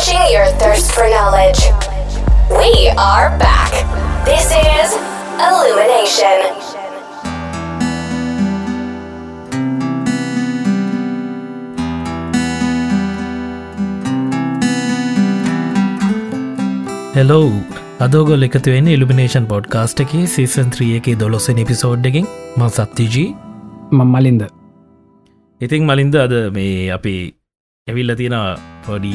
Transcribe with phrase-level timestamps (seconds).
[0.00, 1.60] quenching your thirst for knowledge.
[2.58, 2.70] We
[3.06, 3.72] are back.
[4.28, 4.88] This is
[5.48, 6.38] Illumination.
[17.16, 17.42] Hello
[18.00, 22.26] අදෝගොල් එකතුවෙන Illumination podcast එක season 3 එක දොලොසෙන එපිසෝඩ්ඩකින්
[22.56, 23.28] ම සත්තිජී
[24.00, 24.44] මම්මලින්ද
[25.60, 27.16] ඉතිං මලින්ද අද මේ අපි
[27.86, 28.42] ඇවිල්ල තියෙන
[28.86, 29.14] පොඩි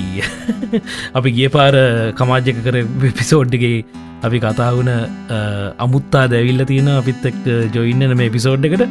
[1.17, 1.75] අපි ගිය පාර
[2.13, 2.77] කමාජ්‍යක කර
[3.19, 3.75] පිසෝඩ්ඩගේ
[4.23, 4.91] අපි කතා වුන
[5.79, 7.39] අමුත්තා දැවිල්ල තියෙන අපිත් එක්
[7.73, 8.85] ජොයින්නන මේ පිසෝඩ් එකට.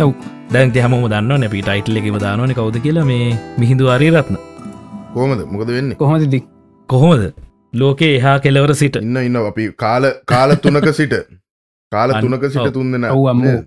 [0.00, 0.12] ඔව්.
[0.52, 4.36] දැන් හම දන්න නැපි ටයිටල් එකම දානන කවද කියලා මේ මිහිදු අරීරත්න
[5.14, 5.90] කෝමද මොකද වෙන්න?
[5.96, 6.40] කොහොමදදි
[6.88, 7.24] කොහොමද?
[7.74, 8.96] ලෝකේ එහා කෙලවර සිට.
[8.98, 9.40] ඉන්න ඉන්න.
[9.42, 11.14] අපි කාල කාල තුනක සිට.
[11.92, 12.72] කාල තුනක සිට ඔව්.
[12.72, 13.58] තුන්දෙන ඔව් අම්මෝ.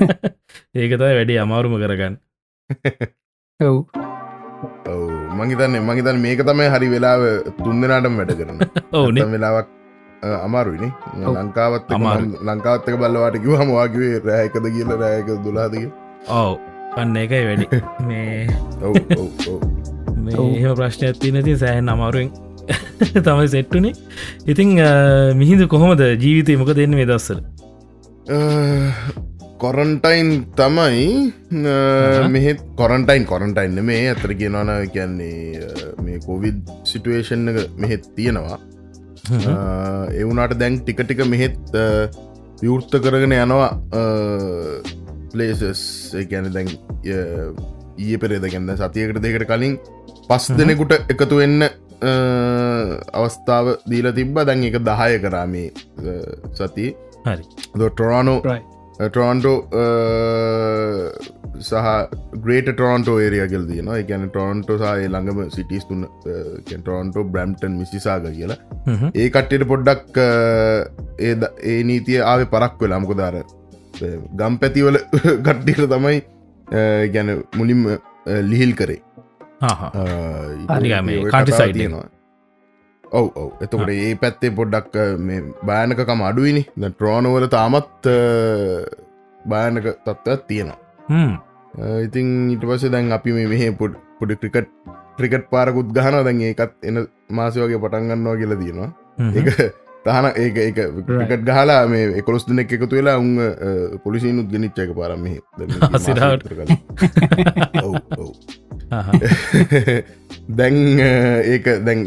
[0.78, 2.18] ඒකතයි වැඩි අමාරුම කරගන්න.
[3.68, 3.76] ඔව්
[5.38, 7.22] මහිතන්න මහිතන් මේක තමයි හරි වෙලාව
[7.58, 8.58] තුන්දෙනටම වැඩ කරන.
[8.98, 9.68] ඕන වෙලාවක්
[10.44, 10.88] අමාරුයිනි
[11.24, 11.34] ඔව්.
[11.36, 11.90] ලංකාවත්
[12.42, 15.84] ලංකාවත්තක බල්ලවාට කිව හමවාගේ රෑකද කියල රෑක දුලාදක
[16.28, 16.54] ඔව්
[16.96, 17.66] අන්න එකයි වැඩි.
[18.08, 18.46] මේ
[18.82, 19.60] ඔව් ඔව් ඔව්.
[20.16, 20.48] මේ ඔව්.
[20.52, 22.30] එහෙම ප්‍රශ්න ඇති නැති සෑහන් අමාරුවෙන්
[23.26, 23.92] තමයි සෙට්ටුනේ.
[24.46, 24.70] ඉතිං
[25.36, 27.38] මිහිදු කොහොමද ජීවිතය මොක දෙන්න මේ දස්සර
[29.64, 31.08] කොරන්ටයින් තමයි.
[32.34, 35.72] මෙහෙත් කොරන්ටයින් කොරන්ටයින්න මේ ඇතර කියනවන කියන්නේ
[36.06, 36.60] මේ කොවිඩ්
[36.92, 38.58] සිටුවේෂන් එක මෙහෙත් තියෙනවා.
[40.22, 41.60] එවුනාට දැන් ටික ටික මෙහෙත්
[42.62, 43.70] විවෘත්ත කරගෙන යනවා
[45.32, 45.84] පලේසස්
[46.32, 46.68] ගැන දැන්
[48.02, 49.74] ඊය පෙරේද ගැන්න සතියකට දෙකට කලින්
[50.28, 50.58] පස් හ්ම්.
[50.60, 51.60] දෙනෙකුට එකතු වෙන්න
[53.22, 54.36] අවස්ථාව දීල තිබ්බ.
[54.48, 55.68] දැන් එක දහය කරාමේ
[56.60, 56.86] සති
[57.26, 57.44] හරි.
[57.80, 58.38] ටොරානෝ
[59.00, 59.10] right.
[59.12, 59.54] ටොරන්ටෝ
[61.60, 61.74] සහ
[62.44, 66.04] ග්‍රේට ටොරන්ටෝ ඒරියගල් දන එකන ටොරන්ටෝ සහ ළඟම සිටිස් තුන්න
[66.82, 68.58] ටොරන්ටෝ බ්‍රම්ටන් මිසිසාග කියලා.
[69.14, 70.28] ඒ කට්ටට පොඩ්ඩක් අ,
[71.70, 73.36] ඒ නීතිය ආව පරක් වෙලා මොකදාර
[74.40, 74.98] ගම් පැතිවල
[75.46, 76.18] ගට්ටිට තමයි
[77.14, 77.96] ගැන මුලින්ම අ,
[78.50, 79.00] ලිහිල් කරේ
[79.60, 82.06] හා අ, නිකන් මේ ඔය countryside කතාව තියෙනවා.
[83.14, 83.48] ඔව් ඔව්.
[83.60, 86.62] එතකොට ඒ පැත්තේ පොඩ්ඩක් අ, මේ භායනකම අඩුවනි.
[86.90, 88.08] ට්‍රෝනවල තාමත්
[89.44, 90.78] භායනක තත්ත්වත් තියෙනවා.
[92.06, 94.70] ඉතින් ඊට පස දැන් අපි මේ මෙහ පොඩ් පොඩි ක්‍රිකට්
[95.18, 98.90] ක්‍රිකට් පාරකුත් ගහන දැන් ඒකත් එන මාසවගේ පටන්ගන්නවා කියලා තියෙනවා.
[99.30, 99.70] ඒ
[100.06, 103.30] තහන ඒක ඒක ක්‍රිකට් ගහලා මේ එකොස් දෙනෙක් එකතු වෙලා උන්
[104.04, 105.24] පොලිසිනුත් ගෙනනිච්චක පාරම
[106.06, 106.46] සිරාවට.
[107.86, 108.30] ඔව් ඔව්.
[110.58, 110.76] දැන්
[111.46, 112.00] ඒක දැන්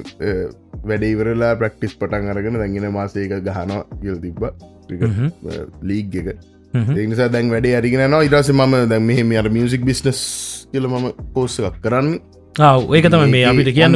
[0.88, 4.42] අ, වැඩයිවරලා ප්‍රක්ටිස් පටන් අරගෙන දැගෙන මාසේක ගහනවා ගිල් තිබ්බ.
[5.84, 6.28] ලීග් එක.
[6.96, 10.20] ඒනිසා දැන් වැඩේ අරිගෙන නවා ඉරස ම දැන් මෙහෙම අර මියසික් බිස්නස්
[10.72, 12.20] කියල මම පෝස්ස එකක් කරන්න.
[12.96, 13.96] ඒක තම මේ අපිට කියන්න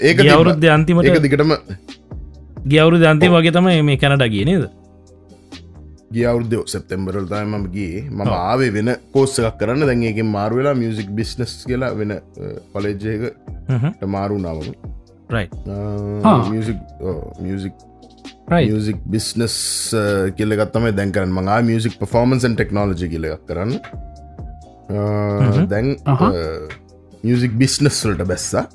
[0.00, 0.18] ඒක.
[0.30, 1.52] අවුරුද්ධ අන්තිමට ඒක දිකටම
[2.66, 4.64] ගියවුරු දන්තිම වගේ තමයි මේ කැනඩ ගිය නේද?
[6.14, 7.94] ගියවුද්‍ය සෙප්තෙම්බරල් තයි මම ගිය.
[8.08, 8.20] මම.
[8.22, 9.82] ආවේ වෙන කෝස්සක් කරන්න.
[9.86, 12.12] දැන්ගේ මාරුවෙලා මියසික් බිස්නස් කියලා වෙන
[12.72, 13.22] පලේජ්ජයක
[14.06, 14.68] මාරු නාවම.
[17.40, 17.74] මියසික්
[18.50, 19.56] මියසික් බිස්නස්
[20.36, 23.78] කියලගත්තම දැන්කරන්න මඟා මියසික් පෆෝමන්සන් ටෙක්නෝලජි කියලක් කරන්න.
[24.90, 25.64] Uh.
[25.68, 25.96] දැන්.
[27.24, 28.66] මියසික් බිස්නස් වලට බැස්සා.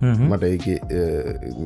[0.00, 0.28] හ්ම්.
[0.28, 0.66] මට ඒක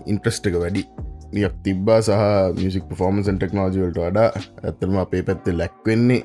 [0.07, 0.85] ඉන්ට්‍රස්ට එක වැඩි
[1.33, 2.15] නියක් තිබ්බා සහ
[2.59, 4.29] මියසික් පෆෝමන්සන් ටෙක්නෝජිවලට වඩා
[4.65, 6.23] ඇත්තරම අපේ පැත්තේ ලැක්වෙන්නේ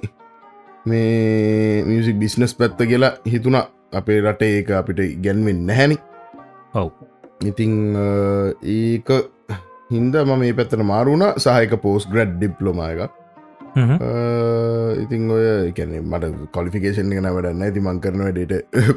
[0.85, 5.97] මේ මියසික් බිස්නස් පැත්ත කියලා හිතුනා අපේ රටේ ඒක අපිට ගැන්වෙන් නැහැනි
[6.81, 6.89] ඔව්
[7.51, 7.73] ඉතිං
[8.77, 9.09] ඒක
[9.91, 12.99] හින්ද ම මේ පැත්තන මාරුණ සහයක පෝස් ග්‍රඩ් ඩිප්ලොම එක
[13.75, 13.95] හ්ම්.
[15.03, 15.45] ඉතිං ඔය
[15.77, 16.25] කැන මට
[16.57, 18.53] කොලිෆිකේෂන් ගෙන වැඩන්න ඇති මං කරන වැඩට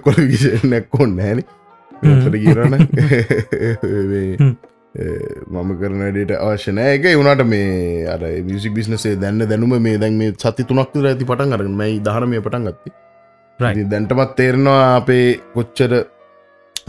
[0.06, 1.40] කොලිකේෂනක් කොන්න හැන.
[2.44, 2.74] කියරන.
[5.54, 11.10] මම කරනඩට අවශ්‍යනයක වුණට මේ අර මියසික් බිස්නසේ දැන්න දැනුම මේ දැන් මේ සති තුනක්තුර
[11.10, 12.90] ඇති පටන් අරන මයි දහනමය පටන් ගත්ති.
[13.72, 15.26] ඉතින් දැන්ටමත් තේරෙනවා අපේ
[15.56, 15.92] කොච්චර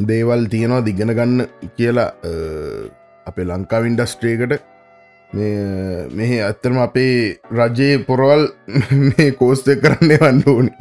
[0.08, 2.12] දේවල් තියෙනවා දිගෙන ගන්න කියලා
[3.28, 4.54] අපේ ලංකා වින්ඩස්ට්‍රේකට
[5.30, 8.48] මේ මෙහ ඇත්තරම අපේ රජයේ පොරවල්
[9.10, 10.72] මේ කෝස්තය කරන්න වන්න ඕනි.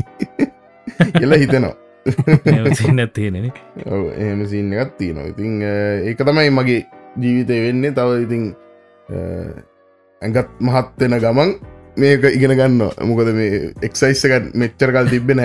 [1.18, 1.74] කියලා හිතනවා.
[3.86, 5.26] ඔව්, එහෙම සින්න එකත් තියෙනවා.
[5.26, 5.62] ඉතින්
[6.04, 6.80] ඒක තමයි මගේ
[7.16, 7.92] ජීවිතය වෙන්නේ.
[7.92, 8.44] තව ඉතින්
[10.22, 11.54] ඇඟත් මහත්වෙන ගමන්
[11.96, 15.44] මේක ඉගෙන ගන්න මොකද මේ එක්සයිස් එක මෙච්චර කල් තිබෙන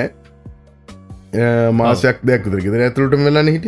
[1.73, 3.67] මාසයක් දෙයක් විතර ගෙදර ඇතුළට වෙලන්න හිට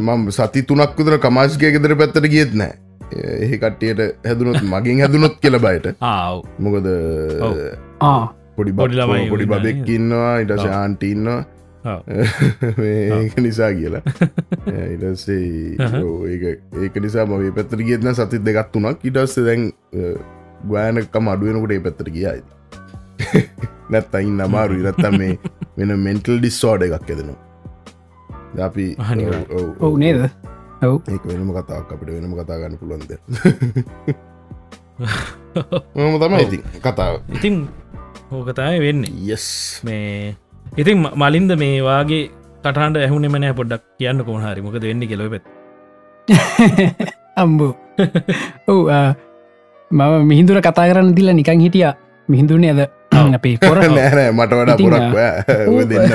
[0.00, 5.58] මම සති තුනක් විතර කමාශකය ගෙදර පැත්තට ගියත් නෑ එහි කට්ටියට හැදුනොත් මගින් හැදුනොත් කියල
[5.58, 5.86] බයට.
[6.64, 6.86] මොකද
[8.56, 9.82] පොඩි පොඩි ළමයි පොඩි බබෙක්?
[9.88, 10.70] ඉන්නවා ඉටස ඔව්.
[10.70, 11.40] ආන්ටඉන්නවා
[13.44, 14.02] නිසා කියලා.
[14.72, 14.96] ඒ
[16.82, 19.04] ඒක නිසා මගේ පැත්තර කියන්න සති දෙගත් තුනක්.
[19.04, 19.70] ඉටස්ස දැන්
[20.70, 22.40] ගෑනකම අඩුවෙනකට ඒ පැත්තර කියයි
[23.90, 25.38] නැත් අයින් අමාරු ඉරත්තම් මේ
[25.78, 27.40] වෙන මෙන්ටල් ඩිස්සෝඩ එකක් ඇදෙනවා
[28.66, 28.86] අපි.
[29.80, 30.30] ඔව්, නේද?
[30.82, 30.96] ඔව්.
[31.10, 33.12] ඒක වෙනම කතාක් අපිට වෙනම කතා ගන්න පුළුවන්ද
[35.94, 37.20] මම තමයි ඉති කතාව.
[37.34, 37.56] ඉතින්
[38.30, 39.12] ඕකතය වෙන්නේ.
[39.28, 39.46] යස්
[39.84, 40.36] මේ
[40.76, 42.30] ඉතින් මලින්ද මේ වාගේ
[42.64, 44.62] කටහන්ට ඇහුන මනෑ පොඩ්ඩක් කියන්න කොහන හරි.
[44.62, 45.44] මොකද වෙන්න කෙලව පැත්
[47.42, 47.72] අම්බෝ.
[48.68, 48.80] ඔව්
[49.90, 51.90] මම මිහිදුර කතා කරන්න දිල්ල නිකං හිටිය.
[52.28, 52.90] මිහිදුනේ ඇද
[53.38, 55.14] අපේ කොර නෑනෑ මට වඩා පොරක්
[55.72, 55.84] ඔය.
[55.90, 56.10] දෙන්න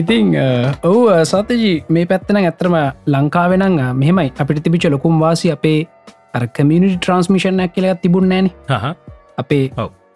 [0.00, 0.26] ඉතිං
[0.88, 1.00] ඔවු
[1.30, 2.76] සතජී මේ පැත්තන ඇත්තරම
[3.14, 5.80] ලංකාවෙනං මෙහෙමයි අපිට තිබිච ලොකුම් වාසි අපේ
[6.34, 8.46] අර කමියනිටි ට්‍රන්ස්මිෂන් කියලත් තිබුණ නෑන
[9.38, 9.64] අපේ.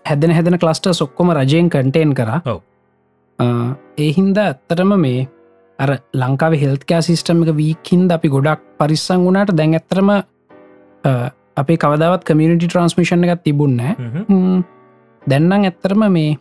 [0.07, 2.61] හැදෙන හැදෙන කලස්ට සොක්කොම රජයෙන් කටේන් කර ඔව්.
[4.05, 5.21] ඒහින්ද ඇත්තටම මේ
[5.79, 10.11] අර ලංකාව හෙල්කෑ සිිස්ටම එක වීකින්ද අපි ගොඩක් පරිස්සං වුණට දැන් ඇත්තරම
[11.57, 13.95] අපේ කවදාවත් කමියනිටි ට්‍රන්ස්මිෂන් එකත් තිබුන්නෑ.
[15.23, 16.37] දැන්නම් ඇත්තරම මේ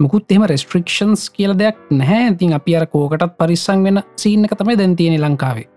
[0.00, 2.32] මුකුත් එම රෙස්ට්‍රික්ෂන්ස් කියල දෙයක් නැහැ.
[2.32, 5.68] ඉතින් අපි අර කෝකටත් පරිස්සං වෙන සීන එක තමයි දැන් තියෙන ලංකාවේ.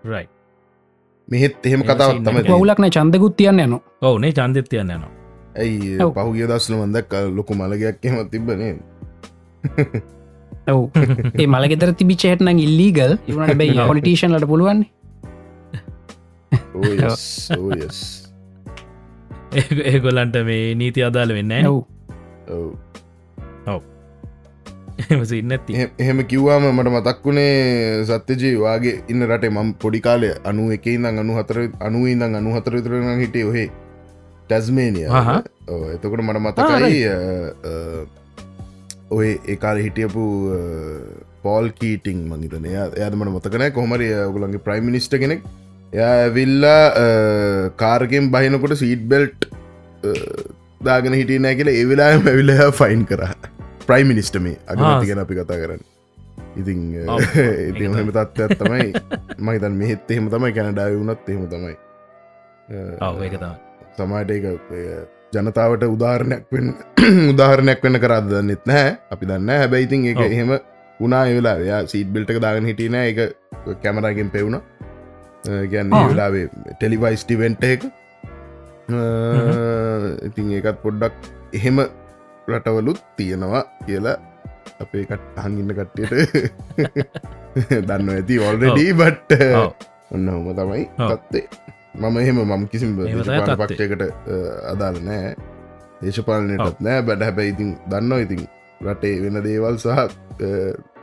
[1.28, 3.60] මෙහෙත් එහෙම කතාවක් තම වුලක්න චන්දකුත් තියන්න.
[3.64, 3.74] යන
[4.10, 5.12] ඔවුනේ චන්දෙත්තියන්න යනවා.
[5.62, 6.12] ඇයි ඔව්.
[6.16, 8.72] පහුගිය දස්සල මන්දක් ලොකු මලගයක් එම තිබනේ
[10.72, 10.80] ඔව්.
[11.40, 14.80] ඒ මලගෙතර තිබිච හෙටන ඉල්ලීගල් ඉවනට බැයි පොලිටේෂන්ලට පුළුවන්
[19.52, 21.84] ඕයස් ඒ- ඒගොල්ලන්ට මේ නීති අදාල වෙන්න ඔව්.
[25.24, 30.72] සින්න ඇති එහෙම කිව්වාම මට මතක් වුණේ සත්‍යජී වගේ ඉන්න රටේ මම් පොඩි කාලය අනු
[30.72, 33.70] එක ඉඳං අනු හතර අනු ඉඳං අනු හතර විතරන හිටේ ඔහේ
[34.50, 35.06] ටැස්මේනිය.
[35.94, 37.06] එතකොට මට මතකයි
[39.10, 40.24] ඔය ඒකාල හිටියපු
[41.42, 45.42] පෝල් කීටිං මංහිතන එයාද මට මතකන කොහමරි ඔගුලන්ගේ ප්‍රයිම් මිනිස්ට කෙනෙක්
[45.92, 49.48] ඇවිල්ලා කාර්ගෙන් බහිනකොට සීට් බෙල්ට්
[50.84, 53.22] දාගෙන හිටිය නෑ කියල ඒවෙලා ඇවිල ෆයින් කර.
[53.86, 55.84] ප්‍රයිම් මිනිස්ට මේ අගතිගෙන අපි කතා කරන්න.
[56.56, 57.20] ඉතින් ඔව්.
[57.70, 58.92] ඉති හම තත්ත්වත් තමයි.
[59.38, 60.52] මහිතන් මෙහෙත් එහෙම තමයි.
[60.52, 61.76] කැනඩාව වුණත් එහෙම තමයි.
[63.96, 64.44] සමාට එක
[65.32, 66.74] ජනතාවට උදාහරණයක් වෙන්
[67.32, 70.20] උදාහරණයක් වෙන්න කරද නෙත් නෑ අපි දන්න හැබැයිතින් එක.
[70.28, 70.58] එහෙම
[71.00, 73.18] උනා වෙලා සීට බිල්ට දාගෙන හිටියන එක
[73.82, 74.60] කැමරගෙන් පෙවුණ
[75.44, 75.90] ගැන්න.
[75.90, 77.82] වෙලාවේ ටෙලිවයිස්ටි වෙන්ට එක
[80.26, 81.16] ඉතින් ඒකත් පොඩ්ඩක්
[81.52, 81.78] එහෙම
[82.48, 84.16] රටවලුත් තියෙනවා කියලා
[84.80, 86.12] අපේ කට හඟින්න කට්ටියට
[87.88, 89.30] දන්න ඇති ඔල්ඩඩී බට්.
[90.14, 90.84] ඔන්න හොම තමයි.
[91.02, 91.44] තත්තේ
[91.94, 92.96] මම එහෙම මම කිසිම.
[92.96, 94.02] පක්ෂයකට
[94.72, 95.34] අදාල නෑ
[96.02, 98.42] දේශපාලනයටත් නෑ බැඩ හැබැයි ඉතින් දන්නවා ඉතින්
[98.80, 99.88] රටේ වෙන දේවල් සහ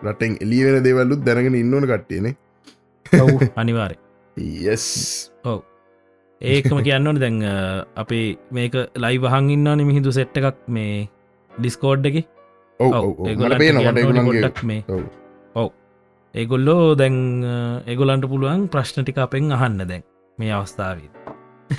[0.03, 2.33] රටෙන් එලි වෙන දේවල්ලුත් දැනගෙන ඉන්නවන කට්ටියනේ
[3.55, 3.95] අනිවාරය
[4.37, 4.85] යස්
[6.41, 7.37] ඒකම කියන්නවන දැන්
[7.95, 11.07] අපේ මේක ලයි වහන් ඉන්නන මිහිදු සෙට්ට එකක් මේ
[11.51, 12.17] ඩිස්කෝඩ් එක.
[12.79, 12.91] ඔව
[13.39, 14.83] ගොඩක් මේ.
[14.89, 15.03] ඔව්.
[15.55, 15.69] ඔව්.
[16.35, 17.17] ඒගොල්ලෝ දැන්
[17.87, 20.03] ඒගොලන්ට පුළුවන් ප්‍රශ්නටික අපෙන් අහන්න දැන්
[20.37, 21.09] මේ අවස්ථාවී.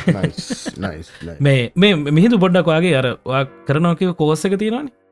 [0.09, 1.11] නයිස්
[1.47, 3.09] මේ මේ මිහිදු පොඩ්ඩක් වගේ අර
[3.67, 4.88] කරනෝකව කෝස්සක තියෙනවාන.
[4.88, 5.06] ඔව්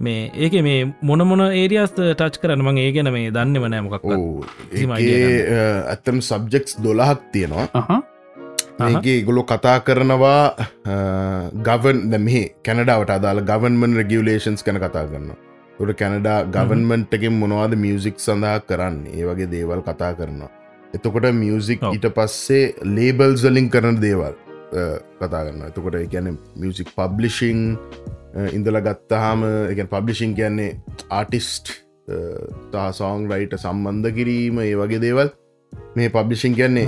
[0.00, 2.62] මේ ඒක මේ මොන මොන ඒරියස්ත ටච් කරන්න?
[2.64, 4.04] මං ඒ ගැන මේ දන්න වනෑ මොකක්
[4.70, 7.98] කිසිම idea ඇත්තම සබ්ජෙක්ස් දොළහක් තියෙනවා.
[8.88, 10.40] ඒගේ ගොලො කතා කරනවා
[11.68, 15.36] ගවන් මෙහි කැනඩාවට අදාල ගවන්මන් රගියලේෂන්ස් කැන කතා කරන්න
[15.78, 18.98] තුට කැනඩා ගවන්මන්ට්ගෙන් මොනවාද මියසික් සඳහා කරන්න?
[19.12, 20.50] ඒ වගේ දේවල් කතා කරනවා.
[20.96, 21.84] එතකොට මියසික්.
[21.92, 24.34] ඊට පස්සේ ලේබල් සලින් කරන දේවල්
[25.20, 27.60] කතා කරන්න එතකොට ගැන මියසික් පබ්ලිෂිං
[28.56, 30.76] ඉඳල ගත්තහාම එක පබ්ලිෂිං කියන්නේ
[31.18, 31.72] ආටිස්ට්
[32.72, 35.30] තා සෝං රයිට සම්බන්ධ කිරීම ඒ වගේ දේවල්.
[35.96, 36.86] මේ පබ්ලිෂින් කියන්නේ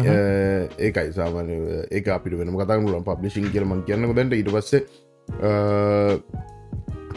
[0.86, 4.82] ඒකයි සාමාන ඒ අපිට වෙන කතා මුලන් පබ්ලිෂින් කියලම කියන්න දැට ඉට පස්සේ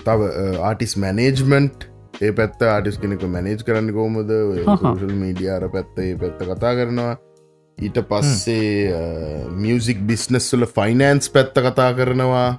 [0.06, 0.30] තව
[0.70, 1.90] ආටිස් මැනේජ්මන්ට්
[2.22, 4.32] ඒ පැත්ත ආටිස් කෙනෙක මැනේජ් කරන්න කෝමද.
[5.00, 7.14] සල් මීඩියාර පැත්ත ඒ පැත්ත කතා කරනවා.
[7.78, 8.98] ඊට පස්සේ
[9.62, 12.50] මියසික් බිස්නස් වල ෆයිනන්ස් පැත්ත කතා කරනවා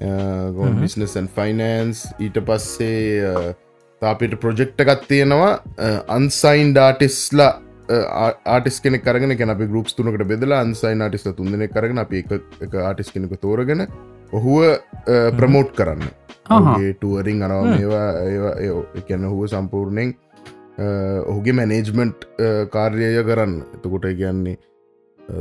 [0.00, 0.80] හ්ම්.
[0.80, 3.54] බිස්නසන් ෆයිනන්ස් ඊට පස්සේ අ,
[4.02, 5.54] තාපිට ප්‍රොජෙක්්ට එකත් තියෙනවා
[6.08, 7.50] අන්සයින් ඩාටිස්ලා
[8.46, 12.24] ආටිස් කෙනෙ කරගෙන අපි ගරුප් තුනකට බෙදලා අන්සයින් ආටිස් තුන්දන කරගෙන අපි
[12.60, 13.86] එක ආටිස් කෙනෙක තෝරගෙන
[14.32, 14.62] ඔහුව
[15.36, 16.02] ප්‍රමෝට් කරන්න.
[16.48, 16.58] අහහ.
[16.58, 18.08] ඔහුගේ ටුවරින් අනව ඒවා
[18.94, 20.14] එකැන හුව සම්පූර්ණයෙන්
[21.26, 22.26] ඔහුගේ මැනේජ්මන්ට්
[22.70, 23.54] කාර්යය කරන්න.
[23.74, 24.56] එතකොට කියන්නේ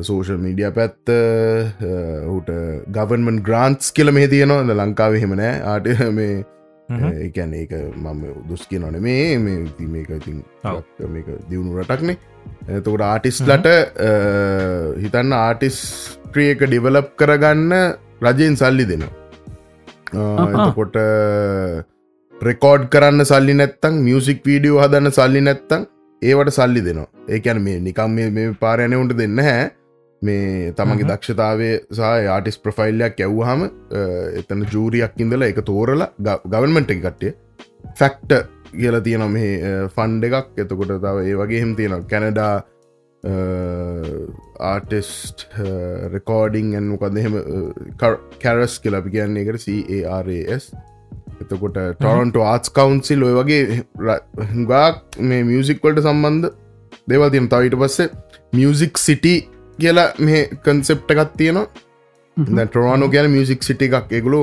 [0.08, 2.50] සෝෂල් මීඩිය පැත්ත හට
[2.96, 4.78] ගවන්මන් ග්‍රන්ස් කියල මේ තියනවා.
[4.82, 5.88] ලංකාව හෙමනෑ ආට
[6.20, 6.34] මේ
[6.90, 10.40] ඒැන ඒක මම දුස් කිය නොන මේ මේ මේක ඉතින්
[11.16, 12.18] මේක දියුණු රටක්නේ.
[12.78, 13.68] එතකොට ආටිස්ලට
[15.04, 15.78] හිතන්න ආටිස්
[16.34, 17.74] ක්‍රියක ඩිවලප් කරගන්න
[18.28, 19.14] රජයෙන් සල්ලි දෙනවා.
[20.68, 20.96] එතකොට
[22.48, 25.82] රෙකෝඩ් කරන්න සල්ලි නැත්තං මියසික් වීඩියෝ හදන්න සල්ලි නැත්තං
[26.22, 27.10] ඒවට සල්ලි දෙනවා.
[27.30, 29.66] ඒකැන මේ නිකම් මේ පාරයනවුන්ට දෙන්න හැ.
[30.22, 33.66] මේ තමගේ දක්ෂතාවේ සහ ආටිස් ප්‍රෆයිල්ලයක් ඇව්හම
[34.40, 36.08] එතන ජූරියක් ඉඳල එක තෝරල
[36.54, 37.34] ගවන්මට එක කට්ටිය.
[38.00, 38.32] ෆැක්ට
[38.72, 39.52] කියල තියෙන මේ
[39.96, 40.50] ෆන්ඩ එකක්.
[40.64, 42.56] එතකොට තව ඒ වගේ හෙම තියෙන කැනඩා
[44.74, 45.48] ආටිස්ට
[46.16, 47.36] රෙකෝඩිං ඇන්මකද එහෙම
[48.44, 49.66] කැරස් කියලපි කියන්නේ එකට
[50.08, 50.72] CARAS
[51.42, 53.82] එතකොට ටොරන්ට ආස් කවන්සිල් ඔය වගේ
[54.54, 54.72] හුගක්
[55.32, 56.54] මේ මියසික්වලට සම්බන්ධ
[57.10, 58.08] දෙවල් තියන තවිට පස්සේ
[58.54, 59.36] මියසික් සිටි
[59.80, 61.68] කියලා මේ කන්සෙප්ට එකත් තියෙනවා.
[62.66, 64.12] ටරවානු කියන මියසික් සිටි එකක්.
[64.12, 64.42] එගුලු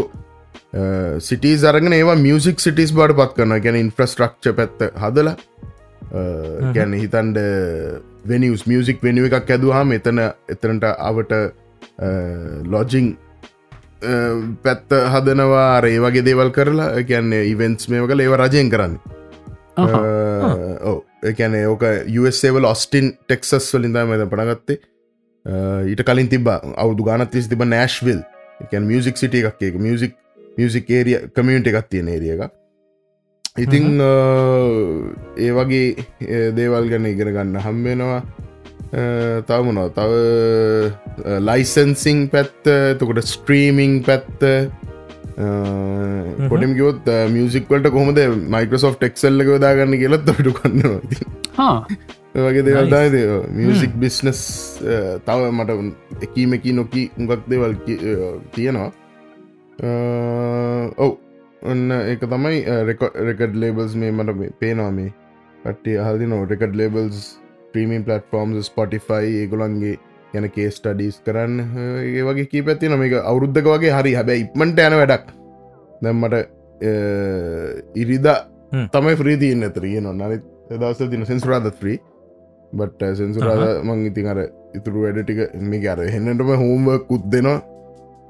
[1.20, 5.34] සිටී සරගෙන ඒවා මියසික් සිටිස් බට පත් කරන ගැන ඉන්ෆ්‍රස්ට්‍රක්ෂ පැත්ත හදල
[6.74, 7.38] ගැන හිතන්ඩ
[8.24, 11.34] වෙනිස් මියසික් වෙනුව එකක් ඇදවාම එතන එතරට අවට
[12.66, 13.14] ලොජිං
[14.62, 18.96] පැත්ත හදනවා ඒ වගේ දේවල් කරලා ගැන්නේ ඉවෙන්ස් මේක ඒව රජයෙන් කරන්න.
[19.76, 24.78] ඕ එකැන ඕක යවල් ඔස්ටින් ටෙක්සස් වලින්ද මෙද පනගත්තේ
[25.90, 28.20] ඊට කලින් තිබ අවුදු ගානත්තිස් තිබ නෑශ්විල්
[28.64, 30.14] එකන් මියසික් සිට එකක් එක මියසික්
[30.58, 32.52] මියසික් ඒරිය කමියන්ට එකක් තියෙන ඒරිය එක
[33.56, 34.00] ඉතිං
[35.36, 38.22] ඒ වගේ දේවල් ගැන ඉගෙන ගන්න හම්බෙනවා
[39.48, 40.12] තවමනෝ තව
[41.48, 44.42] ලයිසන්සිං පැත්ත තකොට ස්ට්‍රීමිං පැත්ත.
[46.50, 48.20] පොටම ගොත් මියසික්වලට කොහොමද
[48.54, 51.72] මයිකෝසෝ් ටෙක්සල්ල දාගන්න කියලත් තොටු කන්නවා
[52.46, 53.16] වගේ දෙවල්දාද
[53.58, 54.40] මියසික් බිස්නස්
[55.26, 55.70] තව මට
[56.26, 57.74] එකීමකි නොකී උඟක් දෙවල්
[58.54, 58.90] තියෙනවා.
[61.04, 61.12] ඔව්.
[61.70, 62.58] ඔන්න ඒක තමයි
[63.28, 65.10] රෙකඩ් ලේබල්ස් මේ මට පේනවා මේ.
[65.64, 67.18] කට්ටිය හදි no record labels
[67.74, 69.94] premium platform Spotify ඒගොලන්ගේ
[70.34, 71.60] යන කේ ස්ටඩීස් කරන්න.
[72.02, 74.14] ඒ වගේ කී පැත්ති නොම එක අවුද්ධක වගේ හරි.
[74.18, 75.26] හැබැ ඉක්මට යන වැඩක්.
[76.02, 76.34] දැම්මට
[78.02, 78.26] ඉරිද
[78.94, 80.40] තමයි ්‍රීතිීන් ඇතරිය නො නත්
[80.72, 82.00] දවස තින සෙන්සුරාද ්‍රී
[82.72, 84.40] බට සෙන්සුරාද මං ඉතින් අර
[84.78, 87.60] ඉතුරු වැඩ ටික මේ අර හෙන්නටම හෝම කුත් දෙනවා.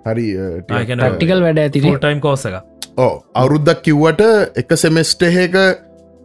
[0.06, 0.26] හරි
[0.68, 2.56] ටිකල් වැඩ ඇති ටයිම් කෝසක
[2.98, 4.22] ඕ අවුරුද්දක් කිව්වට
[4.62, 5.56] එක සෙමෙස්ටහක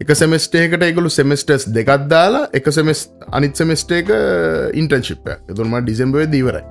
[0.01, 4.12] එක සෙමස්ටේකට එකලු සෙමස්ටස් දෙකත් දාලා එක සෙමස් අනිත් සෙමස්ටේක
[4.74, 6.65] ඉන්ටර්ශිප්ය එතුරම ඩිසම්බේ දීවරයි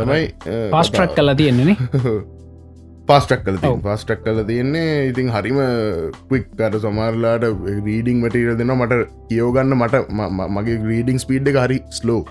[0.00, 0.22] තමයි
[0.70, 1.76] පාස්ට්‍රක් කලා තියෙන්නේ
[3.08, 5.10] පාස්ටක් කල පාස්ටක් කල තියෙන්නේ.
[5.10, 5.58] ඉතින් හරිම
[6.28, 7.46] ක්වික් අට සමාරලාට
[7.86, 9.00] රීඩිං මටීර දෙන්න මට
[9.30, 10.02] කියෝගන්න මට
[10.56, 12.22] මගේ ග්‍රීඩිං ස්පීඩ් එක හරි ස්ලෝ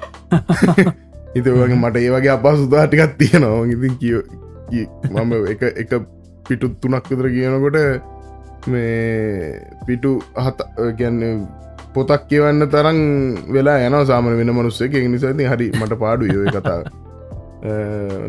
[1.40, 3.66] ඉතිවගේ මට ඒවගේ අපා සුදාටිකත් තියෙනවා.
[3.76, 4.18] ඉතින් කිය
[5.10, 5.92] මම එක එක
[6.46, 7.78] පිටුත් තුනක් විතර කියනකොට
[8.68, 10.12] මේ පිටු
[10.46, 10.60] හත
[11.00, 11.48] ගැන්න
[11.94, 13.00] පොතක් කියවන්න තරම්
[13.54, 16.84] වෙලා යන සාමන වෙන මනුස්සේ එක නිසාති හරි මට පාඩු යෝය කතාව.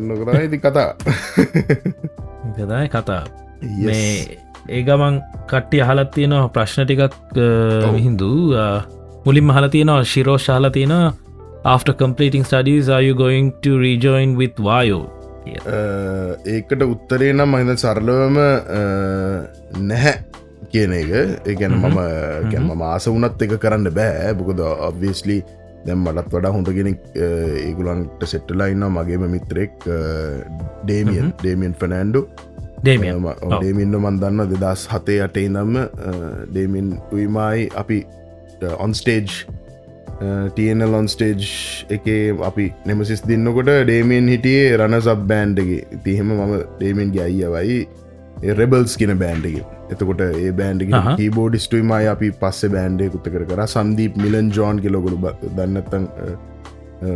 [0.01, 0.95] නොකරයි ඉති කතා
[2.57, 3.25] ගදයි කතා
[3.87, 7.39] මේ ඒ ගමන් කට්ටිය අහලත් තියෙනවා ප්‍රශ්න ටිකක්
[8.07, 8.31] හින්දු
[9.27, 10.95] මුලින් මහල තියෙනවා ශිරෝ ශාල තියෙන
[11.65, 14.59] after completing studies are you going to rejoin with
[15.59, 18.37] වායෝ ඒකට උත්තරේ නම් මහිද සරලවම
[19.91, 20.17] නැහැ
[20.73, 21.11] කියන එක.
[21.51, 21.99] ඒගැන මම
[22.53, 24.35] ගැම මාස වනත් එක කරන්න බෑ.
[24.39, 25.39] බොකද ඔබ්විස්ලි
[25.87, 29.75] දැම් මටත් වඩා හොඳ කෙනෙක් ඒගුලන්ට සෙට්ටලයින්න මගේම මිත්‍රෙක්
[30.85, 32.27] ඩේමියන් ඩේමියන් ෆනෑන්ඩු
[32.85, 35.77] ඩේමින්න මන්දන්න දෙදස් හතේ අටේ නම්ම
[36.53, 37.99] ඩේමින් උයිමයි අපි
[38.87, 39.29] ඔන්ස්ටේජ්
[40.21, 41.45] ටනල් ඔන්ස්ටේජ්
[41.97, 42.07] එක
[42.49, 47.79] අපි නෙමසිස් දෙන්නකොට ඩේමියන් හිටියේ රණ සබ් බෑන්්ඩගේ තිහෙම මම ඩේමෙන්ගේ අයියවයි
[48.59, 50.85] රෙබල්ස් කියන බෑන්්ඩගේ එතකොට ඒ බෑන්ඩ
[51.17, 53.45] කීබෝඩිස්ටුයිම අපි පස්සේ බෑන්ඩේ කුත්ත කර.
[53.47, 56.05] කර සන්දීප මිලන් ජෝන් කෙලොගුළු දන්නත්තන්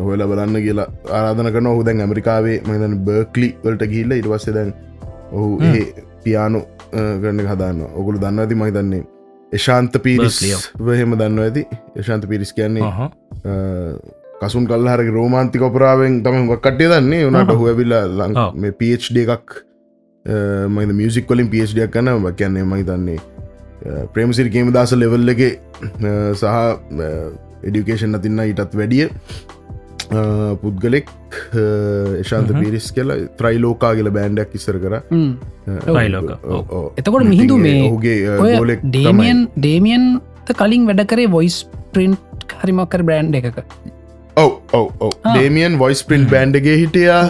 [0.07, 4.73] හොල බලන්න කියලා ආරාධන කන ඔහු දැන් ඇමරිකාවේ මදන් බර්කලි වලට ගිල්ල ඉටවස්සේ දැන්
[5.33, 5.85] ඔහු ඒ
[6.25, 9.03] පියානු කරන්න හදාන්න ඔගුළු දන්න ඇති මයි දන්නේ
[9.53, 10.41] එශාන්ත පිරිස්
[10.79, 11.67] වහෙම දන්න ඇති.
[11.97, 12.83] යශාන්ත පිරිස් කියන්නේ
[14.41, 17.27] කසුන් කල්හර රෝමාන්තික ඔපරාවෙන් තම කට්ටේ දන්නේ.
[17.27, 19.63] වනට හුවවිල්ලා ලං මේ පD එකක්
[20.69, 23.19] මයිද මියසික් කොලින් පිස්ඩියක් කන්න කියන්නේ මයි දන්නේ
[24.15, 25.43] ප්‍රේමසිරි කේම දස ලෙවල් එක
[26.35, 26.45] සහ
[27.65, 29.09] එඩියුකේෂන් අතින්න ඉටත් වැඩිය
[30.63, 31.09] පුද්ගලෙක්
[32.19, 35.01] ඒශාන්ත පිරිස් කියලා ත්‍රයි ලෝකා කියල බෑන්ඩක් ඉස්සර කර
[36.97, 38.19] එතකොට මිහිදු මේ ඔහුගේ
[38.59, 40.07] ගොලෙක් ඩේමියන් ඩේමියන්
[40.53, 41.59] කලින් වැඩ කරේ වොයිස්
[41.93, 43.61] ප්‍රින්ට් හරිමක්කර බ්‍රන්් එකක
[44.37, 47.25] ඔව ඔව ඔව ඩේමියන් වොයිස් පින්ට් බෑන්්ඩගේ හිටියා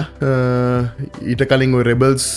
[1.25, 2.28] ඊට කලින් රෙබල්ස්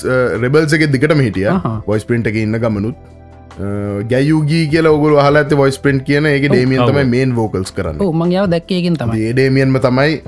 [0.43, 1.53] රෙබල්සගේ දිකටම හිටිය
[1.87, 3.16] වොයිස් පින්ට් එක ඉන්න ගමනුත්
[3.57, 6.25] ගැයුගී කියල ඔගුල හල ඇත වොයිස් පින්ට් කියන.
[6.25, 8.01] එක ඩේමියන් තමයි මේන් වෝකල්ස් කරන්න.
[8.01, 9.21] මං යාව දැක්කයකින් තමයි.
[9.27, 10.21] ඒඩේමියන්ම තමයි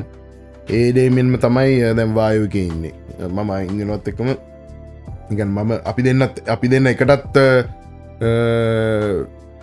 [0.69, 2.93] ඒඩේමියන්ම තමයි දැම් වායුක ඉන්නේ.
[3.29, 4.33] මම ඉංගනොත් එකම
[5.31, 7.37] ඉගන් මම අපි දෙන්නත් අපි දෙන්න එකටත්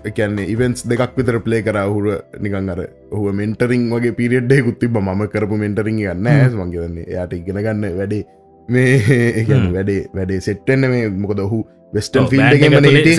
[0.06, 1.78] එකන්නේ ඉවෙන්ස් දෙකක් විතර පලේ කර.
[1.90, 7.32] හුර නිකන් අර හුව මෙන්ටරිං වගේ පිරිෙඩ්ඩේ කුත්තිබ ම කරපු මෙන්ටරිං ගන්න ඇස් මගේවන්නේ යට
[7.35, 8.25] ඉගෙන ගන්න වැඩේ
[8.68, 11.08] මේ වැඩේ වැඩේ සෙට්ටන්න මේ.
[11.11, 12.73] මොකද ඔහු වෙස්ටන් ෆිල්ඩගේම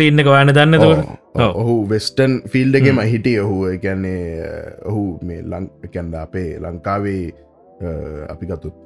[0.07, 0.75] ඉන්න ගවාන දන්න
[1.45, 3.39] ඔහු වෙස්ටන් ෆිල්ඩගේම හිටිය.
[3.45, 4.23] ඔහු එකන්නේ
[4.85, 7.23] ඔහු මේ ලං කැන්ද අපේ ලංකාවේ
[8.33, 8.77] අපි ගතුත්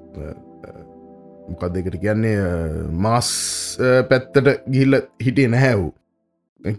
[1.50, 2.38] මොකක් දෙකට කියන්නේ
[3.06, 3.32] මාස්
[4.10, 5.92] පැත්තට ගිල්ල හිටිය නැහැවූ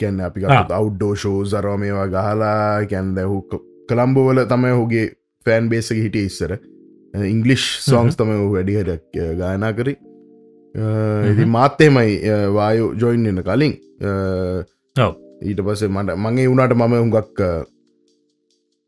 [0.01, 3.41] කැන්න අපි අවුඩ්ඩෝ ෂෝ සරෝ මේවා ගහලා කැන්ද හු
[3.89, 5.07] කළම්බෝවල තමයි හුගේ
[5.47, 6.53] ෆෑන් බේසක හිටිය ඉස්සර.
[7.15, 9.95] ඉංගලිෂ් සෝන්ස් තම වැඩිහට ගායනා කරි
[10.75, 12.13] ඉති මාත්තේමයි
[12.57, 13.75] වායෝ ජොයින් එන්න කලින්.
[15.51, 17.41] ඊට පසේ මට මගේ වුණට මම හුඟක්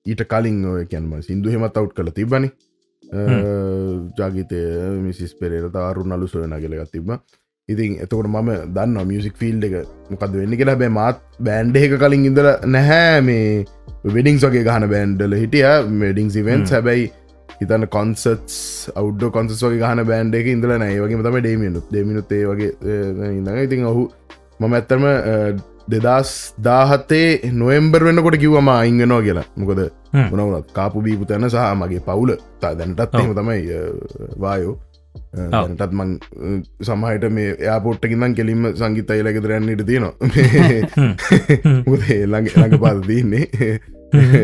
[0.07, 0.61] ඊට කලින්
[0.91, 2.49] කැන්ම සිින්දු හෙමත් අවු් කළ තිබනි
[4.19, 4.61] ජාගිතය
[5.07, 7.11] මිසිස් පෙරේට අරු නලු සොයන කියලගත් තිබ
[7.69, 9.75] ඉතින් එතකොට මම දන්න මියසික් ෆිල්් එක
[10.13, 10.79] මොකද වෙන්න කියලා.
[10.81, 13.65] බෑ මාත් බෑන්්ඩ එක කලින් ඉඳල නැහැ මේ
[14.17, 15.69] වෙඩිංස් වගේ ගහන බෑන්්ඩල හිටිය.
[16.03, 17.11] මෙඩිං සිවෙන් හැබැයි
[17.61, 18.57] හිතන්න කොන්සටස්
[18.95, 20.99] අවුඩ කොන්සස් වගේ ගහන බෑන්ඩ එක ඉඳල නෑ.
[21.01, 22.73] වගේ තම ඩේමියනුත් දෙමිනුත් ඒ වගේ
[23.31, 24.09] ඉඳඟ ඉතින් ඔහු
[24.61, 25.07] මම ඇත්තරම
[25.89, 26.31] දෙදස්
[26.63, 29.47] දාහත්තේ නොෙම්බර් වෙන්නකොට කිව්වම අංගනෝ කියලා.
[29.57, 29.81] මොකද
[30.31, 32.35] මොනවනත් කාපු බීපු තැන සහ මගේ පවුල.
[32.61, 33.63] තා දැනටත් එම තමයි
[34.39, 34.75] වායෝ.
[35.35, 36.11] ටත් මං
[36.83, 40.15] සමහට මේ යාපොට්ටකින්දන් කෙලින්ම සංගීත අයිලක දරන්නට තියෙනවා.
[42.25, 43.45] ළඟ ළඟ පාද තියන්නේ.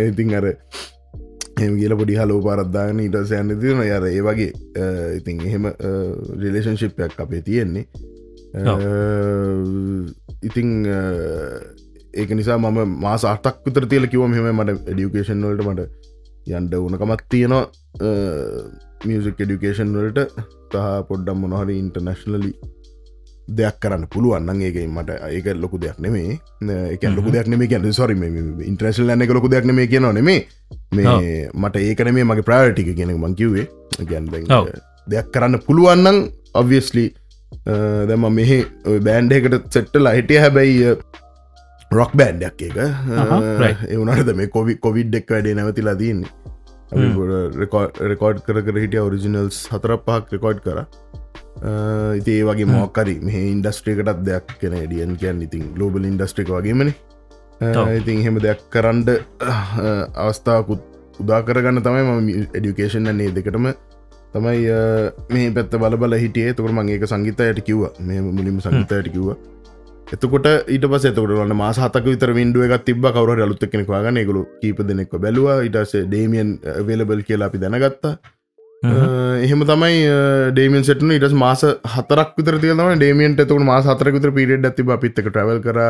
[0.08, 0.46] ඉතින් අර
[1.66, 4.50] එම කියල පොඩි හලෝ පාරද්දාන ඊට සයන්න තියන යර ඒ වගේ
[5.18, 5.64] ඉතින් එහෙම
[6.42, 7.84] රිලේෂන්ශිප්යක් අපේ තියෙන්නේ.
[10.48, 10.68] ඉතින්
[12.20, 15.82] ඒක නිසා මම මාස අටක් විතර තියල කිව මෙම මට එඩියුකේෂන් වලට මට
[16.58, 17.64] යන්ඩ ඕනකමත් තියෙනවා.
[19.08, 20.20] මියසික් එඩිකේෂන් වලට.
[20.72, 22.52] සහ පොඩ්ඩම් මොනහරි ඉන්ටර්නශනලි
[23.58, 26.38] දෙයක් කරන්න පුළුවන් ඒක මට ඒක ලොකු දෙයක් නෙමේ
[26.94, 28.16] එක ලොකු දෙයක් නෙේ ගැන සොරි
[28.70, 30.40] ඉන්ට්‍රශල් න එක ලොකු දෙයක් නෙේ කියන නෙමේ
[30.92, 33.66] මේ මට ඒකන මේ මගේ ප්‍රාටික කියෙන මංකිවේ
[34.10, 34.28] ගැන්
[35.06, 36.20] දෙයක් කරන්න පුළුවන්නන්
[36.54, 37.06] ඔවස්ලි
[38.10, 38.58] දැම මෙහෙ
[39.06, 40.38] බෑන්ඩ එකට සෙට්ටල හිටිය.
[40.38, 40.94] හැබැයි
[41.90, 42.76] රොක් බෑන්්ඩක් එක
[43.90, 46.30] එවනට මේ කොවි කොවිඩ් එක් වැඩේ නැවතිලා දන්නේ
[47.62, 50.78] රෙකෝඩ් කර කර හිටිය ඔරිජිනල්ස් හතර පහක් රෙකෝඩ් කර
[52.18, 56.94] ඉති ඒ වගේ මෝකරි මේ ඉන්ඩස්ට්‍රිකටත් දෙයක් කෙන ඩියන් කියන් ඉතින් ගලෝබල් ඉන්ඩස්ට්‍රික වගේමන
[58.00, 59.10] ඉතින් හෙම දෙයක් කරන්ඩ
[60.16, 60.88] අවස්ථාකුත්
[61.22, 63.66] උදා කරගන්න තමයි ම එඩියුකේෂන් න්නේ දෙකටම.
[64.34, 64.60] තමයි
[65.34, 66.54] මේ පැත්ත බල හිටියේ.
[66.56, 67.84] තුකට මගේ සංගීතයට කිව්ව.
[68.00, 69.36] මේ මුලින්ම සංගීතයට කිව්වා.
[70.14, 74.20] එතකොට ඊට පස එතකට වන්න මාස හතක විතර වින්ඩුව එකක් තිබ කවර අලුත්ත කෙනෙක් වගන
[74.22, 75.60] එකගුලු කීප දෙනෙක්ව බැලවා.
[75.68, 78.14] ඉටස ඩේමියන් වෙලබල් කියලා අපි දැනගත්තා
[78.82, 79.96] එහෙම තමයි
[80.56, 81.64] ඩේමියන් සටන ඉටස් මාස
[81.94, 85.80] හතරක් විතර තියනව ඩේමියන්ට එතකට මාස හතරක විතර පිරිඩ් ඇතිබ පිත්තක ට්‍රවල් කර.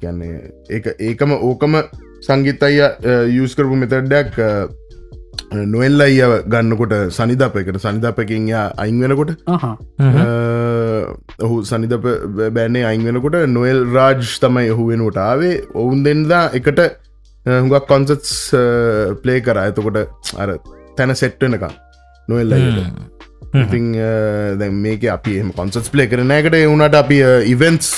[0.00, 1.80] කියන්නේ ඒ ඒකම ඕකම
[2.26, 2.76] සංගීත අය
[3.38, 4.36] යස් කරපු මෙතඩ්ඩක්
[5.72, 6.20] නොෙල්ල අය
[6.52, 8.52] ගන්නකොට සනිධපයකට සනිධපකින්
[8.84, 9.32] අයින් වෙනකොට
[11.46, 11.96] ඔහු සනිධ
[12.54, 15.54] බෑනේ අයින් වෙනකොට නොෙල් රාජ් තමයි ඔහු වෙනුවට ආවේ.
[15.74, 16.80] ඔවුන් දෙන්දා එකට
[17.46, 18.34] හුඟක් කොන්සටස්
[19.22, 19.56] ප්ලේ කර.
[19.64, 20.04] ඇතකොට
[20.44, 20.50] අර
[20.98, 21.74] තැන සෙට්ටනකම්
[22.28, 22.54] නොෙල්ල
[23.62, 23.86] ඉතිං
[24.60, 27.18] දැ මේක අපි කොන්සස් ප්ලේ කරන එකට එවුණට අපි
[27.54, 27.90] ඉවෙන්ස්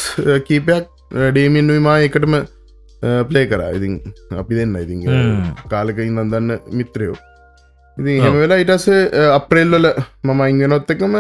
[0.49, 0.87] කීපයක්
[1.35, 2.35] ඩේමින්නුවමා එකටම
[3.29, 3.71] ප්ලේ කරා.
[3.79, 3.95] ඉතින්
[4.43, 4.77] අපි දෙන්න.
[4.85, 4.99] ඉතින්
[5.69, 7.17] කාලක ඉන්න දන්න මිත්‍රයෝ.
[7.97, 8.87] ඉතින් හෙම වෙලා ඉටස
[9.39, 9.89] අප්‍රෙල්වල
[10.25, 11.17] මම ඉංගෙනොත් එකම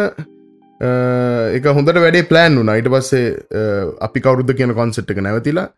[1.56, 3.26] එක හොඳට වැඩේ ප්ලෑන් වුන අයිට පස්සේ
[4.06, 5.68] අපි කවරුද්ධ කියන කොන්සෙට් එක නැවතිලා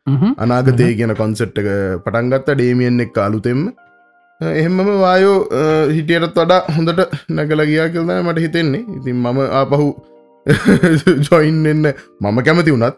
[0.44, 1.70] අනාගතය කියන කොන්සෙට් එක
[2.04, 3.62] පටන්ගත්ත ඩේමියෙන් එක් අලුතෙම
[4.50, 5.38] එහෙමම වායෝ
[5.90, 8.85] හිටියටත් වඩා හොඳට නැගල ගියා කියල්ද මට හිතෙන්නේ.
[8.98, 9.88] ඉතින් මම ආපහු
[11.26, 11.88] ජොයින් එන්න
[12.20, 12.96] මම කැමති වුණත්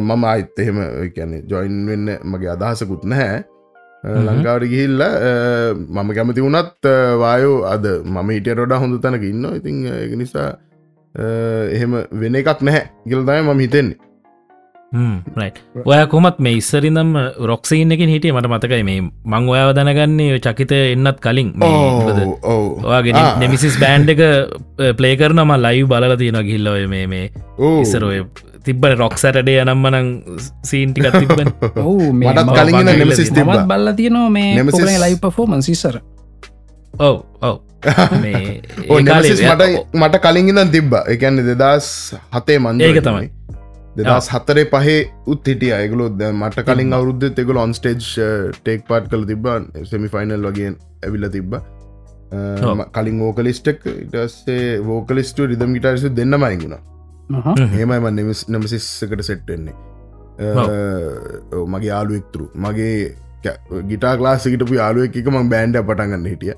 [0.00, 0.82] මම අයිත් එහෙම
[1.14, 3.44] කියන්නේ ජොයින් වෙන්න මගේ අදහසකුත් නැහැ.
[4.04, 5.02] ලංකාවට ගිහිල්ල
[5.90, 6.86] මම කැමති වුණත්
[7.18, 10.50] වායෝ අද මම හිටිය රොඩා හොඳ තැනක ඉන්න ඉතින් එක නිසා
[11.74, 14.07] එහෙම වෙන එකක් නැහැ ගිල්දාය මම හිතෙන්නේ
[15.84, 17.12] ඔය කොමත් මේ ඉස්සරිනම්
[17.44, 24.08] රොක්සයින් එකින් හිටිය මට මතකයි මේ මං ඔයාව දැනගන්නේ චකිත එන්නත් කලින් ඔයාගෙන නෙමිසිස් බෑන්්
[24.08, 24.22] එක
[24.96, 27.26] පලේ කරනම ලයිව් බලල තියෙන ගිල්ලොය මේ මේ
[27.82, 28.24] ඉස්සරෝය
[28.64, 30.08] තිබ්බන රොක් සැටඩේ යනම්මනං
[30.64, 31.36] සීන්ටිකත් තිබ
[32.20, 34.28] මටත් කලින් නෙමසිස් බල්ල තියනවා.
[34.30, 36.00] මේ ලයි පෆෝමන් සිස්සර
[36.94, 37.56] ඔව ඔව.
[38.88, 40.96] ඕ මට මට කලින් ඉදන් තිබ්බ.
[41.06, 43.28] එකන්න දෙදස් හතේ මන්ද ඒක තමයි
[43.98, 44.98] දෙදස් හතරේ පහේ
[45.32, 45.72] උත් හිටිය.
[45.78, 47.98] අයගලු මට කලින් අවුද්ධ තෙකල ඔන්ස්ටේජ්
[48.60, 50.70] ටේක් පාට් කල තිබ්බන් සෙමි ෆයිනල් වගේ
[51.04, 51.52] ඇවිල්ල තිබ්බ.
[52.96, 56.82] කලින් ඕකලිස්ටක් ඉටස්සේ වෝකලිස්ට රිදම් ගිටාරිසු දෙන්න මයිගුණා
[57.76, 59.76] හෙමයිම නෙමස් නමසිස්සකට සෙට්ටෙන්නේ
[61.74, 62.92] මගේ යාලුවෙක්තුරු මගේ
[63.90, 66.54] ගිටා ලාසිකටපු යාලුව එකක ම බෑන්ඩ පටන්ගන්න හිටිය.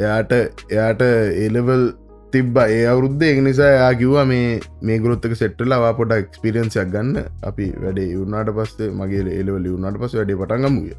[0.00, 0.32] එයාට
[0.72, 1.02] එයාට
[1.44, 1.84] ඒලෙවල්
[2.32, 2.56] තිබ්බ.
[2.76, 7.16] ඒ අවුද්ධ එක් නිසා යා කිව්වා මේ මේ ගොත්තක සෙට්ටලා පොට එක්ස්පිරියන්සයක් ගන්න.
[7.50, 10.94] අපි වැඩේ යුනාට පස්සේ මගේ ඒලවල වුනාට පස වැඩේ පටන්ගමුය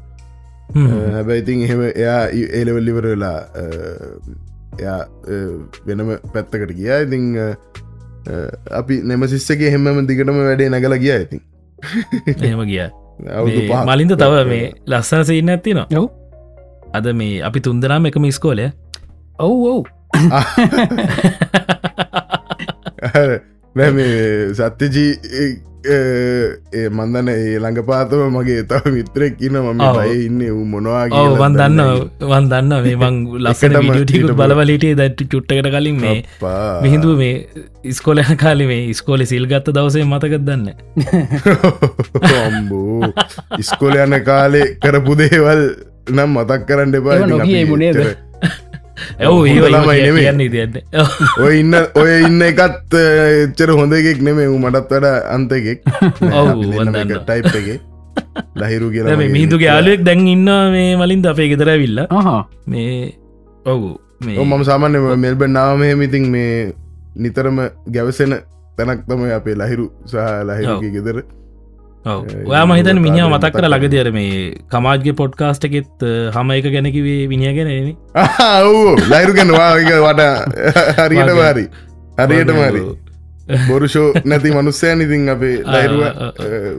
[1.16, 2.22] හැබැයිතින් එහෙම එයා
[2.60, 3.38] ඒලවල්ලිවර වෙලා
[4.80, 5.00] එයා
[5.86, 7.02] වෙනම පැත්තකට ගියා.
[7.06, 7.24] ඉතිං
[8.80, 11.42] අපි නෙම සිස්සගේ හෙමම දිගටම වැඩේ නැගල ගිය ඇතින්
[12.48, 12.88] එහෙම ගිය.
[13.90, 16.04] මලින්ද තව මේ ලස්සන සින්න ඇතින යව්
[16.98, 18.66] අද මේ අපි තුන්දනාම එකම ස්කෝලය
[19.46, 19.80] ඔව් ඔව්
[23.76, 25.10] නැ මේ සත්‍යජී
[25.86, 31.80] ඒ මන්දන්න ඒ ළඟ පාතම මගේ තව මිත්‍රෙක් ඉන්න මම අය ඉන්න වූ මොනවා වන්දන්න
[32.24, 36.16] වන්දන්න මේ මං ලස්සට මිටිකුත් බලවලටේ දැට චුට්ටකට කලින් මේ
[36.82, 37.34] මිහිදුව මේ
[37.84, 40.66] ඉස්කොල කාලි මේ ඉස්කෝල සිල් ගත්ත දවසේ මතකත් දන්න
[42.38, 43.12] ඔම්බෝ
[43.58, 45.62] ඉස්කොල යන කාලේ කරපු දේවල්
[46.10, 48.27] නම් මතක් කරන්න එපා නොගේ මුණේද
[51.44, 52.96] ඔය ඉන්න ඔය ඉන්න එකත්
[53.44, 55.80] එච්චර හොඳ එකෙක් නෙමේ මටත් වඩ අන්තකෙක්
[57.20, 57.68] ටයිප් එක.
[58.56, 62.00] ලහිරු කියලා මිහිදුගේ යාලුවෙක් දැන් ඉන්න මේ මලින් අපේ ගෙදර විල්ල
[62.66, 63.14] මේ
[63.66, 66.52] ඔවු මේ මම සාමාන්‍ය මෙල්බ නාමහෙමිතින් මේ
[67.16, 67.58] නිතරම
[67.88, 68.34] ගැවසෙන
[68.78, 71.16] තැනක් තම අපේ ලහිරු සහ ලහිරුගේ ගෙදර
[72.06, 77.68] ඔයා මහිතන මිනිිය මතක් කර ලගදර මේ කමාජ්ගේ පොඩ්කාස්ට එකෙත් හම එක ගැනකිවේ විනිියගෙන
[79.08, 80.22] ලයිරු ගැනවාගේ වට
[81.00, 81.64] හරියට වාරි
[82.18, 82.82] හරියට මාරි
[83.68, 86.02] බොරුෂෝ නැති මනුස්සය ඉතින් අපේ ලයිරුව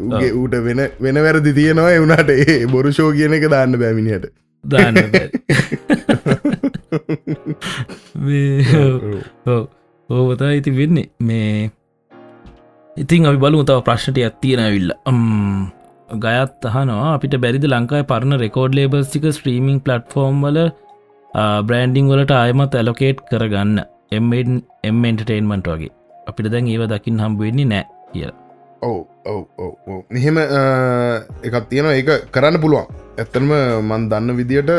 [0.08, 4.29] උගේ ඌට වෙන වෙන වැරදි තියෙනවා එවුණට ඒ බොරුෂෝ කියන එක දාන්න බැමිනිට
[4.63, 4.95] දාන්න
[10.10, 11.71] ඕවතා ඉති වෙන්නේ මේ
[13.01, 14.89] ඉතින් අපි බලමු තව ප්‍රශ්නට ඇත්තියෙන ඇවිල්ල.
[16.23, 17.12] ගයත් අහනවා.
[17.15, 20.59] අපිට බැරිද ලංකායි පරණ රෙකෝඩ් ලේබස්තික ස්ට්‍රීමිං පලට්ෆෝර්ම් වල
[21.67, 23.79] බ්‍රන්ඩිං වලට ආයමත් ඇලොකේට් කරගන්න.
[24.17, 25.93] එම්ටේන්මන්ට වගේ.
[26.29, 28.38] අපිට දැන් ඒව දකිින් හම්බුවෙන්නේ නෑ කියලා.
[28.89, 28.99] ඔව
[29.31, 30.43] ඔව ඔව මෙහෙම
[31.47, 31.95] එකත් තියෙනවා.
[32.01, 32.88] ඒක කරන්න පුළුවන්.
[33.21, 33.51] ඇත්තනම
[33.89, 34.75] මන් දන්න විදියට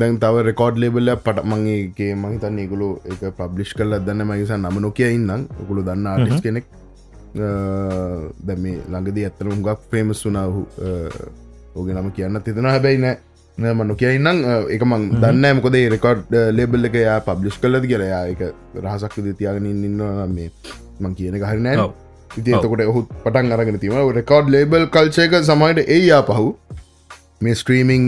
[0.00, 4.28] දැන් තව රෙකෝඩ් ලේබල්ල පට මගේගේ මහිතන්න ගුලු එක පබ්ලිෂ් කල්ල දන්න.
[4.32, 5.48] මගේසා නම නොකිය ඉන්නම්.
[5.68, 6.66] ගුළු දන්න ආටිස් කෙනෙක්
[7.36, 10.62] දැ මේ ළඟදී ඇත්තර හුඟක් පේමස් වනාහු
[11.76, 13.18] ඕගේ නම කියන්න තිතන හැබැයි නෑ.
[13.58, 14.38] මනු කියන්නම්
[14.74, 18.22] එක මං දන්න මොකද රෙකෝඩ් ලේබල් එක යා පබ්ලිෂ් කලද කියලා.
[18.32, 18.40] එක
[18.84, 20.00] රහසක් තියාගෙන ඉන්න
[20.36, 20.50] මේ
[21.00, 21.90] මං කියන හරිනෑ
[22.38, 26.54] ඉති එතකොට ඔහුත් පටන් අරගෙන තිීම රෙකෝඩ් ලේබල් කල්චයක සමයිට ඒ යා පහු
[27.46, 28.04] මේ ස්ට්‍රීමිං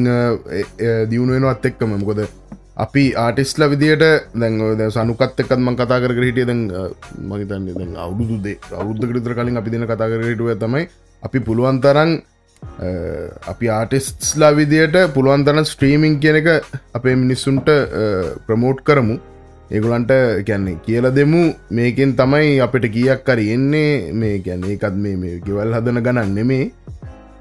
[1.11, 1.92] දියුණුවෙනවත් එක්කම.
[2.00, 2.20] මොකොද
[2.76, 4.04] අපි ආටිස්ල විදියට
[4.35, 6.62] දැන් ද සනුකත් එක්කත්ම කතා කර හිටිය දැන්
[7.30, 10.85] මහිතන්න දැන් අවුදුදේ අවුද්ධ විතර කලින් අපි දෙන කතා කර හිටුව තමයි
[11.22, 12.12] අපි පුළුවන්තරන්
[13.52, 16.48] අපි ආටිස්ලා විදියට පුළුවන්තරන් ස්ට්‍රීමිං කියන එක
[16.94, 17.68] අපේ මිනිස්සුන්ට
[18.46, 19.16] ප්‍රමෝට් කරමු.
[19.70, 20.12] ඒගුලන්ට
[20.48, 21.42] කැන්නේ කියල දෙමු.
[21.70, 24.12] මේකෙන් තමයි අපිට කියක් කර එන්නේ.
[24.12, 26.72] මේ ගැන එකත් මේ මේ ගෙවල් හදන ගණන් නෙමේ.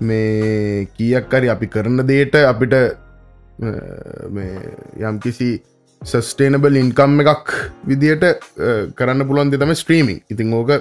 [0.01, 2.75] මේ කියක්කරි අපි කරන දේට අපිට
[5.09, 5.51] යම්කිසි
[6.01, 7.51] සස්ටේනබල් ඉන්කම් එකක්
[7.89, 8.25] විදියට
[8.97, 10.71] කරන්න පුළුවන් දෙතම ස්ට්‍රීමිං ඉතිං ඕක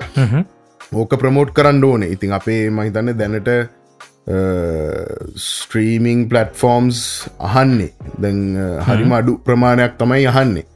[0.93, 2.03] ඕක ප්‍රමෝට් කරන්න ඕන.
[2.15, 3.51] ඉතිං අපේ මහිතන්න දැනට
[5.37, 7.01] ස්ට්‍රීමිං පලට්ෆෝර්ම්ස්
[7.39, 7.93] අහන්නේ.
[8.23, 8.41] දැන්
[8.89, 10.67] හරිම අඩු ප්‍රමාණයක් තමයි අහන්නේ.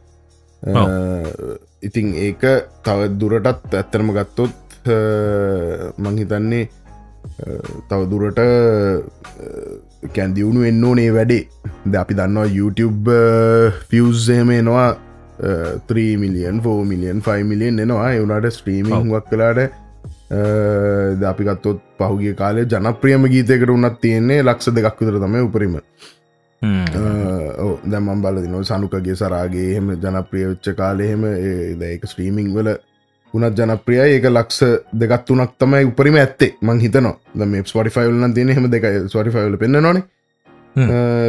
[1.83, 2.43] ඉතිං ඒක
[2.85, 4.55] තව දුරටත් ඇත්තරම ගත්තොත්
[6.05, 6.69] මංහිතන්නේ
[7.89, 8.41] තව දුරට
[10.13, 11.43] කැන් දියුණු එන්න ඕනේ වැඩේ
[11.87, 13.11] ද අපි දන්නවා YouTube
[13.91, 14.91] ෆියස්සේම එනවා
[15.89, 19.81] 3 මිලියන් 4 මිලියන් 5 මිලියන් එනවා එවුණට ස්ට්‍රීමිං වක් කලාට
[21.21, 25.77] ද අපිගත්තොත් පහුගේ කාලේ ජනප්‍රියම ගීතයකට උන්නත් තියෙන්නේ ලක්ෂ දෙකක් විතර තම උපරිම.
[27.93, 31.25] දැමම් බලදින සනුකගේ සරාගේ එහෙම ජනප්‍රිය වෙච්ච කාලෙහෙම
[31.91, 32.71] ඒක ස්ට්‍රීමිං වල
[33.35, 34.61] උනත් ජනප්‍රිය ඒක ලක්ෂ
[35.01, 36.53] දෙගත් වනක් තමයි උපරිම ඇත්තේ.
[36.63, 37.17] මං හිතනවා.
[37.53, 40.05] මේ ස්පොටිෆයිල්ලන් තියෙන හෙම දෙක ස්වටිෆයිල පෙන්න්න නොනේ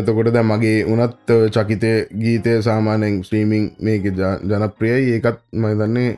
[0.06, 1.92] තකොට දැ මගේ උනත් චකිතය
[2.22, 4.08] ගීතය සාමානෙන් ස්ට්‍රීමිං මේක
[4.52, 5.12] ජනප්‍රියයි.
[5.16, 6.10] ඒකත් මදන්නේ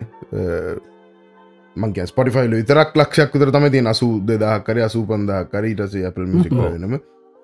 [1.76, 6.96] මගේ ස්පොටිෆයිල් විතරක් ලක්ෂයක් විතර තම ති අසු දෙදාහකර අසූ පන්දා කරීටසේ අපල් මිසික් වෙනම.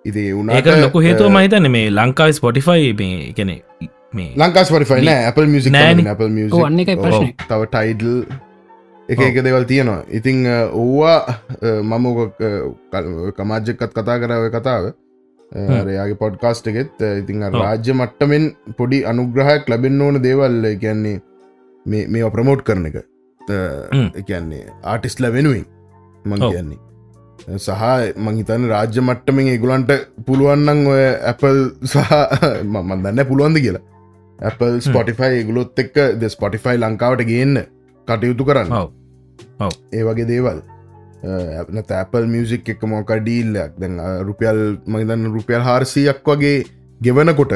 [0.06, 3.56] ඉති උනාට ලොකු හේතුව මහිතන මේ ලංකාව ස්පොටිෆයි මේ කෙනෙ
[4.14, 6.10] මේ ලංකා ස්පටිෆයි නෑ Apple නෑනේ.
[6.12, 8.12] Apple ඔව්, මියසික් අන්න එකයි ප්‍රශ්නය තව ටයිඩල්
[9.10, 10.04] එක එක දෙවල් තියෙනවා.
[10.10, 11.20] ඉතිං ඕවා
[11.84, 12.06] මම
[13.40, 14.86] කමාජ්‍යකත් කතා කරව කතාව.
[15.88, 17.04] රයාගේ පොඩ්කාස්ට එකෙත්.
[17.22, 17.44] ඉතිං.
[17.56, 18.46] රාජ්‍ය මට්ටමෙන්
[18.78, 20.64] පොඩි අනුග්‍රහයක් ලැබෙන් ඕන දේවල්.
[20.66, 21.18] ඒ කියන්නේ
[21.86, 22.98] මේ මේ ප්‍රමෝට් කරන එක.
[24.28, 25.66] කියන්නේ ආටිස්ල වෙනුවෙන්
[26.26, 26.50] මං.
[26.50, 26.80] කියන්නේ.
[27.58, 29.92] සහ මංහිතන රාජ්‍ය මට්ටමෙන් ඒගුලන්ට
[30.28, 32.14] පුළුවන්නන් ඔය Apple සහ
[32.74, 33.84] මන් දන්න පුළුවන්ද කියලා
[34.50, 37.64] Apple ස්පොටිෆයි ගුලොත් එක්ක ද ස්පොටිෆයි ලංකාවට ගේන්න
[38.08, 38.72] කටයුතු කරන්න.
[39.94, 40.60] ඒ වගේ දේවල්.
[41.92, 46.58] තැපල් මියසික් එක මොක ඩීල්ලයක් දැන් රුපියල් මහිතන්න රුපියල් හාරසියක් වගේ
[47.02, 47.54] ගෙවනකොට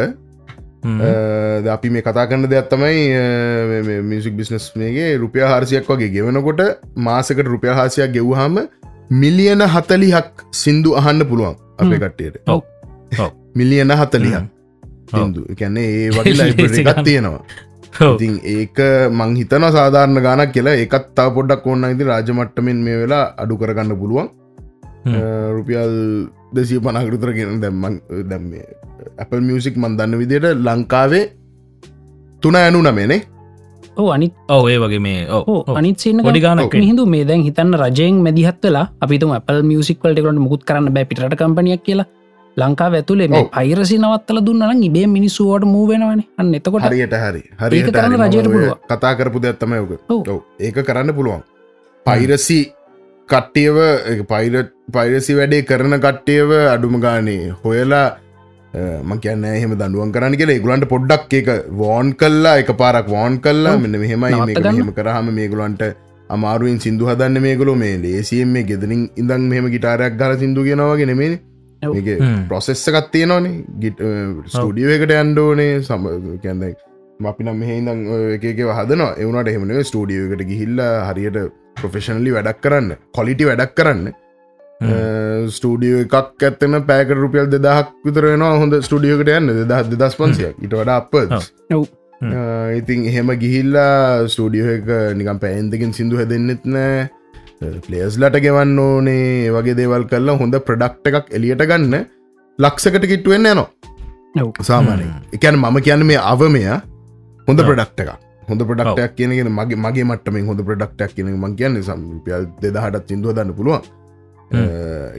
[1.75, 6.61] අපි මේ කතා කරන්න දෙයක් තමයි මියසික් බිස්නස් මේගේ රුපිය හාරසියක් වගේ ගෙවනකොට
[7.07, 8.59] මාසකට රුපිය හාසියක් ගෙව්හම
[9.21, 12.35] මිලියන හතලිහක් සින්දු අහන්න පුළුවන් අපේ කට්ටියට.
[13.55, 14.56] මිලියන හතලිහක්
[15.07, 17.03] සින්දු එකැන්නේ ඒ වගේ ලේසි ලයිබ්‍රරි එකක් ගන්න.
[17.03, 17.43] තියෙනවා.
[18.07, 18.77] ඉතින් ඒක
[19.11, 20.75] මං හිතන සාධාරණ ගානක් කියලා.
[20.77, 24.27] ඒකත් තා පොඩ්ඩක් ඕන්න ඉති රාජමට්ටමෙන් මේ වෙලා අඩු කරගන්න පුළුවන්.
[25.55, 25.93] රුපියල්
[26.53, 27.95] දෙසිය පනකරුතර කියෙන දැම්මන්
[28.29, 28.45] දැම්
[29.17, 31.23] Apple මියසික් මන් දන්න විදියට ලංකාවේ
[32.43, 33.21] තුන ඇනු නමේනේ
[33.97, 35.77] ඕ අනිත් ඔව ඒ වගේ මේ ඔව්, ඕ ඔව්.
[35.77, 40.21] අනිත් සින්න පොඩි ගානක් හිදු මේ දැන් හිතන්න රජයෙන් මැදිහත් වෙලා අපිතුම Apple මියසික් වලට
[40.21, 42.07] කරට මුකුත් කරන්න බෑ පිට කම්පනයක් කියලා
[42.57, 43.43] ලංකා ඇතුලේ මේ.
[43.49, 47.83] පයිරසි නවත්තල දුන්නන ඉබේ මිනිස්සුවට මූවෙනවන අන්න එතකොට හරියට හරි හරි.
[48.47, 48.79] පුළුවන්.
[48.91, 50.41] කතා කරපු දෙයක්ත්තම යෝක ඔව්.
[50.59, 51.43] ඒක කරන්න පුළුවන්
[52.05, 52.59] පයිරසි
[53.29, 53.77] කට්ටියව
[54.31, 54.55] පයිර
[54.93, 58.07] පයිරසි වැඩේ කරන කට්ටියව අඩුම ගානේ හොයලා
[58.73, 61.49] මං කියන්න එහෙම දඩුවන් කරන්න කියලා ගුලන්ට පොඩ්ඩක් එක
[61.81, 63.77] වෝන් කල්ලා එක පාරක් වෝන් කල්ලා.
[63.77, 64.33] මෙන්න මෙහෙමයි.
[64.61, 65.83] මෙහෙම කරහම මේගුලන්ට
[66.29, 71.13] අමාරුවෙන් සිින්දු හදන්න මේගුලො මේ ලේසියෙන් මේ ගෙදනින් ඉඳන් මෙහම ගිටාරයක් ගල සිින්දු ගෙනවාගෙන
[71.81, 72.43] හ්ම්.
[72.49, 73.63] ප්‍රොසෙස්ස එකත් තියෙනවානේ.
[73.81, 74.03] ගිට
[74.53, 76.05] ස්ටඩියෝ එකට ඇන්ඩෝනේ සම
[76.43, 76.63] කැන්ද
[77.31, 77.99] අපි නම් මෙහිදං
[78.35, 81.37] එකක හදන එවනට එහමන ස්ටඩියෝ එකට ගිහිල්ල හරියට
[81.81, 82.89] ප්‍රොෆෙෂනලි වැඩක් කරන්න.
[83.17, 84.09] කොලිටි වැඩක් කරන්න.
[85.57, 86.15] ස්ටඩියෝ එකක්
[86.47, 89.53] ඇත්තන පෑක රුපියල් දෙදහක් විතරෙනවා හොඳ ස්ටඩියෝකට යන්න.
[89.71, 91.13] දෙදහ දෙදස් පන්සියක් ඉට වඩ අප
[91.77, 91.85] ඔව්.
[92.79, 94.87] ඉතින් එහෙම ගිහිල්ලා ස්ටඩියෝ එක
[95.17, 97.09] නිකම් පැන්තකින් සිින්දු හැදෙන්න්නෙත් නෑ
[97.61, 102.05] පලේස්ලට ගෙවන්න ඕනේ වගේ දේවල් කරලා හොඳ ප්‍රඩක්් එකක් එලියට ගන්න
[102.59, 103.67] ලක්සකට කිට්ටුවෙන් යනවා.
[104.43, 104.51] ඔව්.
[104.69, 106.63] සාමානය එකැන මම කියන්න මේ අවමය
[107.47, 107.59] හොඳ.
[107.69, 108.09] ප්‍රඩක්් එක
[108.49, 113.53] හොඳ ප්‍රඩක්ටයක් කියනගෙන මගේ මගේ මටම හොඳ ප්‍රඩක්ටක් කියන මං කියන්න සම්පියල් දෙදහටත් සිින්දුව දන්න
[113.57, 113.81] පුළුවන්.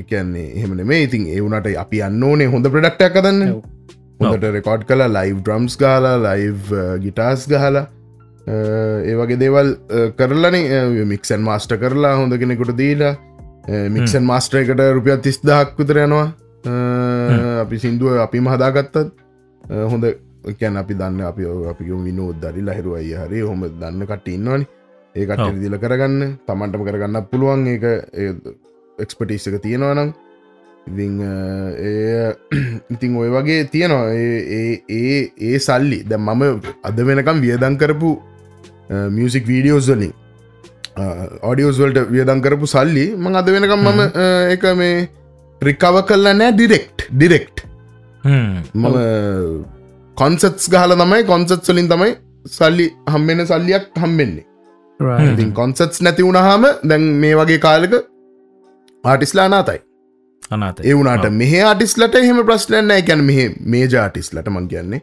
[0.01, 3.61] එකන්නේ එහෙමන මේ ඉතින් ඒවනට අපි අන්න ඕනේ හොඳ ප්‍රඩක්ටයක් කදන්න.
[4.21, 6.75] හොඳට රෙකෝඩ් කලා ලයිව් ඩ්‍රම්ස් ගහලා ලයිව්
[7.05, 7.87] ගිටාස් ගහලා
[8.49, 9.69] ඒ වගේ දේවල්
[10.19, 10.57] කරලන
[11.07, 13.15] මික්සන් මාස්ට කරලා හොඳ කෙනෙකුට දීලා
[13.91, 16.27] මික්සන් මාස්ට්‍රයකට රුපියල් තිස් දහක් විතර යනවා.
[16.65, 16.75] අ,
[17.63, 19.09] අපි සිින්දුව අපිම හදාගත්තත් අ,
[19.91, 20.05] හොඳ
[20.61, 24.67] කැන අපි දන්න අපි අපි විනෝ දරි ලහිරුවයි හරි හොම දන්න කට ඉන්නවනි.
[25.15, 25.41] ඒකට.
[25.61, 27.85] දිල කරගන්න තමන්ටම කරගන්න පුළුවන් ඒක
[28.99, 30.11] එක්ස්පටිස් එක තියෙනවනම්
[30.89, 31.33] ඉතිං අ,
[31.79, 32.33] ඒ
[32.91, 34.09] ඉතිං ඔය වගේ තියෙනවා.
[34.09, 34.81] ඒ-
[35.39, 36.43] ඒ සල්ලි දැ මම
[36.83, 38.17] අද වෙනකම් වියදන් කරපු
[39.17, 40.13] මියසික් වීඩියෝස් වලින්.
[41.43, 44.01] ඔඩියෝස් වලට වියදන් කරපු සල්ලි මං අද වෙනකම් මම
[44.55, 45.09] එක මේ
[45.63, 47.65] රිකව කල්ලා නෑ ඩිරෙක්් ඩිරෙක්්
[48.25, 48.87] මම
[50.17, 52.13] කොන්සත්ස් ගහල තමයි කොන්සට් වලින් තමයි
[52.59, 54.45] සල්ලි හම්බෙන සල්ලියක් හම්බෙන්නේ.
[55.59, 57.95] කොන්සට්ස් නැති වුණහම දැන් මේ වගේ කාලක
[59.05, 59.81] ආටිස්ලා නාතයි
[60.51, 63.39] අනාත ඒ වුණට මෙහ ආටිස්ලට එහෙම ප්‍රශ්නයන්න එකැන මෙහ
[63.75, 65.01] මේ ජාටිස්ලට මං කියන්නේ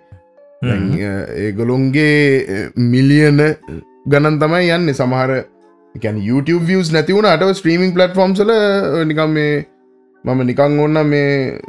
[0.63, 3.55] ඒගොලොන්ගේ මිලියන
[4.05, 4.93] ගණන් තමයි යන්න.
[4.93, 5.45] සමහර
[5.95, 8.51] එකැන YouTube views නැතිවුණට ස්ට්‍රීමිං පලටෆෝම්සල
[9.05, 9.65] නිකම් මේ
[10.25, 11.61] මම නිකං ඔන්න මේ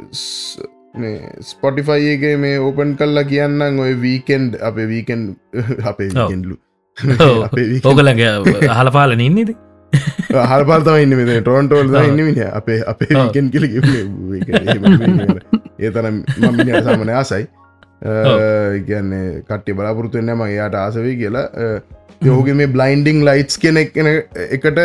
[1.41, 5.37] ස්පොටිෆයිගේ මේ ඕපන් කල්ලා කියන්න ඔය වීකෙන්ඩ් අපේ වීකෙන්
[5.83, 6.09] අපේ
[7.19, 7.43] ඔව්.
[7.83, 8.31] ඕකලගේ
[8.81, 9.55] හලපාලන ඉන්නද?
[10.51, 11.87] හල්පාතම ඉන්න මෙ ටොන්ටෝල්.
[12.03, 13.27] ඉන්නමින අපේ අපේ ඔව්.
[13.27, 13.65] වීකෙන් කියල
[15.79, 17.47] ඒ තරම් මමින සාමන ආසයි
[18.01, 21.47] කියන්නේ කට්ටි බලාපොරතුවෙන්න ම එයාට ආසවී කියලා.
[22.25, 24.07] යෝගේ මේ බ්ලයින්ඩිං ලයිට්ස් කෙන එන
[24.49, 24.79] එකට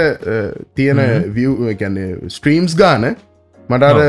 [0.74, 1.00] තියෙන
[1.34, 3.14] වියන්නේ ස්ට්‍රීම්ස් ගාන
[3.68, 4.00] මටර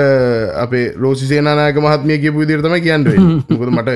[0.55, 3.07] අපේ රෝසි සේනානායක මහත්මිය කියපු විදිරතම කියන්න
[3.49, 3.89] මොකද මට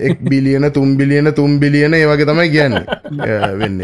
[0.00, 2.74] එක් බිලියන තුම් බිලියන තුම් බිලියන ඒවගේ තමයි කියන්න.
[3.60, 3.80] වෙන්න.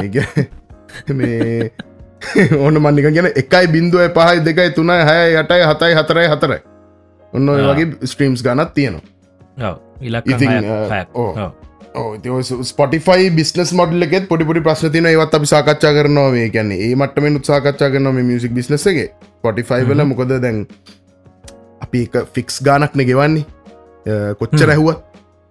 [1.10, 1.70] මේ
[2.58, 6.60] ඕන්න මන්නික කියන එකයි බින්දුව පහයි දෙකයි තුනයි හය යටයි හතයි හතරයි හතරයි.
[7.32, 7.50] ඔන්න.
[7.70, 9.13] වගේ ස්ට්‍රීම්ස් ගනත් තියෙනවා
[12.64, 17.90] ස්පොටිෆයි බිස්නස් මොඩල් එකෙත් පොඩිපොඩි ප්‍රශ්නතින ඒවත් අපි සාකච්ඡා කරනවා මේ කියන්නේ ඒ මට්ටම උත්සාකච්ඡා
[17.90, 19.00] කරන මේ මියසික් බිස්නස එක.
[19.42, 20.60] පොටිෆයි වල මොකද දැන්
[21.80, 21.98] අප
[22.34, 23.44] ෆික්ස් ගානක්න ගෙවන්නේ.
[24.40, 25.04] කොච්චර ඇහුවත්?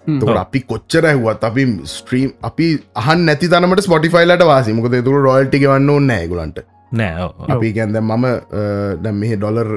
[0.06, 5.62] තකට අපි කොච්චර ඇහුවත් අපි ස්ට්‍රීම් අපි අහන් නැති තනට ස්පොටිෆයිලට වාසි මොකද තුර රොල්ටි
[5.63, 6.60] ගවන්න ඕන්න ඇගුලන්ට
[6.93, 8.25] නෑ අපි ගැන්ද මම
[9.03, 9.69] දැම් මෙහ ඩොලර්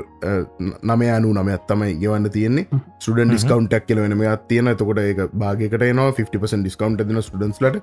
[0.83, 2.67] නම අනු නම ඇත්තමයි ගෙවන්න තියෙන්නේ.
[3.05, 7.81] සුඩන් ඩිස්කවන්ටක් කියල වෙනම තියන තකොට ඒ භාගකට න 50 ඩිස්කවන්ට දෙන ස්ටඩන්ස්ලට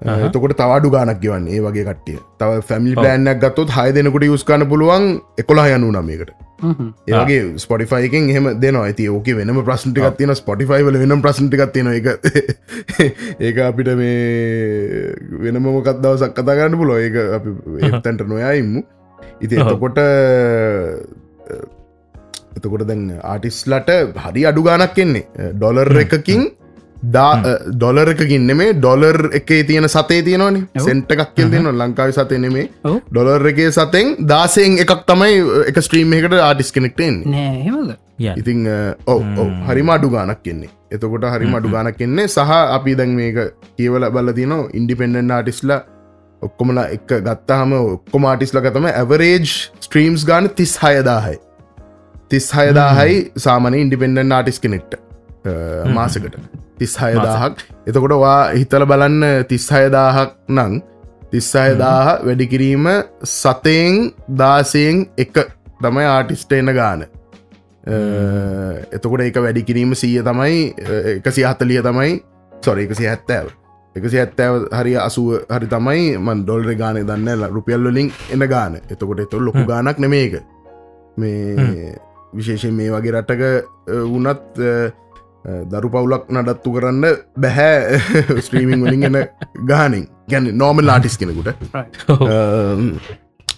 [0.00, 2.18] එතකොට තවඩු ගානක් ගවන්න ඒ වගේ කට්ටිය.
[2.38, 6.30] තව ෆැමිලි පලෑන්නක් ගත්තොත් හය දෙනකට යුස්කාන පුළුවන් එකොලා යනු නමකට
[7.08, 12.06] ඒගේ ස්පොටිෆයිකෙන් එහෙම දෙන ඇති ඕක වෙනම ප්‍රශ්ටිකත් තියෙන ස්පොටිෆයි වල වෙනම් ප්‍රශ්ටිකත් තියෙන එක
[13.46, 18.84] ඒක අපිට මේ වෙනම මොකත් දවසක් කතා ගන්න පුලො ඒක අපි තැන්ට නොයයිම්මු
[19.40, 20.00] ඉති එතකොට
[22.56, 25.52] එතකොට දැන් ආටිස්ලට හරි අඩු ගානක් එන්නේ.
[25.54, 26.48] ඩොලර් එකකින්
[27.02, 30.66] ඩොලරකින් නෙමේ ඩොලර් එකේ තියෙන සතේ තියෙනවනි.
[30.78, 32.68] සෙන්ට එකක් කියල් දෙන්න ලංකාව සතය නෙමේ
[33.10, 37.24] ඩොලර් එකේ සතෙන් දාසයෙන් එකක් තමයි එක ස්ට්‍රීම් එකට ආටිස් කෙනෙක්ටෙන්
[38.36, 38.68] ඉතිං
[39.06, 39.24] ඔව
[39.68, 43.40] හරිම අඩු ගානක් කියන්නේ එතකොට හරිම අඩු ගානක් කියන්නේ සහ අපි දැන් මේක
[43.76, 45.80] කියවල බල තින ඉන්ඩිපෙන්ඩන් ආටිස්ලා
[46.42, 49.46] ඔක්කොමලා එක ගත්තාහම ඔක්කොම ආටිස්ල ගතම ඇවරේජ්
[49.80, 51.38] ස්ට්‍රීම්ස් ගාන තිස් හයදාහයි
[52.28, 55.00] තිස් හයදාහයි සාමන ඉන්ඩිපෙන්ඩන් ආටිස් කෙනෙක්ට
[55.90, 56.36] මාසකට.
[56.78, 60.82] තිස්හයදාහක් එතකොට වා හිතල බලන්න තිස්හයදාහක් නං
[61.30, 62.88] තිස්සහයදාහ වැඩිකිරීම
[63.24, 65.46] සතයෙන් දාසයෙන් එක
[65.80, 67.06] තමයි ආටිස්ට එන ගාන.
[68.92, 70.74] එතකොට එක වැඩිකිරීම සීය තමයි
[71.16, 72.20] එකසි හතලිය තමයි
[72.52, 73.48] සොර එකසි හැත්තෑව
[73.96, 78.80] එකසි ඇත්තෑව හරි අසුව හරි තමයි මන් ඩොල්ර ගානය දන්න රුපියල්ලොලින් එන ගාන.
[78.88, 80.40] එතකොට එතු ලොකු ගානක් නෙමේක
[81.16, 81.94] මේ
[82.32, 83.42] විශේෂෙන් මේ වගේ රටක
[84.06, 84.66] වනත්
[85.44, 87.06] දරු පවුලක් නඩත්තු කරන්න
[87.38, 88.00] බැහැ
[88.46, 89.18] ස්ත්‍රීමිං වලින් එන
[89.66, 90.06] ගානින්.
[90.28, 91.48] ගැන නෝමල් ආටිස් කෙනෙකුට.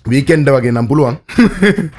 [0.07, 1.18] වීකෙන්ඩ වගේ නම් පුළුවන්.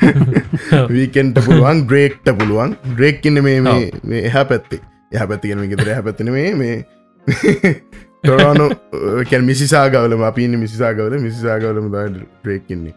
[0.96, 2.78] වීකෙන්ට පුළුවන් ග්‍රේක්ට පුළුවන්.
[2.98, 4.82] ග්‍රේක්කින්න මේ මේ එහ පැත්තේ.
[5.12, 6.76] එහ පැත්තිගෙන ගෙතර එහ පැත්තින මේ
[8.24, 8.68] තොරනු
[9.30, 11.88] කැන් මිසිසාගවල අපින මිසිසාගවල මිසිසාගවලම
[12.44, 12.96] ග්‍රේක්කින්නේ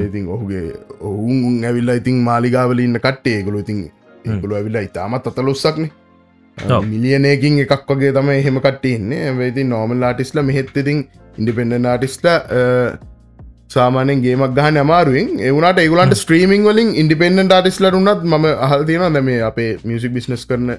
[0.00, 0.66] ඉතින් ඔහුගේ
[1.02, 3.80] ඔවුන් ඇවිල්ලා ඉතින් මාලිගාවල ඉන්න කට්ටේ ගොලු ඉතින්
[4.26, 5.86] ඒගොල ඇවිල්ලා ඉතාමත් අතලොස්සක්න
[6.84, 10.98] මිලියනයකින් එකක් වගේ තම එහෙම කට්ටන්නේ ඇති නෝමල් ආටිස්ල මෙහෙත්තිතින්
[11.38, 12.26] ඉන්ඩිපෙන්ඩ ආටිස්ට
[13.70, 15.28] සාමානෙන් ගේමක් ගහන අමාරුවෙන්.
[15.40, 20.76] ඒවුණට ඒගුලන්ට ස්ට්‍රීමිං වලින් ඉන්ඩිපෙන්ඩ ආටිස්ල රුනත් ම අහල් තියෙන දැම අපේ මියසික් බිස්නස් කරන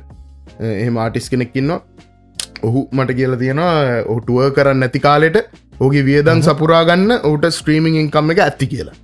[0.61, 1.81] එහෙම ආටිස් කෙනෙක්කින්නවා
[2.63, 5.37] ඔහු මට කියල තියෙනවා ඔටුව කරන්න නැති කාලෙට
[5.79, 8.97] ඕගේ වියදන් සපුරාගන්න ඔට ස්ට්‍රීමිං ඉන්කම් එක ඇත්ති කියලා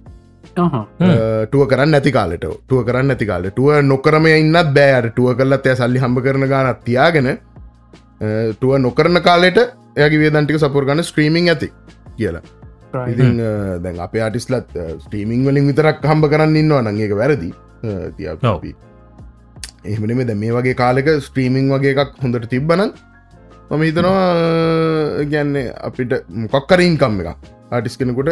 [0.58, 2.46] ටුව කරන්න නැති කාලට.
[2.68, 3.54] ටුව කරන්න නැති කාලට.
[3.56, 7.30] ටුව නොකරම ඉන්නත් බෑයට ටුව කරලත් ඇය සල්ලි හම්බ කරන ගානත් තියාගෙන
[8.60, 9.60] ටුව නොකරන කාලෙට
[10.06, 11.70] ඇගේ වේදන්ටික සපුරගන්න ස්ට්‍රීමිං ඇති
[12.18, 12.44] කියලා.
[13.12, 13.32] ඉතින්
[13.84, 17.50] දැන් අප ආටිස්ලත් ස්ටීමිං වලින් විතරක් හම්බ කරන්න ඉන්නවා නංඒක වැරදි.
[18.18, 18.72] තියපි
[19.86, 22.82] එහෙමනම ද මේ වගේ කාලෙක ස්ට්‍රීමිං වගේ එකක් හොඳට තිබ්බන
[23.70, 24.24] මම හිතනවා
[25.32, 27.30] ගැන්නේ අපිට මොකක්කරින්කම් එක
[27.72, 28.30] ආටිස් කෙනෙකුට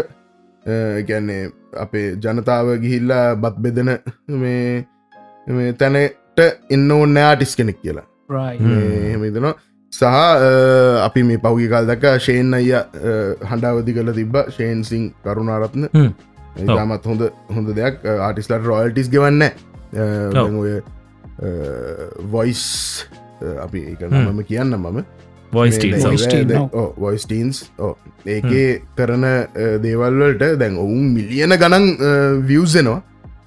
[1.10, 1.44] ගැන්නේ
[1.84, 3.90] අපේ ජනතාව ගිහිල්ලා බත් බෙදෙන
[4.44, 6.40] මේ තැනට
[6.76, 8.06] එන්න ඕන්න ආටිස් කෙනෙක් කියලා.
[8.30, 9.54] හෙමතනවා
[9.94, 10.06] සහ
[11.08, 12.72] අපි මේ පෞගි කාල් දක ශේන් අය
[13.50, 14.36] හඬාවදි කල තිබ්බ.
[14.58, 15.86] ශේන්සිං කරුණාරත්න.
[16.64, 17.22] ඉතාමත් හොඳ
[17.56, 17.96] හොඳ දෙයක්.
[18.28, 19.44] ආටිස්ලට රොයල්ටිස් ගෙවන්න
[20.64, 20.74] ඔය
[22.34, 22.64] වොයිස්
[23.66, 25.00] අපි එක මම කියන්න මම
[25.54, 27.58] වොයිස්ටීන්ස්
[28.26, 29.26] ඒකේ කරන
[29.84, 31.86] දේවල්වලට දැන් ඔවුන් මිලියන ගණන්
[32.48, 33.02] වියසනවා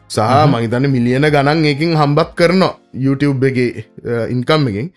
[0.09, 0.21] සහ
[0.53, 3.59] මහිතන මිලියන ගණන් එකින් හම්බත් කරනවා YouTube එක
[4.35, 4.89] ඉන්කම් එකින්.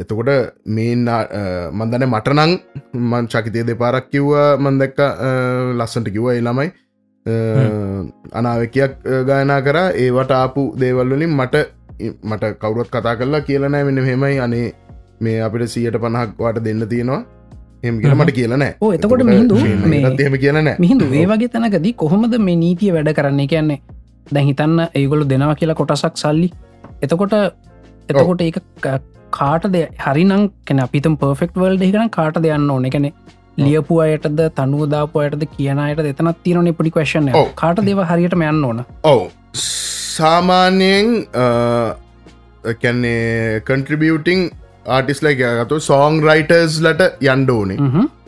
[0.00, 0.30] එතකොට
[0.66, 2.52] මේ මන්දන මටනං
[2.94, 4.98] මන් චකිතය දෙපාරක් කිව්වා මන්දැක්ක
[5.78, 6.70] ලස්සන්ට කිව්ව එළමයි
[8.32, 8.92] අනාවකයක්
[9.28, 9.76] ගායනා කර.
[10.04, 11.56] ඒවට ආපු දේවල්වලින් මට
[12.00, 14.72] මට කවුරුත් කතා කරලා කියලනෑ මෙන්න හෙමයි අනේ
[15.26, 17.20] මේ අපිට සියට පණහක් වාට දෙන්න තියෙනවා.
[17.88, 19.56] එම කියෙන මට කියලනෑ ඕ එතකොට මිහිදු
[20.26, 23.48] එම කියලනෑ මිහිදු ඒ වගේ තැනකදී කොහොමද මේ නීතිය වැඩ කරන්නේ?
[23.52, 23.78] කියන්නේ
[24.34, 26.48] දැහිතන්න ඒගොලු දෙනවා කියලා කොටසක් සල්ලි.
[27.04, 27.34] එතකොට
[28.10, 28.58] එතකොට ඒක
[29.38, 32.86] කාටද හරිනම් කෙන අපිතම් පර්ෆෙක්් වල්ඩ එකන කාට දෙයන්න ඕන?
[32.90, 33.10] එකනෙ
[33.64, 37.30] ලියපු අයටද තනුවදාපු අයටද කියනයට එතනත් තිරනේ පොඩි කවශන
[37.62, 38.84] කාට දෙව හරියට යන්න ඕන?
[39.12, 39.20] ඔව.
[40.16, 41.08] සාමාන්‍යයෙන්
[42.82, 44.42] කැන්නේ කන්ට්‍රිබියටිං
[44.96, 47.78] ආටිස්ල ගතු සෝං රයිටර්ස් ලට යන්ඩ ඕනේ.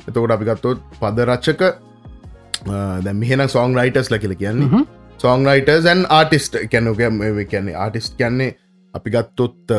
[0.08, 1.62] එතකොට අපි ගත්තොත් පද රච්චක
[3.04, 4.84] දැ මෙහෙන සෝං රයිටර්ස් ල කියල කියන්නේ.
[5.22, 8.50] සෝං රයිටර්ස්න් ආටිස්ට කැනු කියන්නේ ආටිස්ට කියන්නේ
[8.94, 9.74] අපි ගත්තොත්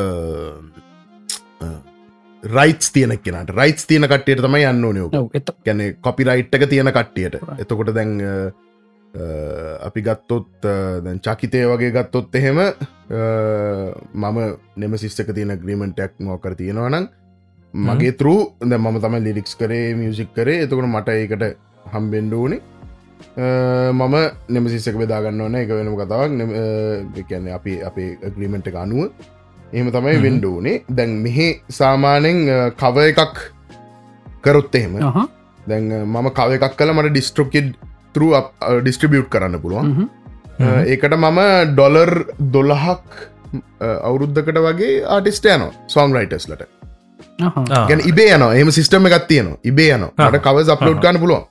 [2.44, 3.50] රයිස් තියන කෙනට.
[3.60, 5.10] රයිස් තියන කට්ටියට තමයි යන්න ඕනයෝ
[5.66, 7.36] ගැන කොපි රයිට් එක තියෙන කට්ටියට.
[7.64, 8.12] එතකොට දැන්
[9.88, 10.68] අපි ගත්තොත්
[11.26, 12.60] චකිතය වගේ ගත්තොත් එහෙම
[14.14, 14.38] මම
[14.76, 17.06] නෙම සිස්සක තියෙන ග්‍රීමෙන්ටක් මෝකර තියෙනවනම්
[17.74, 20.64] මගේ තරු ද මම තම ලිරික්ස් කරේ මියසික් කරේ.
[20.64, 21.44] එතකට මට ඒකට
[21.94, 22.62] හම්බෙන්ඩ ඕනේ.
[23.94, 24.16] මම
[24.50, 25.56] නෙම සිස්සක බෙදාගන්න ඕන.
[25.62, 26.32] එක වෙනම කතාවක්.
[27.30, 29.14] කියන්න අපි අපේ ග්‍රීමෙන්ට් එක අනුව.
[29.74, 30.84] එහෙම තමයි වෙන්ඩ ඕනේ.
[30.90, 32.46] දැන් මෙහෙ සාමානෙන්
[32.82, 33.38] කව එකක්
[34.42, 34.98] කරොත් එහෙම.
[35.70, 37.74] දැන් මම කව එකක් කල මට ඩිස්ට්‍රොකෙඩ්
[38.16, 38.30] තරු
[38.82, 40.08] ඩිස්ට්‍රිබියුට් කරන්න පුළුවන්.
[40.86, 41.42] ඒකට මම
[41.74, 42.14] ඩොලර්
[42.52, 43.20] දොළහක්
[44.04, 46.66] අවුරුද්ධකට වගේ ආටිස්ට යන සොං රයිටස්ලට
[47.90, 51.44] ගැන ඉබේ යන එම සිිටම එකත් තියන ඉබේ යන අට කව අප්ලෝඩ් ගන්න පුළුවන්.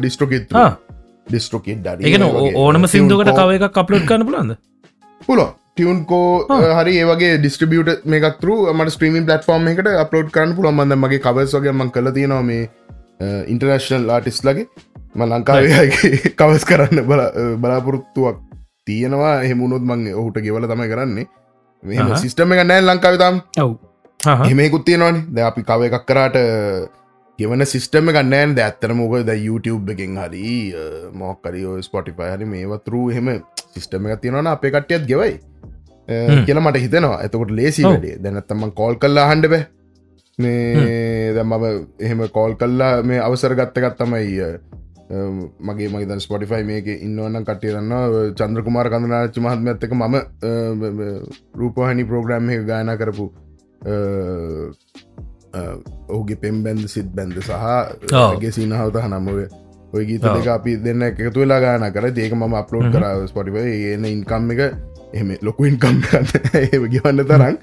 [0.00, 0.52] ඩිස්ට්‍රොකෙත්
[1.28, 4.56] ඩිස්ට්‍රොකෙඩ් ඒන ඕනම සිින්දුකට කව එකක් අප්ලෝඩ් කන්න පුලන්ද
[5.20, 6.46] පුලො ටියන්කෝ
[6.76, 12.12] හරි ඒවගේ ඩිස්ට්‍රිබියට මේකතුර මට ස්ට්‍රීමින් පලටෆෝර්ම් එකට අප්ලෝඩ් කරන්න පුළුවන්ද මගේ කවස්වගේ මං කල
[12.16, 12.68] තියෙනවා මේ
[13.52, 14.66] ඉන්ටර්නශනල් ආටිස් ලගේ
[15.14, 17.04] ම ලංකාවගේ කවස් කරන්න
[17.62, 18.38] බලාපොරොත්තුවක්
[18.84, 19.42] තියෙනවා.
[19.44, 21.26] එහෙමුණොත් මං ඔහුට ගෙවල තමයි කරන්නේ.
[21.82, 23.74] මෙ සිිස්ටම එක නෑ ලංකාවතම් ඔව්.
[24.20, 25.26] එහෙමකුත් තියෙනවානේ.
[25.34, 26.38] ද අපි කව එකක් කරාට
[27.38, 30.54] ගෙවන සිිස්ටම ගන්නෑන් ද ඇත්තර මොක ද YouTube එකෙන් හරි
[31.14, 33.30] මොක්කරියෝ ස්පොටිපයි හරි මේවතුරු එහෙම
[33.74, 35.34] සිිස්ටම එක තියෙනවන අපේ කට්ටියත් ගෙවයි.
[36.46, 37.20] කියලා මට හිතනවා.
[37.26, 38.16] එතකොට ලේසි වැඩේ.
[38.22, 39.66] දැනත්තම කෝල් කල්ලා හන්ඩ බෑ.
[40.38, 41.64] මේ දැ මම
[42.00, 44.42] එහෙම කෝල් කල්ලා මේ අවසර ගත්තගත් තමයි
[45.10, 47.94] මගේ මගේ ස්පොටිෆයි මේක ඉන්නවන්න කටයරන්න
[48.34, 50.16] චන්ද්‍ර කුමාර කඳනාච්ච මහත්ම ඇත්තක මම
[51.54, 53.26] රූපහනි ප්‍රෝග්‍රම් එක ගායනා කරපු
[56.08, 57.50] ඔහුගේ පෙම් බැන්ද සිත් බැන්ද සහ
[58.40, 59.48] ගේ සිනහවත හනම්මවේ
[59.92, 62.06] ඔය ගීත දෙක අපි දෙන්න එකතු වෙලා ගාන කර.
[62.06, 64.60] ඒක ම අප්ලෝඩ් කර ස්පොටිෆයි ඒන ඉන්කම් එක
[65.12, 65.96] එහම ලොකු ඉන්කම්
[66.54, 67.56] ඒ ගවන්න තරන්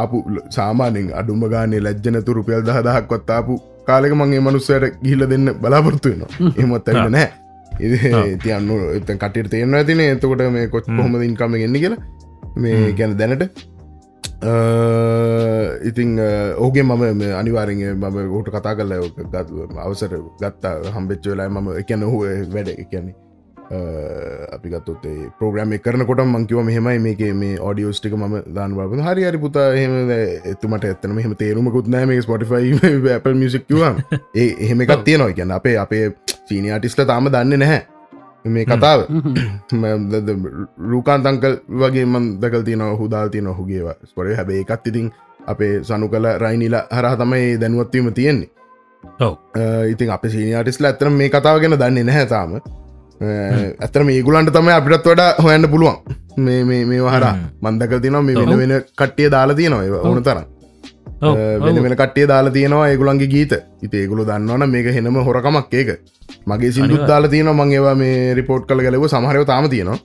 [0.00, 3.56] ආපු සාමානෙන් අඩුම ගානේ ලැජ්ජනතු රුපියල් දහදහක් කොත්තාපු
[3.88, 6.30] කාලෙක මගේ මනුස්සයට ගිහිල දෙන්න බලාපොරත්තු වෙනවා.
[6.62, 7.28] එමත් ඇන්න නෑ
[8.42, 10.00] තියන්න එත කටට තේරන ඇතින.
[10.08, 11.14] එතකොට මේ කොච් හොම.
[11.28, 12.02] ඉන්කම ගන්න කියලා.
[12.56, 13.44] මේ ගැන දැනට.
[15.88, 16.10] ඉතිං
[16.64, 18.92] ඕගේ මම අනිවාරෙන් මම ගෝට කතා කල
[19.86, 22.24] අවසර ගත්තා හම්බෙච්ච වෙලා මම එකැන හුව
[22.54, 23.14] වැඩ කියන්නේ
[24.52, 29.72] අපි ගත්තොත්තේ ප්‍රෝග්‍රම කරනකොට මංකිව මෙහෙමයි මේක මේ ඔඩියෝස්ටික ම දාන බල හරි හරි පුතා
[29.72, 30.10] එහෙම
[30.44, 33.94] එතුමට ඇත්තන මෙහම තේරුමකුත් නෑ මේ ස්පොටිෆයි අපල් මිසික්කිවා
[34.34, 35.32] ඒ එහෙම එකක් තියෙනවා.
[35.32, 36.12] කියන්න අපේ අපේ
[36.48, 37.82] චීනයාටිස්ල තාම දන්න නැහැ
[38.46, 39.06] මේ කතාව.
[40.92, 45.12] රූකාන්තංකල් වගේ මන් දකල් තියන හුදාල් තියන හුගේවා ස්පොට හැබේ එකත් ඉතින්
[45.46, 48.50] අපේ සනු කල රයිනිලා හරහ තමයි දැනුවත්වීම තියෙන්නේ.
[49.88, 52.58] ඉතින් අප සීනිියටිස්ල ඇතන මේ කතාව ගැන දන්නේ නැහැ තාම
[53.20, 55.96] ඇතර මේගුලන්ට තමයි අපිටත් වඩා හොයන්න පුළුවන්.
[56.36, 57.26] මේ මේ හර
[57.62, 60.44] මන්දක තින මේ වෙන වෙන කට්ටිය දාලා තියෙනවා ඕන තරම්.
[61.64, 63.54] වෙන වෙන කට්ටිය දාලා තියෙනවා ඒගුලන්ගේ ගීත.
[63.82, 65.90] ඉති ඒගුලු දන්නවන මේක හෙනම හොරකමක් ඒක.
[66.46, 69.98] මගේ සිදුත් දාලා තියෙන මං ඒවා මේ රිපෝට් කළ ගැලව සමහරව තාම තියෙනවා.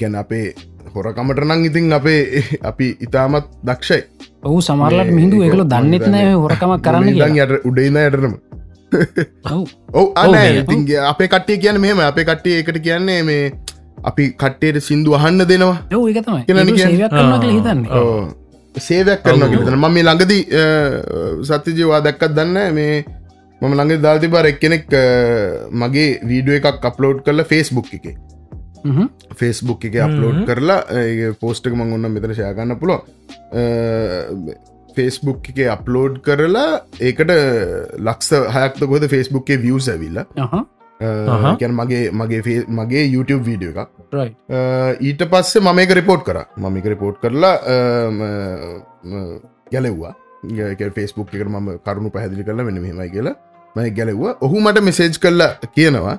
[0.00, 0.54] ගැන අපේ
[0.94, 4.02] හොරකමට නං ඉතින් අපේ අපි ඉතාමත් දක්ෂයි.
[4.46, 7.08] ඔහු සමරලට මිහිදු එකලු දන්නෙත් නෑ හොරකමක් කරන්න
[7.44, 8.34] යට උඩයින්න යටරම
[9.92, 10.06] ඔව.
[10.16, 10.34] අන
[11.12, 13.44] අපේ කට්ටිය කියන්න මෙහෙම අපේ කට්ටිය එකට කියන්නේ මේ
[14.04, 15.78] අපි කට්ටේට සිින්දු අහන්න දෙනවා.
[17.56, 17.80] හිතන්න.
[18.74, 20.42] සේවයක් කරන ම මේ ළඟදී
[21.50, 22.94] සත්‍යජවා දැක්කත් දන්න මේ
[23.60, 24.86] මම ළඟ දාල්ති බර එක් කෙනෙක්
[25.82, 28.06] මගේ වීඩුව එකක් අප්ලෝඩ් කරල ෆෙස්බුක් එක.
[29.40, 30.80] ෆෙස්බුක් එක අප්ලෝඩ් කරලා
[31.40, 32.96] පෝස්ටක මං ඔන්න මෙතන ශයගන්න පුලො
[34.96, 36.70] ෆෙස්බුක් එක අප්ලෝඩ් කරලා
[37.08, 37.30] ඒකට
[38.08, 40.18] ලක්ස හයක්ත ගොද ෆෙස්බුක්ේ වියස් ඇවිල්ල.
[41.60, 43.90] ගැන මගේ මගේ මගේ YouTube වීඩිය එකක්.
[45.08, 46.38] ඊට පස්සේ මම එක රිපෝට් කර.
[46.62, 47.56] මම එක රිපෝට් කරලා
[49.72, 50.14] ගැලෙව්වා.
[51.00, 53.36] ෆෙස්බුක් එකට මම කරුණු පැහැදිලි කරලා මෙන්න මෙමයි කියලා
[53.76, 54.38] මයි ගැලෙව්වා.
[54.40, 56.16] ඔහු මට මෙසේජ් කරලා කියනවා.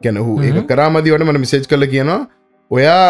[0.00, 2.22] ගැනහු ඒ කරාමදිවට මට මෙසේජ් කල කියනවා
[2.70, 3.06] ඔයා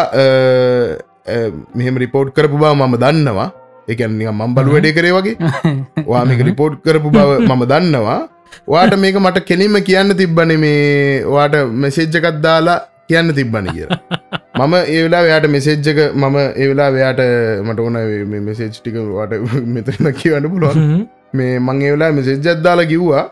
[1.79, 3.47] මෙහෙම රිපෝට් කරපු බව මම දන්නවා
[3.87, 5.35] එකන්න මම් බලු වැඩේ කරේ වගේ.
[6.09, 8.19] වාමික රිපෝට් කරපු බව මම දන්නවා.
[8.67, 12.79] වාට මේක මට කෙලින්ම කියන්න තිබ්බන මේ වාට මෙසෙජ්ජකත් දාලා
[13.09, 13.87] කියන්න තිබ්බන කිය
[14.59, 17.21] මම ඒවෙලා වයාට මෙසෙජ්ජක මම ඒවෙලා වයාට
[17.63, 17.97] මට ඕන
[18.41, 19.33] මෙසේජ් ටික වාට
[19.75, 21.07] මෙතරන කියවන්න පුළුවන්.
[21.33, 23.25] මේ මං ඒවෙලා මෙසෙජ්ජත් දාලා කිව්වා.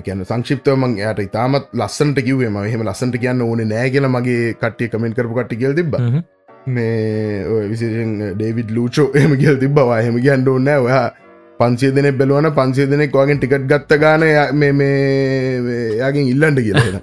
[0.00, 4.42] කියන සංක්ෂිප්තව මං යට ඉතාමත් ලස්සන්ට කිවේ ම හෙම ලස්සට කියන්න ඕන නෑ කියල මගේ
[4.54, 5.96] කට්ටිය කමෙන්ට කරපු කට්ටි කියල් තිබ
[6.68, 11.10] මේ විසිෂෙන් ඩේවිඩ් ලූචෝ එම කියල් තිබවා හෙම කියන්න ඕන්න ඔයා
[11.60, 17.00] පන්සේ දෙනෙ බැලුවන පන්සේ දෙනෙක් වගේ ටිකට් ගත්ත ගාන යාගෙන් ඉල්ලන්ට කියලා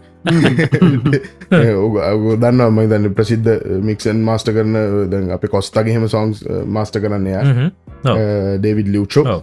[2.38, 3.52] දන්න ම දන්න ප්‍රසිද්ධ
[3.90, 4.78] මික්සන් මාස්ට කරන
[5.12, 6.46] දැන් අප කොස්තාගේ හෙම සොන්ස්
[6.78, 7.36] මාස්ට කරන්නය
[8.06, 9.42] ඩේවිඩ් ලියචෝ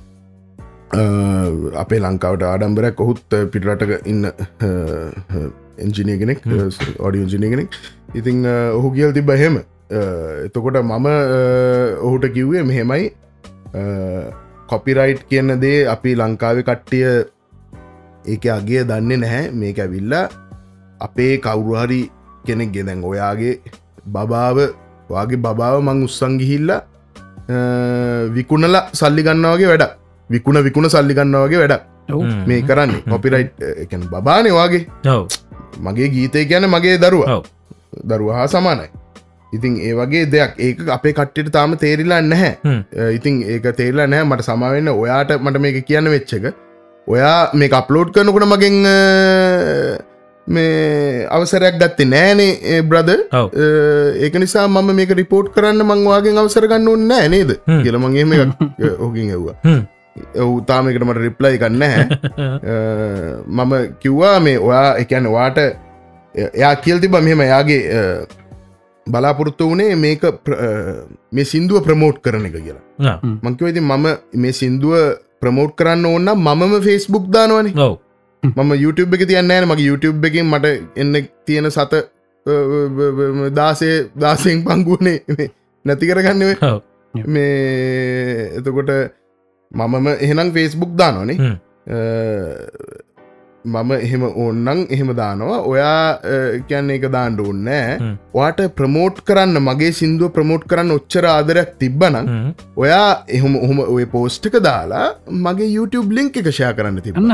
[1.74, 3.00] අපේ ලංකාවට ආඩම්බරයක්.
[3.00, 4.30] ඔහුත් පිටරටක ඉන්න
[5.78, 6.40] එන්ජිනය කෙනෙක්
[7.00, 7.68] ඔඩිය ජිනය කෙනෙක්.
[8.14, 9.62] ඉතිං ඔහු කියල් තිබ හෙම
[9.92, 11.06] එතකොට මම
[12.06, 13.04] ඔහුට කිව්වේ මෙහෙමයි.
[14.70, 17.06] කොපිරයිට් කියන්න දේ අපි ලංකාව කට්ටිය
[18.32, 19.50] ඒක අගේ දන්නේ නැහැ.
[19.60, 20.24] මේක ඇවිල්ලා
[21.06, 22.00] අපේ කවුරුහරි
[22.46, 23.54] කෙනෙක් ගෙදැන් ඔයාගේ
[24.14, 24.58] බබාව
[25.10, 26.70] වගේ බබාව මං උත්සං ගිහිල්ල
[28.36, 29.84] විකුණල සල්ලි ගන්නවාගේ වැඩ
[30.30, 31.76] විකුණ විකුණ සල්ලි ගන්නවාගේ වැඩ
[32.48, 33.02] මේ කරන්නේ.
[33.10, 34.86] කොපිරයිට් එකන බානවාගේ
[35.84, 37.44] මගේ ගීතය ගැන මගේ දරුව.
[38.08, 38.88] දරුව හා සමානයි
[39.52, 40.52] ඉතින් ඒ වගේ දෙයක්.
[40.58, 42.52] ඒක අපේ කට්ටිට තාම තේරිලා නැහැ.
[43.18, 46.46] ඉතින් ඒක තේරලා නෑ මට සමාවෙන්න ඔයාට මට මේක කියන්න වෙච්චක
[47.06, 48.76] ඔයා මේ අප්ලෝඩ් කරනකුණ මගෙන්
[50.46, 53.10] මේ අවසරයක් ගත්තේ නෑනේ බ්‍රද
[54.24, 57.50] ඒක නිසා මම මේක රිපෝට් කරන්න මංවාගෙන් අවසර ගන්න ඕන්න නෑ නේද?
[57.84, 58.32] කියලමගේම
[58.98, 59.56] ඕකින් ඇව්වා
[60.44, 62.04] ඔහු තාමකට මට රිප්ලයි කන්න හැ
[63.46, 63.72] මම
[64.02, 65.58] කිව්වා මේ ඔයා එකැන වාට
[66.34, 67.80] එයා කියල් තිබ මෙහෙම යාගේ
[69.06, 70.22] බලාපොරොත්තු වනේ මේක
[71.32, 73.18] මේ සින්දුව ප්‍රමෝට් කරන එක කියලා.
[73.42, 74.94] මංකිවති මම මේ සින්දුව
[75.40, 77.68] ප්‍රමෝට් කරන්න ඕන්න මම ෆෙස්බුක් දානවන.
[78.42, 79.68] මම YouTube එක තියන්න ෑන.
[79.68, 81.14] මගේ YouTube එකින් මට එන්න
[81.46, 81.94] තියෙන සත
[83.54, 85.48] දාසේ දාසයෙන් පංගුවනේ
[85.84, 86.50] නැති කරගන්නව
[87.14, 88.90] මේ එතකොට
[89.72, 91.36] මමම එහෙනම් ෆෙස්බුක් දානනේ
[93.64, 95.58] මම එහෙම ඕන්නන් එහෙම දානවා.
[95.72, 96.18] ඔයා
[96.68, 102.30] කියන්න එක දාණ්ඩ ඕන්නෑ වාට ප්‍රමෝට් කරන්න මගේ සිින්දුව ප්‍රමෝට් කරන්න ඔච්චර ආදරයක් තිබ්බනම්
[102.84, 105.06] ඔයා එහෙම ඔහොම ඔය පෝස්්ටක දාලා
[105.46, 107.30] මගේ YouTube ලිංක් එක ෂයා කරන්න තිබන්න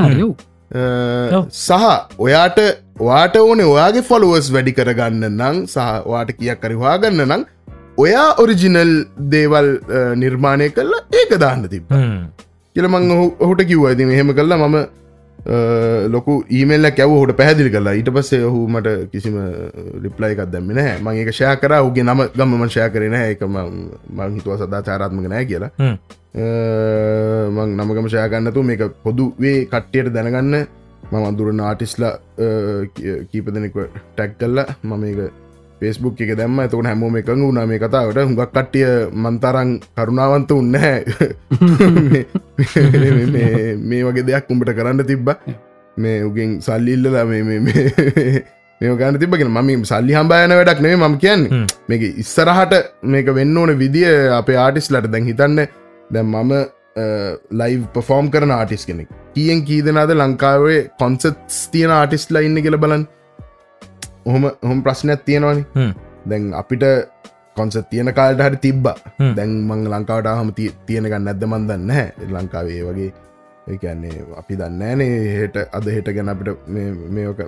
[1.60, 2.60] සහ ඔයාට
[3.08, 7.46] වාට ඕන ඔයාගේ ෆොලුවස් වැඩි කරගන්න නං සහ වාට කියක් කරිවාගන්න නං
[8.04, 8.92] ඔයා ඔරිජිනල්
[9.32, 9.70] දේවල්
[10.24, 11.96] නිර්මාණය කරලා ඒක දාන්න තිබ
[12.76, 13.90] කියලමං ඔහුට කිව්වා.
[13.90, 14.76] ඇති මෙහෙම කල්ලා මම
[16.14, 17.94] ලොකු ඊමල්ල කැව හොට පැදිලි කරලා.
[17.98, 19.36] ඊට පස්සේ ඔහු මට කිසිම
[20.04, 21.72] රිප්ලයි එකක් දැම්ම නෑ මං එක ෂය කර.
[21.88, 23.58] උගේ නම ගම්ම ෂය කරන එකම
[24.16, 25.70] මං හිතුව සදා චාරත්මක නෑ කියලා
[27.56, 30.66] මං නමගම ෂයගන්නතු මේක පොදුවේ කට්ටියට දැනගන්න.
[31.10, 32.14] මම අදුරන ආටිස්ලා
[33.30, 33.76] කීප දෙනෙක
[34.16, 35.18] ටැක් කල්ලා මම එක
[35.80, 36.58] පෙස්බුක් එක දැම්ම.
[36.64, 37.66] එතකට හැමෝම එකඟ වුණා.
[37.66, 38.86] මේ කතාවට හුඟක් කට්ටිය
[39.24, 40.76] මන්තරං කරුණාවන්ත උන්න
[43.88, 45.28] මේ වගේ දෙයක් උඹට කරන්න තිබ්බ.
[45.96, 47.42] මේ උගෙන් සල්ලිල්ලලා මේ
[49.00, 51.66] ගන තිබගෙන මම සල්ලි හම්බායන වැඩක් නේ ම කියන්නේ.
[51.88, 52.74] මේක ඉස්සරහට
[53.14, 55.58] මේක වෙන්න ඕන විදිිය අපේ ආටිස්ලට දැන් හිතන්න.
[56.12, 56.52] දැම් මම
[57.60, 59.08] ලයිව් පෆෝර්ම් කරන ආටිස් කෙනෙක්.
[59.34, 63.04] කියෙන් කීදනාද ලංකාවේ කොන්සට්ස් තියෙන ආටිස්ලා ඉන්න කියල බලන්න
[64.28, 65.62] ඔහොම හොම ප්‍රශ්නයක් තියෙනවානි.
[66.30, 66.84] දැන් අපිට
[67.56, 68.86] කොන්ස තියෙන කාල්ට හරි තිබ්බ.
[69.36, 70.52] දැන් මං ලංකාවට හම
[70.86, 73.10] තියෙනගන්න නැද්ද මන්දන්න හැ ලංකාවේ වගේ
[73.68, 75.08] ඒන්නේ අපි දන්නෑනේ
[75.40, 76.50] හට අද හෙට ගැන අපිට
[77.14, 77.40] මේක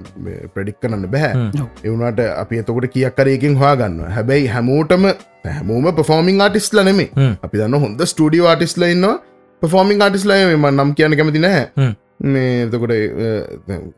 [0.55, 1.49] ප්‍රඩික් කරන්න බැහැ
[1.85, 5.07] එවුණට අපි එතකොට කියක් කරයකින් හවාගන්න හැබැයි හැමෝටම
[5.49, 7.09] හැමෝම පෆෝමිං ආටිස්ල නෙමේ
[7.47, 9.17] අපි දන්න හොඳ ස්ටඩිය ආටිස්ල ඉන්නවා
[9.63, 11.95] පෆෝමිං ආටිස්ලයම නම් කියන කැමති නැහැ.
[12.25, 12.93] මේ එතකොට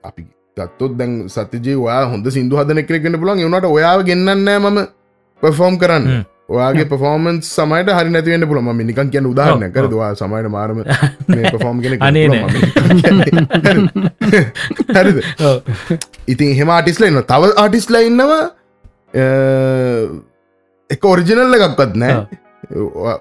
[0.03, 0.23] අපි
[0.57, 4.87] ගත්තොත් දැන් සතිජී ඔයා හොඳ සිින්දු හදන කෙනෙ පුලන් වනට ඔයාව ගන්නෑ ම
[5.43, 6.25] පෆෝම් කරන්න.
[6.49, 10.85] ඔයාගේ පෆෝමන්ස් සමයිට හරි නැතිවෙන්න පුළම නිකන් කියන උදාහරන කරදවා සමයිට මාරම
[11.55, 11.99] පෆෝම් කෙන
[14.97, 15.19] හරිද?
[16.33, 18.51] ඉතින් හෙම ආටිස්ල ඉන්න තව ආටිස්ල ඉන්නවා.
[20.91, 22.27] එක ඔරිජිනල්ල එකක්වත් නෑ.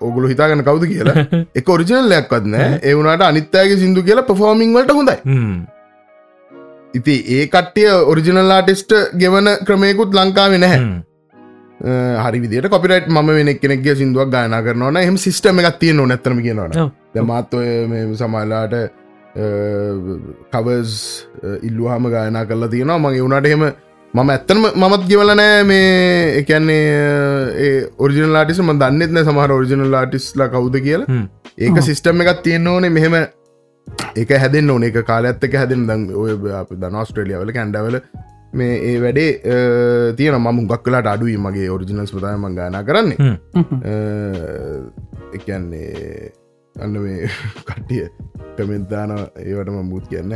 [0.02, 1.26] ඔගුල හිතාගන්න කවුද කියලා.
[1.60, 2.80] එක ඔරිජිනල් ලයක්වත් නෑ.
[2.84, 5.18] ඒවුණට අනිත්තෑගේ සිින්දු කියලා පෆෝමිං වලට හොඳයි
[7.00, 10.80] ඉති ඒ කට්ටිය ඔරිජිනල් ආටිස්ට ගෙවන ක්‍රමයකුත් ලංකාව නැහැ.
[12.24, 16.74] හරි විදිට කොපිරයිට් ම වෙන කෙනෙක්ගේ සිින්දුවක් ගාන කරනවන එහම සිස්ටම එකක් තියෙන නැතරම කියනවන
[17.16, 18.76] දමත්වය සමල්ලාට
[20.54, 20.92] කවස්
[21.68, 23.00] ඉල්ලුහම ගායනා කරලා තියෙනවා.
[23.06, 23.64] මගේ වුණට එහෙම
[24.14, 25.86] මම ඇත්තනම මමත් ගෙවලනෑ මේ
[26.40, 27.76] එකන්නේ
[28.06, 31.22] ඔරිජිනල් ලාටිස ම දන්නෙත්න සමහර ඔරිජිනල් ලාටිස්ලා කවුද කියලා.
[31.66, 32.92] ඒක සිිස්ටම් එකක් තියෙන්න්න ඕනේ.
[32.98, 33.16] මෙහෙම
[34.16, 34.84] ඒක හැදෙන් ඕන.
[34.90, 36.32] එක කාලඇත්තක හැදෙන් දං ඔය
[36.82, 37.98] දන ස්ට්‍රලියවල කැන්ඩවල
[38.60, 39.32] මේ ඒ වැඩේ
[40.18, 43.18] තියෙන මම ගක් කලාට අඩුවී මගේ ඔරිජිනල්ස් පතායම ගාන කරන්නේ.
[45.38, 46.32] එකන්නේ
[46.76, 47.30] අන්න මේ
[47.68, 48.06] කට්ටිය
[48.58, 50.34] කමෙන්තාන ඒවටම මුත් කියන්න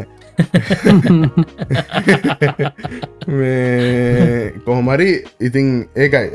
[3.40, 5.10] මේ කොහොමරි
[5.50, 6.28] ඉතිං ඒකයි.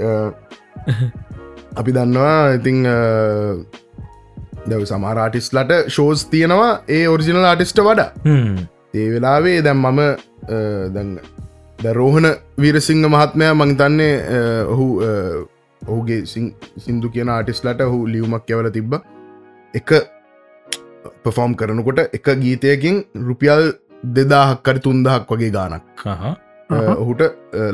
[1.81, 2.79] අපි දන්නවා ඉතිං
[4.69, 8.11] දැව සමාරාටිස්ලට ෂෝස් තියෙනවා ඒ ඔරිජිනල් ආටිස්ට වඩා.
[9.01, 10.01] ඒ වෙලාවේ දැම් මම
[10.95, 11.11] දැන්
[11.85, 12.29] දැරෝහණ
[12.63, 14.15] වීරසිංහ මහත්මය මංතන්නේ
[14.75, 14.87] ඔහු
[15.83, 16.23] ඔහුගේ
[16.87, 18.93] සින්දු කියන ආටිස්ලට හු ලියවමක් යවල තිබ්බ.
[19.75, 19.91] එක
[21.25, 22.97] පෆෝම් කරනකොට එක ගීතයකින්
[23.29, 23.63] රුපියල්
[24.17, 25.85] දෙදාහක් කරි තුන්දහක් වගේ ගානක්
[27.03, 27.23] ඔහුට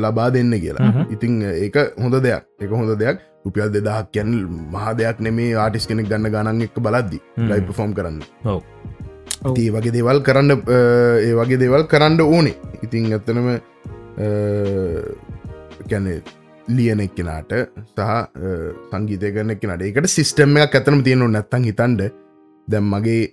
[0.04, 0.92] ලබා දෙන්න කියලා.
[1.14, 2.44] ඉතිං ඒක හොඳ දෙයක්.
[2.64, 4.32] එක හොඳ දෙයක් රුපියල් දෙදහක් කියැන්
[4.72, 7.18] මහ දෙයක් නෙමේ ආටිස් කෙනෙක් ගන්න ගණන් එක් බලද්දි.
[7.50, 8.18] ලයි පෆෝම් කරන්න.
[9.58, 12.56] ඒ වගේ දේවල් කරන්න ඒ වගේ දේවල් කරන්න ඕනේ.
[12.84, 13.48] ඉතිං ඇත්තනම
[15.90, 16.12] කැනෙ
[16.76, 17.52] ලියන එක්කෙනට
[17.96, 18.00] සහ
[18.90, 19.82] සංගීතය කරන එක්කනට.
[19.88, 22.00] ඒකට සිිස්ටම් එකක් ඇතනම තියෙනු නැත්තන් හිතන්ඩ
[22.68, 23.24] දැම් මගේ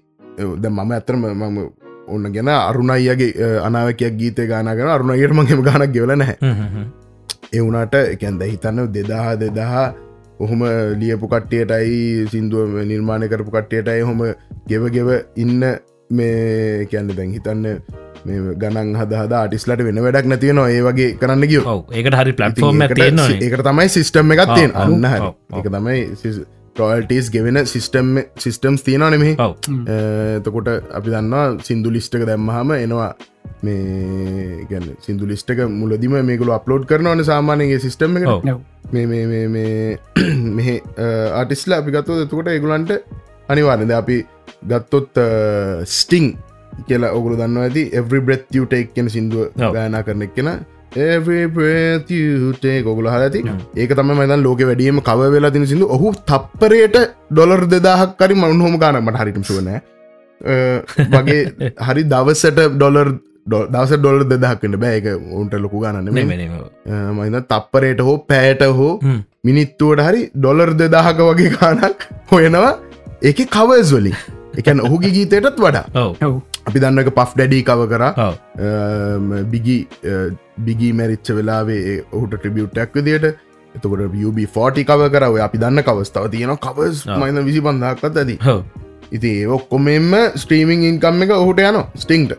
[0.61, 1.57] ද මම ඇතරම මම
[2.13, 3.31] ඔන්න ගැන අරුණයිගේ
[3.67, 6.37] අනාවකයක් ගීත ගාන කර අරුණයටමගේම ගානක් ගෙවල නැහැ
[7.53, 9.85] එවුනාට එකැන්ද හිතන්න දෙදහා දෙදහා
[10.39, 10.61] ඔහොම
[10.99, 14.21] ලියපු කට්ටියටයි සිින්දුව නිර්මාණය කරපු කට්ටියටයි හොම
[14.67, 15.59] ගෙව ගෙව ඉන්න
[16.09, 17.67] මේ කැන්න දැන් හිතන්න
[18.25, 22.81] මේ ගණන් හදහද ආටිස්ලට වෙන වැඩක් නැතිය නවා ඒ වගේ කරන්න ගියෝ ඒකට හරි පලට්ෆෝර්ම්
[23.39, 25.31] ඒකට තමයි සිිස්ටම් එකත් තියෙන ඔව්, අන්න හරි.
[25.53, 25.99] එක තමයි
[26.75, 29.33] ටොල්ටස් ගෙවෙන සිිස්ටම් සිිස්ටම්ස් තියෙනවා නෙමෙහි
[30.37, 33.09] එතකොට අපි දන්නවා සිින්දු ලිස්්ටක දැම්මහම එනවා
[33.63, 38.47] මේ ගැන සිින්දු ලිස්්ටක මුලදිම මේකල අප්ලෝඩ් කරනවන සාමානයගේ සිිස්ටම් එක
[38.93, 39.75] මේ මේ මේ මේ
[40.57, 40.71] මෙහ
[41.33, 42.97] ආටිස්ලා අපි ගත්තොත් එතකොට ඒගුලන්ට
[43.49, 44.17] අනිවාරද අපි
[44.65, 45.21] ගත්තොත්
[45.93, 46.27] ස්ටිං
[46.87, 49.51] කියලා ඔගුල දන්න ඇති එවරි බ්‍රෙත් යුටෙක් කියන සිින්දුව.
[49.73, 50.49] ගායනා කරන එක්කෙන
[50.95, 53.59] ඒේ ගොගුල හලති හ්ම්.
[53.77, 56.97] ඒක තම මතන් ලෝක වැඩියම කව වෙලා තින සිදු ඔහු තප්පරයට
[57.31, 59.81] ඩොලර් දෙදාහක් කරි මනුහොම ගානමට හරිටම සුවනෑ
[61.13, 63.11] වගේ හරි දවසට ඩොලර්
[63.47, 66.09] දවස ඩොලර් දෙදහක්කට බෑක ඔන්ට ලොකු ගන්න
[67.13, 68.93] මයිද තප්පරයට හෝ පෑට හෝ
[69.43, 72.73] මිනිත්තුවට හරි ඩොලර් දෙදාහක වගේ ගානක් හොයනවා.
[73.21, 74.17] ඒක කවස් වලින්.
[74.57, 75.85] එකන් ඔහුගේ ගීතයටත් වඩා.
[75.95, 76.15] ඔව්.
[76.21, 78.03] ඔව් අපි දන්නක පෆ් ඩැඩී කව කර.
[79.51, 79.77] බිගි
[80.65, 83.27] බිගී මැරිච්ච වෙලාවේ ඔහුට ට්‍රිබියුට්ටක් විදියට.
[83.75, 87.05] එතකොට UB40 කව කරව අපි දන්න කවස්ථාව තියෙන කවස්.
[87.19, 88.37] මයින විසි පන්දක්ත් ඇති.
[89.11, 92.31] ඉති ඔක්කොමෙන්ම ස්ට්‍රීමිං ඉන්කම් එක ඔහුට යන ස්ටිංට.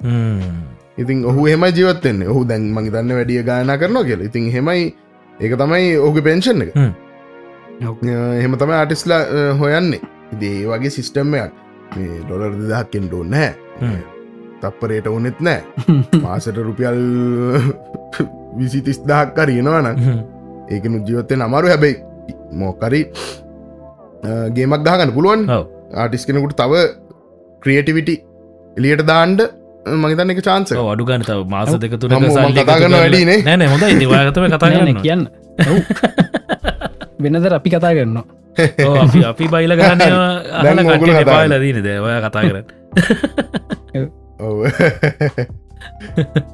[0.99, 4.21] ඉතින් ඔහු හෙම ජීවත්තෙන්නේ ඔහු දැන් මගේ දන්න වැඩිය ගායනා කරනවා කියල.
[4.29, 4.95] ඉතින් හෙමයි
[5.41, 6.73] ඒක තමයි ඔහු පෙන්ෂන් එක.
[6.75, 6.93] හ්ම්.
[8.63, 9.23] තමයි ආටිස්ලා
[9.61, 10.01] හොයන්නේ.
[10.33, 11.53] ඉදේ වගේ සිිස්ටම්මයක්
[12.27, 14.14] ඩොලර් දෙදහක්කෙන් ඩෝ නෑ හ්ම්.
[14.65, 15.61] තප්පරයට ඕනෙත් නෑ.
[16.25, 16.99] මාසට රුපියල්
[18.59, 20.21] විසි තිස් දහක් කරයනවන හ්ම්.
[20.71, 21.97] ඒක ජීවත්තය අමාරු හැබැයි
[22.61, 23.01] මෝකරි
[24.55, 25.43] ගේමක් දාගන්න පුළුවන්.
[25.95, 26.73] ආටිස් කෙනෙකුට තව
[27.63, 28.15] ක්‍රියටිවිටි
[28.77, 29.41] එලියට දාන්ඩ
[29.95, 30.41] මගතන්න එක.
[30.43, 33.03] චාන්ස ඔව්, අඩු ගන්න තව මාස දෙක තුනක හම්, මම සල්ලි කතා එකතු කරන කරලා-
[33.03, 33.39] වැඩිනේ.
[33.51, 33.93] නෑ හොඳයි.
[34.01, 35.03] නිවාගතම කතා නෑ නෑ කරන්න.
[35.03, 35.23] කියන්න.
[37.23, 38.19] වෙනද අපි කතා කරන්න
[38.81, 40.01] ඔව්, අපි අපි බයිල ගන්න
[41.27, 42.65] පාල දීන දෑ කතා කරන්න
[44.41, 44.67] ඔව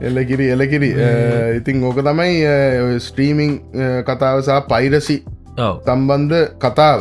[0.01, 0.91] එලකිරි එලකිරි
[1.59, 3.61] ඉතින් ඕක තමයි ස්ට්‍රීමිං
[4.05, 5.22] කතාවසා පයිරසි
[5.57, 7.01] සම්බන්ධ කතාව.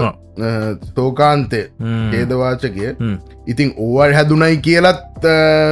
[0.95, 1.61] තෝකාන්තය.
[2.13, 2.95] ඒදවාචකය.
[3.47, 5.25] ඉතින් ඕවල් හැදුනයි කියලත්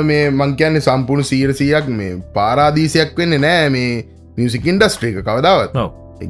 [0.03, 4.05] මේ මංකයන්නේ සම්පූර්ණ සීරසියක් මේ පාරාදීසයක් වෙන්න නෑ මේ
[4.38, 5.78] මියසික ඉන්ඩස්ට්‍රීක කවදාවත්.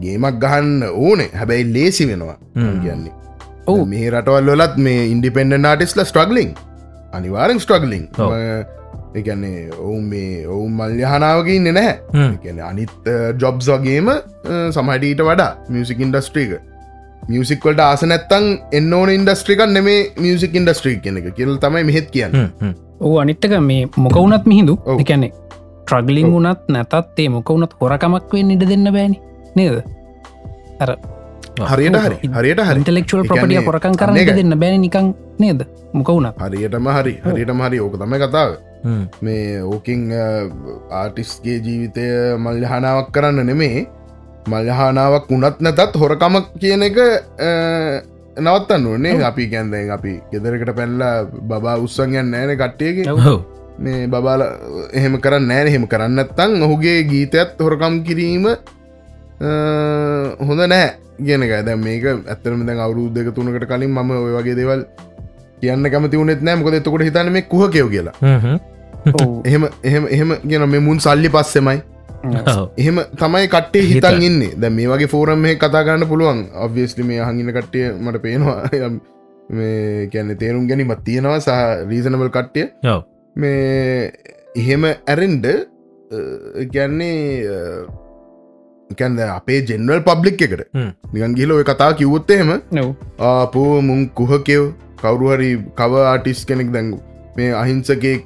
[0.02, 3.14] ගේමක් ගහන්න ඕනේ හැබැයි ලේසි වෙනවා කියන්නේ
[3.68, 3.86] ඔව්.
[3.88, 6.54] මේ රටවල් වලත් මේ ඉන්ඩිපෙන්ඩ නාටිස්ල ස්ට්‍රගලිං
[7.18, 8.32] අනිවාරෙන් ස්ට්‍රගලිං ඔව්.
[9.20, 12.26] එකන්නේ ඔවුන් මේ ඔවුන් මල්්‍යහනාවක ඉන්න නැහැ.
[12.26, 13.12] එකන අනිත්
[13.44, 14.10] ජොබ්ස් වගේම
[14.76, 16.52] සමහටීට වඩා මියසික් ඉන්ඩස්ට්‍රීක
[17.32, 18.46] මියසික්වලට ආස නැත්තං
[18.80, 22.34] එන්න ඕන ඉන්ඩස්ට්‍රිකක් නෙමේ මියසික් ඉන්ඩස්ට්‍රීක් කෙනෙක කියල තමයි මෙහෙත් කියන්න.
[23.06, 24.78] ඕ අනිත්තක මේ මොකවුනත් මිහිදු.
[25.02, 25.30] එකැනෙ
[25.86, 26.34] ට්‍රගලිං ඔව්.
[26.38, 29.18] වුනත් නැතත් ඒ මොකවුනත් හොරකමක් වෙන් ඉඩ දෙන්න බෑනි
[29.56, 29.76] නේද
[31.58, 32.82] හරියට හරි හරියට හරි.
[33.24, 34.36] ප්‍රපටිය කියන්නේ හොරකන් කරන්න.
[34.36, 35.62] දෙන්න බෑන නිකං නේද?
[35.94, 37.80] මොකවුනත් හරියටම හරි හරියටම හරි.
[37.80, 38.52] ඕක තමයි කතාව.
[38.84, 39.04] හ්ම්.
[39.22, 40.02] මේ ඕකින්
[40.92, 42.06] ආටිස්ගේ ජීවිතය
[42.40, 43.88] මල්්‍යහනාවක් කරන්න නෙමේ
[44.48, 47.50] මල්්‍යහනාවක් වුණත් නැතත් හොරකමක් කියන එක අ,
[48.38, 53.12] නවත්තන්න ඕනේ අපි ගැන්දෙන් අපි ගෙදරකට පැල්ලා බා උත්සංයන් නෑන කට්ටියගේ.
[53.12, 53.20] ඔව්.
[53.28, 53.40] ඔව්.
[53.80, 54.42] මේ බබාල
[54.94, 58.46] එහෙම කරන්න නෑන එහෙම කරන්නත්තං ඔහුගේ ගීතයත් හොරකම් කිරීම
[59.40, 60.88] හොඳ නෑ
[61.20, 64.82] කියනක දැ මේක ඇත්තරම දැන් අවුරු දෙක තුනකට කලින් මම ඔය වගේ දේවල්
[65.62, 68.40] කියන්න කැමති වුණෙත් නෑ මොකද එතකොට හිතන මේ kuහ කෙව් කියලා හ්ම්.
[68.40, 68.58] හ්ම්.
[69.14, 69.42] ඔව්.
[69.46, 71.82] එහෙම එහෙම එහෙම කියන මේ මුන් සල්ලි පස්සෙමයි
[72.48, 72.72] ඔව්.
[72.78, 74.22] එහෙම තමයි කට්ටේ හිතන්.
[74.22, 78.58] ඉන්න දැ මේ වගේ ෆෝරම් මේ කතා ගන්න පුළුවන් ඔබ්වියස්ලි මේ හඟින කට්ටිය මට පේනවා
[78.88, 78.98] යම්
[79.50, 83.06] මේ කියන්න තේරුම් ගැනීමත් තියෙනවා සහ රීසනබල් කට්ටිය ඔව්.
[83.36, 84.12] මේ
[84.56, 85.48] එහෙම ඇරෙන්ඩ
[86.74, 87.16] ගැන්නේ
[89.00, 90.62] කැන්ද අපේ ජෙනවල් පබ්ලික් එකට.
[91.14, 92.88] නිගන් ගිල කතා කිව්වොත් එහෙම නව්.
[93.20, 94.64] ආපෝ මුං කුහකෙව්
[95.02, 96.98] කවරුහරි කව ආටිස් කෙනෙක් දැංගු
[97.38, 98.26] මේ අහිංසකෙක්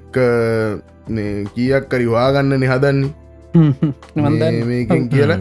[1.55, 5.39] කියක් කරි වාගන්න නිහදන්නේ මේකෙන් කියලා.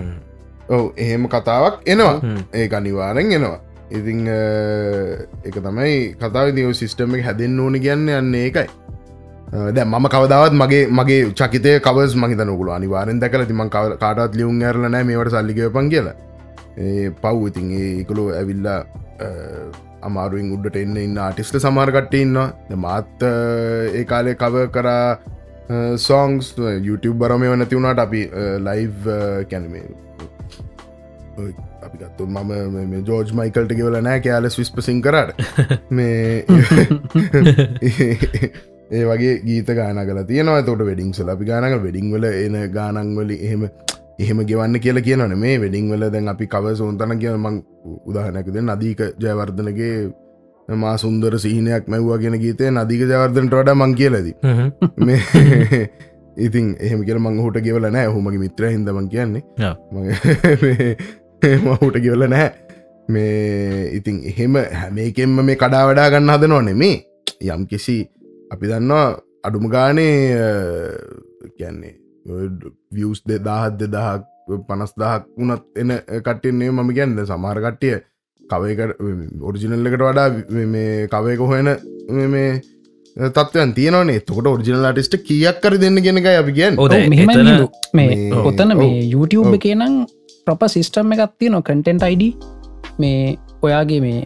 [0.68, 2.16] ඔව එහෙම කතාවක් එනවා.
[2.54, 3.58] ඒ අනිවාරෙන් එනවා.
[3.90, 4.20] ඉතිං
[5.48, 6.46] එක තමයි කතාව.
[6.56, 8.68] දිය සිිස්ටම එක හැදෙන් ඕන කියන්න යන්න ඒකයි
[9.50, 15.04] දැ මම කවදාවත් මගේ මගේ චකිතය කවස් මහිත නොකුල අනිවාරෙන් දැකල තිම කාටත් ලියුම් ඇරලනෑ
[15.04, 16.14] මේවට සල්ලිකයපන් කියලා.
[17.22, 18.80] පව් ඉතින් ඒකළු ඇවිල්ලා
[20.02, 22.38] අමාරුවෙන් උඩට එන්න ඉන්න ආටිස්ට සමාර්ගට්ට ඉන්න
[22.86, 25.18] මාත් ඒ කාලේ කව කරා
[26.06, 26.54] සෝංස්
[26.86, 28.22] YouTube බරමය නැති වුණට අපි
[28.68, 29.12] ලයිව්
[29.50, 29.86] කැනමේ
[31.82, 35.34] අපි ගත්තු මම ජෝජ් මයිකල්ට ගෙවල නෑ කෑලස් විස්පසිං කරට.
[35.90, 36.44] මේ
[38.90, 40.62] ඒ වගේ ගීත ගාන කල තියෙනවා.
[40.62, 43.62] තොට වෙඩිං සල අපි ගානක වෙඩිංවල එන ගානංවලි එහෙම
[44.18, 47.62] එහෙම ගෙවන්න කියලා කියනන මේ වෙඩිංවල දැන් අපි කව සෝන්තන කිය මං
[48.06, 49.94] උදාහනැකද නදීක ජයවර්ධනගේ
[50.68, 54.26] මා සුන්දර සිහිනයක් මැව්වා ගෙන ගීතය නදික ජවර්ධනට වඩා මං කියලද
[55.06, 55.88] මේ
[56.38, 59.42] ඉතින් එහෙම කියල මං හුට ගෙවල නෑ හොමගේ මිත්‍ර හිදමන් කියන්නේ.
[61.60, 62.48] මහුට ගෙවල නෑ
[63.08, 66.96] මේ ඉතින් එහෙම හැමේකෙන්ම මේ කඩා වඩා ගන්න හද නො නෙමේ
[67.46, 67.96] යම් කිසි
[68.50, 69.06] අපි දන්නවා
[69.42, 70.14] අඩුම ගානේ
[71.56, 71.94] කියන්නේ
[72.94, 74.26] වියස් දෙදාහත් දෙදහක්
[74.68, 77.96] පනස් දහක් වුණත් එන කට්ටන්නේ මම ගැන්ද සමාර කට්ටිය
[78.44, 79.00] කවයකට
[79.42, 80.28] ඔරිජිනල්ලකට වඩා
[80.66, 81.70] මේ කවයක හොයන
[82.28, 82.50] මේ
[83.16, 86.80] තත්වයන් තියනනේ එතකොට ඔරිජිනල් ටිස්ට කියක් කර දෙන්න ගෙනක අපි කියන්
[87.94, 90.00] මේ ඔතන මේ YouTube එකනම්
[90.46, 92.44] ප්‍රප සිිස්ටම් එකත් තියන කටෙන්ට අයිඩ
[92.98, 93.36] මේ
[93.66, 94.20] ඔයාගේ මේ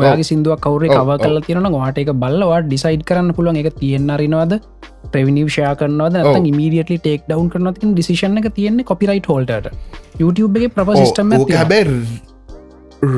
[0.00, 3.58] ඔයාගේ සිින්දුවක් කවුරේ කව කල තියෙන වාට එක බලවා ඩිසයිඩ් කරන්න පුළුවන්.
[3.62, 4.52] එක තියෙන්න්නරිනවාද
[5.12, 6.16] ප්‍රවිනිවෂයා කරනවද?
[6.52, 9.70] ඉමීඩියටලි ටෙක් ඩවන් කරනතින් ඩිසිෂන එක තියෙන්නේ කොපිරයිට් හෝල්ට
[10.22, 11.82] YouTube එක ප්‍රප සිිස්ටම් හැබැ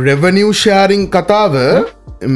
[0.07, 1.55] රෙවනිවෂාරිං කතාව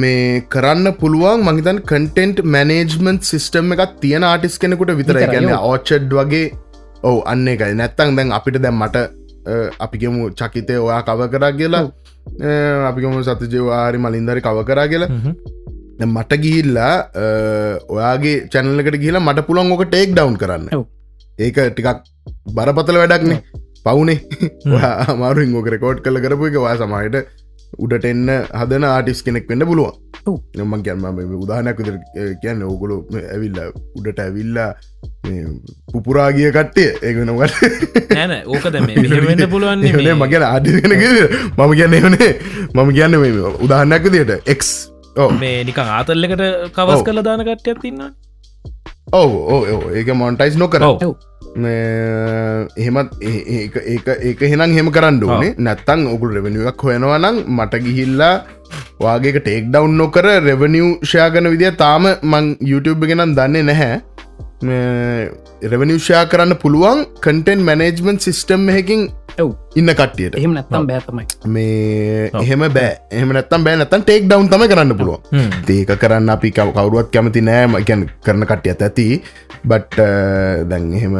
[0.02, 1.42] මේ කරන්න පුළුවන්.
[1.48, 6.46] මහිතන් කටෙන්ට් මැනේජ්මන්ට් සිිස්ටම් එකක් තියෙන ආටිස් කෙනෙකුට විතර ගැන ඕච්චඩ් වගේ
[7.08, 9.04] ඔව අන්න එකයි නැත්තං දැන් අපිට දැම් මට
[9.86, 11.82] අපිගමු චකිතය ඔයා කව කරා කියලා
[12.88, 15.10] අපිකම සතජවාරි මලින්දරි කව කරා කියලා.
[16.14, 16.94] මට ගිහිල්ලා
[17.94, 20.66] ඔයාගේ චැනලකට කියලා මට පුළන් ඕක ටේක් ඩවන්් කරන්න.
[21.44, 21.98] ඒක ටිකක්
[22.56, 23.40] බරපතල වැඩක්නේ
[23.86, 24.18] පවුනේ.
[25.22, 27.16] මාරුවෙන් ඕක රෙකෝඩ් කල කරපු එක වා සමහයට
[27.78, 30.00] උඩට එන්න හදන ආටිස් කෙනෙක් වෙන්න පුළුවන්.
[30.56, 31.04] නම ගැන්ම
[31.36, 31.80] උදාහනයක්
[32.42, 33.58] කියන්න ඕගොලු ඇවිල්ල
[33.94, 34.70] උඩට ඇවිල්ලා
[35.92, 39.84] පුපුරාගිය කට්ටේ ඒගනවට නැන ඕක දැම වෙන්න පුළුවන්
[40.18, 40.96] මගෙන ආඩිගෙන
[41.58, 42.30] මම කියන්න එවනේ
[42.74, 43.20] මම කියන්න
[43.60, 44.64] උදාහන්නයක් දිට එක්
[45.38, 48.00] මේ නිකං ආතල්ලකට කවස් කල දාන කට්ටයක් තින්න
[49.20, 50.80] ඔව ඒක මොන්ටයිස් නොකර.
[52.82, 53.74] එහෙමත් ඒක
[54.30, 55.52] ඒක හෙනම් හෙම කරන්න ඕනේ.
[55.66, 58.34] නැත්තං ඔකුල් රෙවනිුවක් හොයනවා නම් මට ගිහිල්ලා
[59.04, 63.94] වාගේක ටෙක් ඩවන්් නොකර රෙවනිව් ෂයාගන විදිිය තාම මං YouTube ගෙනම් දන්නේ නැහැ.
[65.72, 69.02] රෙවනිවෂයා කරන්න පුළුවන් කටෙන් මැනේජ්මන්් සිිස්ටම් එකකින්
[69.80, 70.34] ඉන්න කට්ටියට.
[70.38, 71.24] එහෙම නැත්තම් බෑතමයි
[71.54, 72.92] මේ එහෙම බෑ.
[73.10, 73.76] එහම නැත්තම් බෑ.
[73.80, 75.18] නැතන් ටෙක් ඩවන් තම කරන්න පුළුව
[75.76, 79.06] ඒක කරන්න අපි කවරුවත් කැමති නෑම ගැන් කරන කට්ටියත් ඇති.
[79.68, 79.94] බට්
[80.70, 81.14] දැන් එහෙම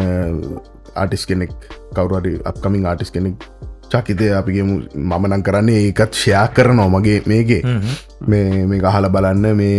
[0.95, 1.53] ආටිස් කෙනෙක්
[1.95, 3.37] කවරුවරි අපකමින් ආටිස් කෙනෙක්
[3.93, 7.63] චකිතය අපිගේ මමනං කරන්නේ ඒකත් ෂයා කරනවා මගේ මේගේ
[8.31, 9.45] මේ මේ ගහල බලන්න.
[9.61, 9.75] මේ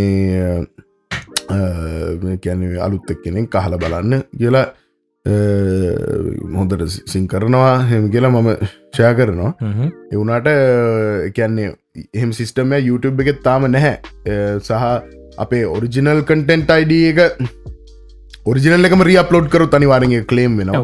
[2.41, 4.65] කියැන අලුත්තක් කෙනෙක් කහල බලන්න කියලා
[6.57, 7.73] හොඳට සිං කරනවා.
[7.91, 8.49] හෙම කියලා මම
[8.93, 9.51] ෂය කරනවා.
[10.13, 10.49] එවුනාට
[11.37, 11.69] කියන්නේ
[12.17, 13.95] එහෙම සිිස්ටම YouTube එකෙත් තාම නැහැ.
[14.67, 14.73] සහ
[15.45, 17.19] අපේ ඔරිජිනල් කටෙන්ට් අයිඩ එක
[18.51, 20.83] ඔරිජිනල් එකම රියප්ලෝඩ් කරු අනිවාරගේ කලේම් වෙනවා.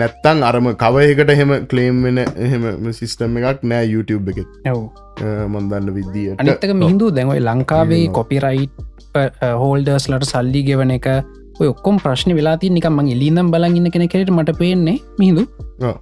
[0.00, 4.38] නැත්තං අරම කවයකට එහෙම කලේම් වෙන එහෙම සිිස්ටම් එකක් නෑ YouTube එක
[5.54, 8.72] මන්දන්න විද්දිය අනිත්තක මිහිදු දැන්වයි ලංකාවේ කොපිරයිට්
[9.62, 11.08] හෝල්ඩර්ස් ලට සල්ලි ගෙවන එක
[11.64, 15.44] ඔක්කොම් ප්‍රශ්න වෙලාති නිකම එලිනම් බලගන්න කෙන කෙට මට පේන්නේ මිහිදු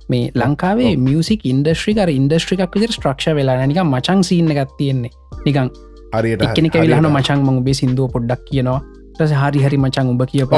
[0.09, 5.13] මේ ලංකාවේ මියසික් ඉන්ඩස්ට්‍රිකර ඉන්ඩස්ට්‍රිකක් විදර ස්ට්‍රක්ෂ වෙලා නික මචන් සිීන්න එකත් තියෙන්නේ.
[5.47, 5.71] නිකං
[6.15, 8.81] හරියට කෙනෙක වෙලාහන මචන් මං බේ සිින්දුව පොඩ්ඩක් කියනවා.
[9.21, 10.53] රස හරි හරි මචන් උඹ කියපව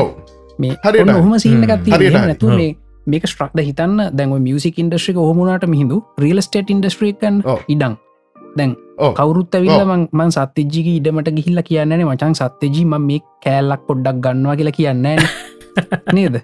[0.59, 1.05] මේ හරි.
[1.13, 1.39] හොම.
[1.39, 1.93] සිීන්න එකත්
[2.27, 2.73] නැතු මේ
[3.07, 4.01] මේක ස්ට්‍රක්ද හිතන්න.
[4.19, 7.97] දැන්ව මියසික් ඉන්ඩස්ට්‍රික හොමුණට මිහිදු රියල් ස්ටේට් ඉන්ඩස්ට්‍රිකන් ඉඩං
[8.57, 14.57] දැන් කවරුත් ඇවිල්ල මං සත්‍යජික ඉඩමට ගිහිල්ල කියන්නන මචන් සත්‍යජී ම මේ කෑල්ලක් පොඩ්ඩක් ගන්නවා
[14.57, 15.07] කියලා කියන්න
[16.13, 16.37] නේද?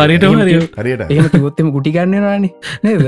[0.00, 0.24] හරිට
[0.80, 2.48] හරියට එහෙම කිවොත්තම ගුටි ගන්නවාන
[2.82, 3.04] නේද?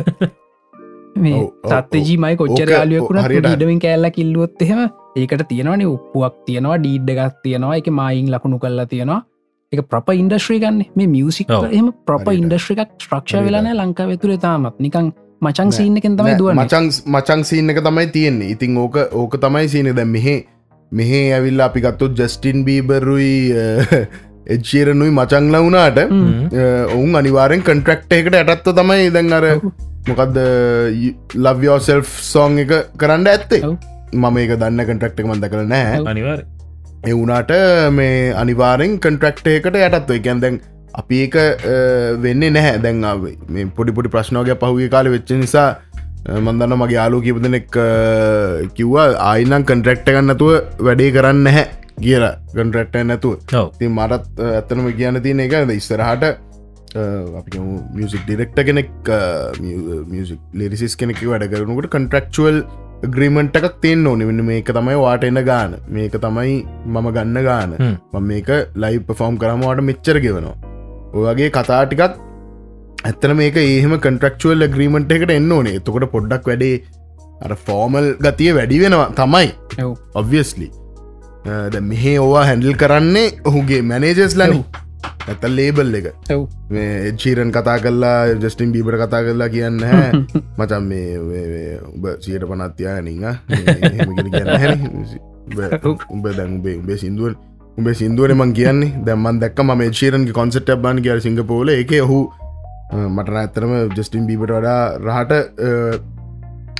[1.17, 1.43] මේ
[1.73, 7.77] සත්‍යජීමයි කොච්චර යාලුවකුණ හරිට ඉඩමින් කෑල්ල කිල්ලුවොත් එහෙම ඒකට තියෙනවනි උප්පුුවක් තියෙනවා ඩීඩ් එකක් තියෙනවා
[7.81, 9.21] එක මයින් ලකුණු කල්ලා තියෙනවා.
[9.73, 14.77] එක ප්‍රප ඉන්ඩස්ශ්‍රී ගන්න මේ මියසික් එම ප්‍රප ඉන්ඩස්ශ්‍රිකක් ශ්‍රක්ෂ වෙලාන ලංකාව තුළ තාමත්.
[14.79, 15.13] නිකං
[15.47, 18.51] මචං සීන්නකෙන් තමයි දුව මචං මචං සීන්න එක තමයි තියෙන්නේ.
[18.55, 20.37] ඉතිං ඕක ඕක තමයි සීන දැ මෙහෙ
[20.93, 23.33] මෙහෙ ඇවිල්ල අපි ගත්තුත් ජස්ටින් බීබරුයි
[24.57, 25.99] එච්චීරනුයි මචංල වුණාට
[26.95, 29.47] ඔවුන් අනිවාරෙන් කන්ට්‍රක්ට එකට ඇටත්ව තමයි දැන් අර
[30.09, 30.39] මොකක්ද
[31.47, 32.73] ලව්යෝසෙල් සෝන් එක
[33.03, 33.63] කරන්න ඇත්තේ.
[34.23, 36.01] මම ඒක දන්න කටක්ට මන්ද කර නෑ.
[36.13, 36.41] අනිවාර
[37.13, 37.53] එවුනාට
[37.99, 40.13] මේ අනිවාරෙන් කන්ට්‍රක්ට එකට යටත්ව.
[40.19, 40.61] එකැන් දැන්
[41.01, 41.37] අපි ඒක
[42.27, 42.93] වෙන්නේ නැහැ.
[43.55, 45.71] මේ පොඩිපොඩි ප්‍රශ්නෝගය පහුගේ කාල වෙච්ච නිසා
[46.47, 47.69] මන්දන්න මගේ යාලු කිපදනෙක්
[48.79, 50.53] කිව්වා ආයිනම් කන්ට්‍රක්ට ගන්නතුව
[50.89, 51.65] වැඩේ කරන්න නැහැ
[52.05, 52.35] කියලා.
[52.57, 53.35] කන්ට්‍රක්ට නැතුව.
[53.79, 56.25] ති මටත් ඇත්තනම කියන්න තියෙන එක ඉස්සරහට
[57.41, 57.61] අපි
[57.97, 58.91] මියසික් ඩිරෙක්ට කෙනෙක්
[60.13, 62.59] මියසික් ලෙරිසිස් කෙනෙක වැඩ කරනකට කන්ට්‍රක්චුවල්
[63.15, 64.21] ග්‍රීමන්ට එකක් තියෙන් ඕන.
[64.29, 65.73] වෙන මේක තමයි වාට එන්න ගාන.
[65.97, 66.59] මේක තමයි
[66.95, 67.71] මම ගන්න ගාන.
[68.33, 68.51] මේක
[68.85, 70.72] ලයි පෆෝම් කරමවාට මෙච්චර ගෙවනවා
[71.13, 72.19] ඔයගේ කතා ටිකක්
[73.05, 75.77] ඇත්තන මේක ඒහම කන්ට්‍රක්චුවල් ග්‍රීමට එකට එන්න ඕනේ.
[75.79, 76.83] එතකොට පොඩ්ඩක් වැඩේ
[77.41, 79.51] අර ෆෝමල් ගතිය වැඩි වෙනවා තමයි
[80.15, 80.71] ඔබවියස්ලි
[81.83, 84.65] මෙහේ ඕවා හැඩල් කරන්නේ ඔහුගේ මැනේජස් ලනි.
[85.29, 86.07] ඇත ලේබල් එක.
[87.17, 90.13] චීරන් කතා කරලා ජස්ටින් බීබර කතා කරලා කියන්න හැ
[90.59, 91.19] මචන් මේ
[91.89, 93.27] උබ සියට පනත්තියා නිං
[96.15, 97.35] උඹ දැන් උබේ උබේ සිින්දුවන්
[97.79, 98.93] උබේ සිින්දුවන මං කියන්නේ.
[99.07, 102.21] දැම්මන් දැක්ක ම චීරන්ගේ කොන්සට බාන් කිය සිංගපෝල එක ඔහු
[102.93, 105.33] මටන ඇත්තරම ජස්ටින් බීබට වඩා රහට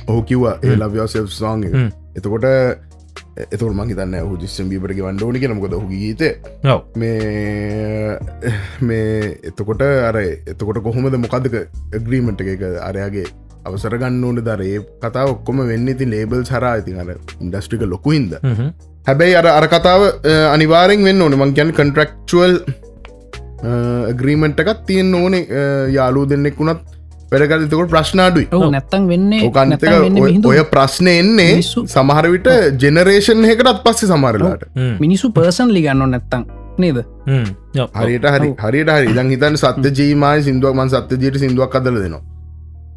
[0.07, 1.63] ඔහු කිව්වා ඒ ලව්‍යෝසෙල් සෝන්.
[2.15, 2.45] එතකොට
[3.47, 6.21] එතුර මං තන්න හු ජිස්සම් බීබට වන්ඩෝනි කෙනමකොද හු ගීත
[6.95, 8.17] මේ
[8.81, 11.57] මේ එතකොට අර එතකොට කොහොමද මොකදක
[12.01, 12.63] ග්‍රීමට එක?
[12.83, 13.27] අරයාගේ
[13.65, 18.35] අවසර ගන්න ඕන දරේ කතා ඔක්කොම වෙන්න ඉති ලේබල් සරා ඉතින් අර ඉන්ඩස්ට්‍රික ලොකුහින්ද
[19.07, 20.01] හැබැයි අර අර කතාව
[20.53, 21.35] අනිවාරෙන් වෙන්න ඕන.
[21.35, 22.53] මං කියන් කන්ට්‍රක්චුවල්
[24.21, 25.43] ග්‍රීමෙන්ට් එකත් තියෙන් ඕනේ.
[25.97, 26.81] යාලූ දෙන්නෙක් වුණත්
[27.31, 29.39] වැඩකරතකොට ප්‍රශ්නාඩුයි ඔව නැත්තං වෙන්නේ
[30.49, 32.49] ඔය ප්‍රශ්නය එන්නේ මිනිස්සු- සමහරවිට
[32.81, 34.67] ජෙනරේෂන් එකටත් පස්සේ සමරලාට
[34.99, 36.43] මිනිසු පර්සන් ලිගන්න නැත්තං
[36.79, 36.97] නේද?
[37.95, 39.07] හරියට හරි හරියට හරි.
[39.11, 42.21] ඉදන් හිතන් සත්‍ය ජීමයි සිින්දුවක් මන් සත්‍ය ජීට සිින්දුවක් අදල දෙනවා.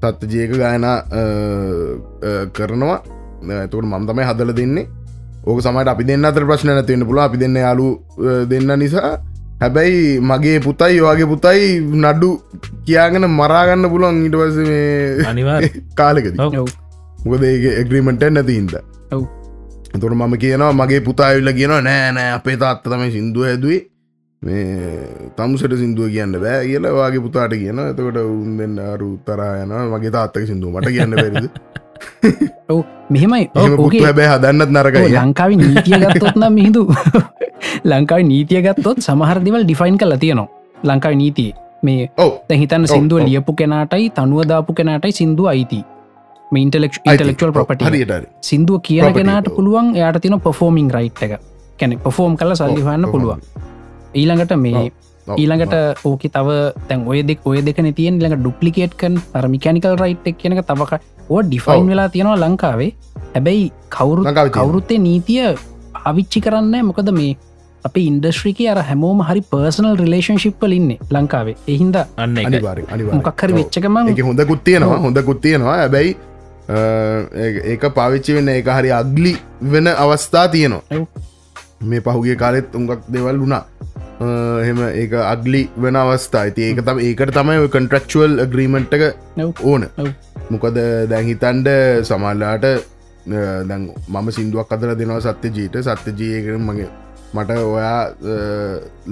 [0.05, 0.87] සත්‍ය ජයක ගායන
[2.53, 2.99] කරනවා.
[3.55, 4.87] ඇතුට මම් තමයි හදල දෙන්නේ
[5.47, 7.87] ඕක සමට අපි දෙන්න අතර ප්‍රශ්න නැතිවෙන්න පුල අපි දෙන්න යාලු
[8.51, 9.11] දෙන්න නිසා
[9.61, 12.31] හැබැයි මගේ පුතයි වගේ පුතයි නඩ්ඩු
[12.87, 14.59] කියාගෙන මරාගන්න පුළුවන් ඊටවස
[15.27, 15.63] අනිවාර්
[16.01, 16.35] කාලෙකද.
[16.39, 16.55] ඔව්.
[16.57, 16.69] ඔව්.
[17.25, 17.45] මොකද
[17.75, 18.75] එග්‍රීමට නැතින්ද
[19.13, 19.23] ඔව්.
[20.01, 23.81] තුර මම කියනවා මගේ පුතාවිල්ල කියනවා නෑ නෑ අපේ තාත්ත තමයි සිින්දුව ඇදුවේ
[24.43, 29.75] මේ තමුසට සිින්දුව කියන්න බෑ කියලා වගේ පුතාට කියන එතකොට උන් දෙන්න අරු තරා යන
[29.95, 31.51] මගේ තාත්තක සිින්දුව මට කියන්න ඔව්
[33.11, 33.45] මෙහෙමයි.
[33.57, 35.13] ඕකේ හැබැ හදන්නත් නරකයි.
[35.17, 36.83] ලංකාව නීතිය ගත්තොත් නම් මිහිදු
[37.93, 40.49] ලංකාව නීතිය ගත්තොත් සමහරදිවල් ඩිෆයින් කල තියනවා.
[40.85, 41.53] ලංකාව නීතිය.
[41.83, 42.33] මේ ඔව්,
[42.93, 43.21] සිින්දුව.
[43.27, 45.81] ලියපු කෙනටයි තනුවදාපු කෙනටයි සිින්දුව අයිති.
[46.53, 49.49] ඉන්ටලෙක් ඉන්ටලෙක්ල් ප්‍රපට හරියට සිින්දුව කියන කෙනට.
[49.57, 51.41] පුළුවන් එයාට තින පොෆෝමිං රයිට් එක.
[51.79, 53.43] කැනෙ පොෆෝම් කල සල්ලි හන්න පුළුවන්.
[54.15, 54.87] ඊළඟට මේ
[55.41, 56.49] ඊළඟට ඕක තව
[56.89, 61.01] තැන් ඔය දෙක් ඔය දෙක තියෙන් ළඟ ඩුප්ලිකේට්කන් අර මිකැනිකල් රයිට් එක් කියනක තවක
[61.31, 61.89] ඕ ඩිෆයින්.
[61.89, 62.91] වෙලා තියෙනවා ලංකාවේ
[63.35, 64.23] හැබැයි කවුරු.
[64.59, 65.43] කවුරුත්තේ නීතිය
[66.05, 67.33] අවිච්චි කරන්න මොකද මේ
[67.85, 72.39] අප ඉන්ඩස්ට්‍රික අර හැමෝම හරි පර්සනල් රිලේශන්ශිප්පල ඉන්න ලංකාවේ එහින්ද අන්න
[73.19, 75.05] මොකක්හරි වෙච්චකම එක හොඳකුත් තියෙනවා ඔව්.
[75.05, 76.17] හොඳකුත් තියෙනවා හැබැයි
[76.69, 76.79] අ,
[77.37, 79.33] ඒ- ඒක පාවිච්චි වෙන්න එක හරි අග්ලි
[79.65, 81.07] වෙන අවස්ථා තියෙනවා.
[81.83, 83.63] මේ පහුගේ කාලෙත් උඟක් දෙවල් වුණා
[84.21, 84.27] අ,
[84.63, 89.05] එහෙම ඒක අග්ලි වෙන අවස්ථා ඇති ඒක තම ඒකට තමයි කන්ට්‍රක්චුවල් ග්‍රීමට් එක
[89.39, 89.53] ඔව්.
[89.65, 89.83] ඕන.
[90.51, 90.77] මොකද
[91.11, 91.69] දැන්හිතන්ඩ
[92.09, 92.67] සමල්ලාට
[93.71, 96.91] දැන් මම සිින්දුවක් අදර දෙනවා සත්‍ය ජීට සත්‍ය ජීයකර මගේ
[97.35, 98.01] මට ඔයා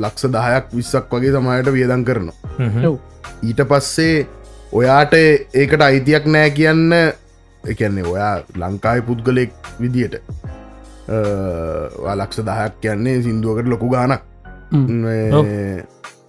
[0.03, 2.37] ලක්ෂ දහයක් විස්සක් වගේ සමයට වියදන් කරනවා.
[2.89, 2.97] ඔව්.
[3.49, 4.27] ඊට පස්සේ
[4.81, 6.93] ඔයාට ඒකට අයිතියක් නෑ කියන්න
[7.73, 10.15] එකන්නේ ඔයා ලංකායි පුද්ගලෙක් විදියට
[12.19, 14.23] ලක්ෂ දහයක් කියන්නේ සිින්දුවකට ලොකු ගානක්.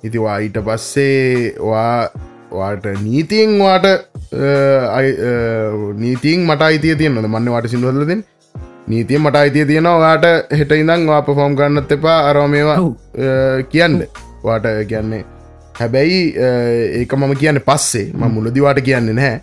[0.08, 2.10] ඉතිවා ඊට පස්සේ වා
[2.58, 3.86] වාට නීතියෙන් වාට
[6.04, 8.24] නීතින් මට අයිතිය තියෙන්නද මන්න වාට සිින්දුවලදෙන්
[8.88, 10.26] නීතිය මට අයිතිය තියෙනවා වාට
[10.60, 12.78] හෙට ඉඳං වා පෆෝම් කරන්නත් එපා අරමේවා.
[13.72, 14.04] කියන්න.
[14.44, 15.24] වාට කියන්නේ
[15.80, 16.20] හැබැයි
[17.02, 18.08] ඒක මම කියන්න පස්සේ.
[18.14, 19.42] ම මුලදිවාට කියන්නේ නැහැ.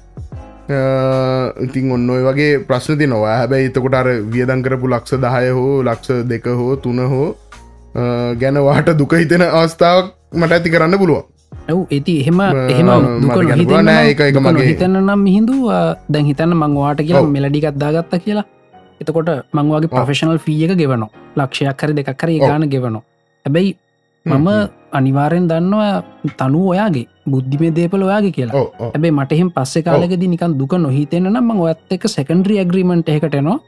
[1.64, 5.82] ඉතින් ඔන්න ඔය වගේ ප්‍රශ්න ති නොවා හැබැයි එතකොට අර වියදන් කරපු ලක්ෂ දහය හෝ
[5.82, 7.28] ලක්ෂ දෙක හෝ තුන හෝ
[7.94, 11.24] අ, ගැන වාට දුක හිතෙන අවස්ථාවක් මට ඇති කරන්න පුළුවන්
[11.68, 14.96] ඇව් ඇති එහෙම එහෙම මට දුක කියන්න නොහිතන්න පුළුවන් නෑ, ඒක- ඒක දුක මගේ- නොහිතන්න
[15.00, 15.56] නම් මිහිදු
[16.08, 17.30] දැන් හිතන්න මංවාට කියලා ඔව්.
[17.30, 18.44] මෙලඩිකත් දාගත්ත කියලා
[19.00, 19.88] එතකොට මංවාගේ.
[19.90, 22.38] ප්‍රෆෙෂනල් ෆිය එක ගෙවනවා ලක්ෂයක් හරි දෙකක් ඔව්.
[22.42, 23.02] ගාන ගෙවනවා
[23.46, 23.72] හැබැයි
[24.26, 24.68] මම හ්ම්.
[24.92, 26.02] අනිවාරෙන් දන්නවා
[26.38, 28.54] තනු ඔයාගේ බුද්ධිමේ දේපල ඔයාගේ කියලා.
[28.88, 33.58] ඇබේ මටහෙම පස්සෙ කාලෙකද නිකන් දුක නොහිතෙන නම් මං ඔයත් එක සෙකන්ඩ්‍රී ඇග්‍රීමට එකටනවා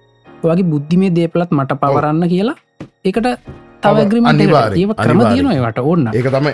[0.44, 2.56] ඔයාගේ බුද්ධිමේ දේපලත් මට පවරන්න කියලා
[3.04, 3.26] ඒකට
[3.82, 5.34] තව ඔව්, ඇග්‍රීමට අනිවාර්යෙන්, ඒව ක්‍රම අනිවාර්යෙන්.
[5.34, 6.52] තියෙනවා ඒවට ඕන්න ඒක තමයි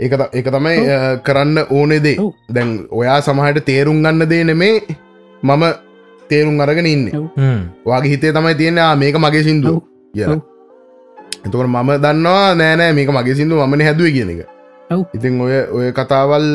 [0.00, 0.76] ඒක ඒක තමයි
[1.24, 2.16] කරන්න ඕනෙදේ.
[2.50, 4.80] දැන් ඔයා සමහට තේරුම් ගන්න දේ නෙමේ
[5.42, 5.64] මම
[6.30, 7.06] තේරුම් අරගෙන ඉන්න.
[7.86, 9.42] වගේ හිතේ තමයි තියෙන "ආ, මේක මගේ.
[10.14, 10.40] කිය ඔව්.
[11.44, 14.46] එතකට මම දන්නවා නෑනෑ මේක මගේ සිින්දු මන හැදුව කියන එක.
[14.90, 15.02] ඔව්.
[15.14, 16.46] ඉතින් ඔය ඔය කතාවල්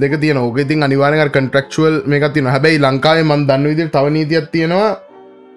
[0.00, 4.90] දෙක තියන ඕක ඉතින් අනිවාරක කන්ට්‍රක්ෂුවල් මේක තින හැබැයි ලංකාවේ මන් දන්න විදිර තවනීතියක් තියෙනවා.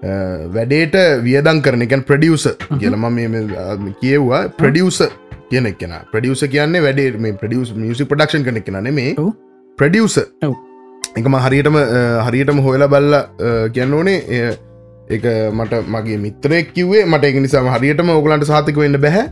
[0.03, 0.11] අ,
[0.55, 2.45] වැඩේට වියදං කරන එකන් ප්‍රඩියස
[2.79, 3.27] කියලම මේ
[4.01, 4.49] කියව්වා.
[4.59, 4.99] ප්‍රඩියස
[5.49, 9.11] කියන කෙන ප්‍රඩියස කියන්නේ වැඩේ මේ ප්‍රඩියස් මියසි පඩක්ෂන් කන කෙන නෙමේ.
[9.23, 9.31] ඔව්.
[9.79, 10.17] ප්‍රඩියස.
[11.19, 11.77] එකම හරියටම
[12.27, 13.13] හරියටම හොයලා බල්ල
[13.77, 14.19] කියන්න ඕනේ.
[15.15, 15.25] එක
[15.57, 19.25] මට මගේ මිත්‍රයක් කිවේ මට එක නිසාම හරියටම ඔගලන්ට සාතික වෙන්න බැහැ.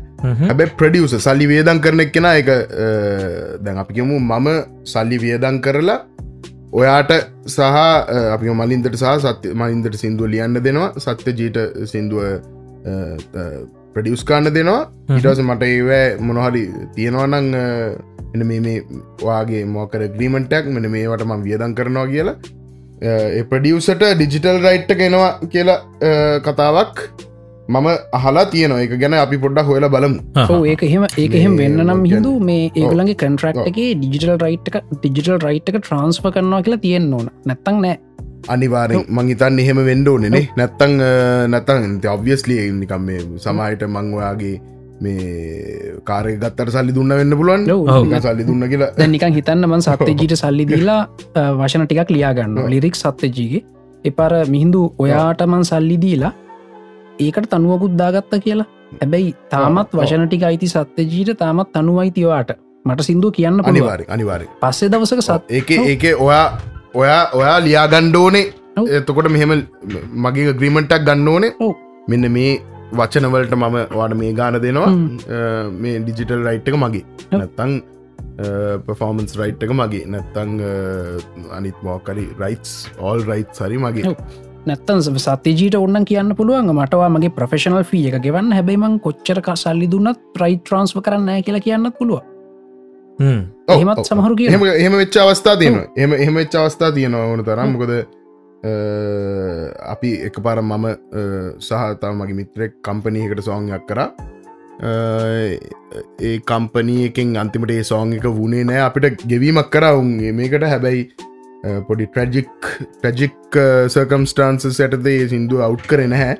[0.47, 2.49] හැබැ ප්‍රඩියස සල්ලි වේදන් කරන කෙන එක
[3.65, 4.49] දැන් අපිකමු මම
[4.93, 5.99] සල්ලි වියදන් කරලා
[6.79, 7.11] ඔයාට
[7.53, 7.79] සහ
[8.35, 10.89] අපි මලින්දට සහ සත්‍ය මලින්දට සිින්දුව ලියන්න දෙනවා.
[11.05, 11.57] සත්‍ය ජීට
[11.91, 12.21] සිින්දුව
[13.95, 14.81] ප්‍රඩියස්කාන්න දෙනවා.
[15.19, 16.63] ඉටස මට ඒවෑ මොනහරි
[16.97, 17.53] තියෙනවනං
[18.35, 18.79] එන මේ මේ
[19.27, 22.35] වාගේ මෝකර ග්‍රීමටක් මෙන මේවට ම වියදන් කරනවා කියලා.
[23.09, 25.79] ඒ ප්‍රඩියසට ඩිජිටල් රයිට්ට කෙනවා කියලා
[26.47, 27.03] කතාවක්
[27.73, 27.87] මම
[28.19, 28.79] අහලා තියනවා.
[28.85, 30.19] එක ගැන අපි පොඩ්ඩක් හොයලා බලමු.
[30.55, 33.59] ඔව ඒක එහෙම ඒක එහෙම වෙන්න නම් හිදු මේ ඒගලගේ කන්ට්‍රක්්.
[33.69, 37.29] එක ඩිජිටල් රයිට් එක ඩිජිටල් රයිට් එක ට්‍රන්ස්ප කරනවා කියලා තියෙන් ඕන.
[37.51, 37.95] නැත්තං නෑ
[38.47, 40.93] අනිවාරෙන් මංහිතන් එහෙම වෙන්ඩෝනෙනේ නැත්තං
[41.55, 44.55] නැතන් ඔබ්වියස්ලි නිකම් මේ සමයිට මංවාගේ
[45.01, 47.65] මේ කාරය ගත්තර සල්ලි දුන්න වෙන්න පුළුවන්.
[48.25, 48.91] සල්ලි දුන්න කියලා.
[48.97, 51.01] දැන් නිකන් හිතන්න මන් සත්‍යජීට සල්ලි දීලා
[51.61, 52.59] වශන ටිකක් ලියාගන්න.
[52.73, 53.63] ලිරික් සත්‍යජීගේ.
[54.05, 56.33] එපර මිහින්දු ඔයාටමන් සල්ලි දීලා
[57.19, 58.67] ඒකට තනුවකුත් දාගත්ත කියලා.
[59.01, 59.89] හැබැයි තාමත්.
[60.01, 62.53] වශන ටික අයිති සත්‍යජීට තාමත් තනුවයිතිවාට
[62.85, 64.05] මට සිින්දුව කියන්න පුළුවන්.
[64.09, 66.45] අනිවාරි පස්සේ දවසක සත් ඒක ඒක ඔයා
[67.01, 68.45] ඔයා ඔයා ලියාගණ්ඩෝනේ
[68.79, 68.85] ඔව්.
[68.97, 69.51] එතකොට මෙහෙම
[70.25, 71.51] මගේ ග්‍රීමටක් ගන්න ඕනේ.
[72.11, 72.53] මෙන්න මේ
[72.99, 74.91] වචනවලට මම වාට මේ ගාන දෙනවා.
[75.83, 77.03] මේ ඩිජිටල් රයිට් එක මගේ.
[77.41, 77.71] නැත්තං
[78.87, 80.05] පෆෝමන්ස් රයිට් එක මගේ.
[80.15, 80.51] නැත්තං
[81.59, 84.15] අනිත් මෝකරි රයිටස් ඕල් රයිට් සරි මගේ.
[84.71, 88.53] නැත්තන් සත්‍යජීට ඔන්න කියන්න පුළුවන් මටවා මගේ ප්‍රෆෙෂනල් ෆිය එක ගෙවන්න.
[88.57, 92.21] හැබයිමං කොච්චරක සල්ලි දුන්නත් ප්‍රයි් ට්‍රන්ස්ව කරන්න කියලා කියන්න පුළුව
[93.67, 93.75] ඔව්.
[94.09, 95.87] සමහරු කිය එහෙම එහෙම වෙච්ච අවස්ථා තියෙනවා.
[95.97, 97.69] එම එහෙම වෙච්ච අවස්ථා තියෙනවා ඕන තරම්.
[97.75, 98.71] මොකද අ,
[99.93, 100.85] අපි එක පාර මම
[101.59, 103.99] සහතාව මගේ මිත්‍රෙක් කම්පනයකට සෝංයක් කර.
[104.83, 111.03] ඒ කම්පනී එකෙන් අන්තිමට ඒ සෝං එක වුණේ නෑ අපිට ගෙවීමක් කර උන්ගේ මේකට හැබැයි
[111.87, 112.49] පොඩි ට්‍රජික්
[113.03, 116.35] ටජික් සර්කම්ස්ටාන්ස සැටදේ සිින්දුව අවු් කර නැහැ.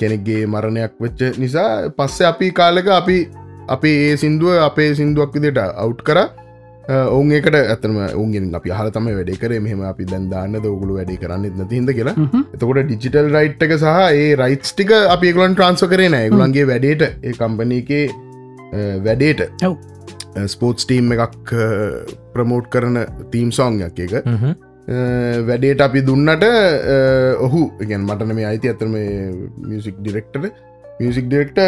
[0.00, 3.16] කෙනෙක්ගේ මරණයක් වෙච්ච නිසා පස්සේ අපි කාලක අපි
[3.68, 6.18] අපි ඒ සිින්දුව අපේ සිින්දුවක් විදිට අවු් කර.
[6.88, 9.52] ඔවුන් ඒකට ඇතම උන්ගෙන් අපි හල තම වැඩ කර.
[9.66, 12.16] මෙහම අපි දැන් දාන්න ඔගුළු වැඩි කරන්න නතිහිද කියලා.
[12.54, 13.86] එතකොට ඩිජිටල් රයිට් එක සහ
[14.24, 16.28] ඒ රයිට් ටික අපි ගලන් ට්‍රන්ස්ව කරේ නෑ.
[16.34, 18.04] ගුලන්ගේ වැඩේට ඒ කම්පනීකේ
[19.06, 19.64] වැඩේට.
[19.68, 19.76] ඔව්.
[20.48, 21.50] ස්පෝට්ස් ටීම් එකක්
[22.34, 22.98] ප්‍රමෝට් කරන
[23.32, 24.12] තීම් සෝංයක් එක
[25.48, 26.44] වැඩේට අපි දුන්නට
[27.46, 28.94] ඔහු ඉගැන් මටන මේ අයිති ඇතරම
[29.68, 30.48] music director
[31.02, 31.60] music director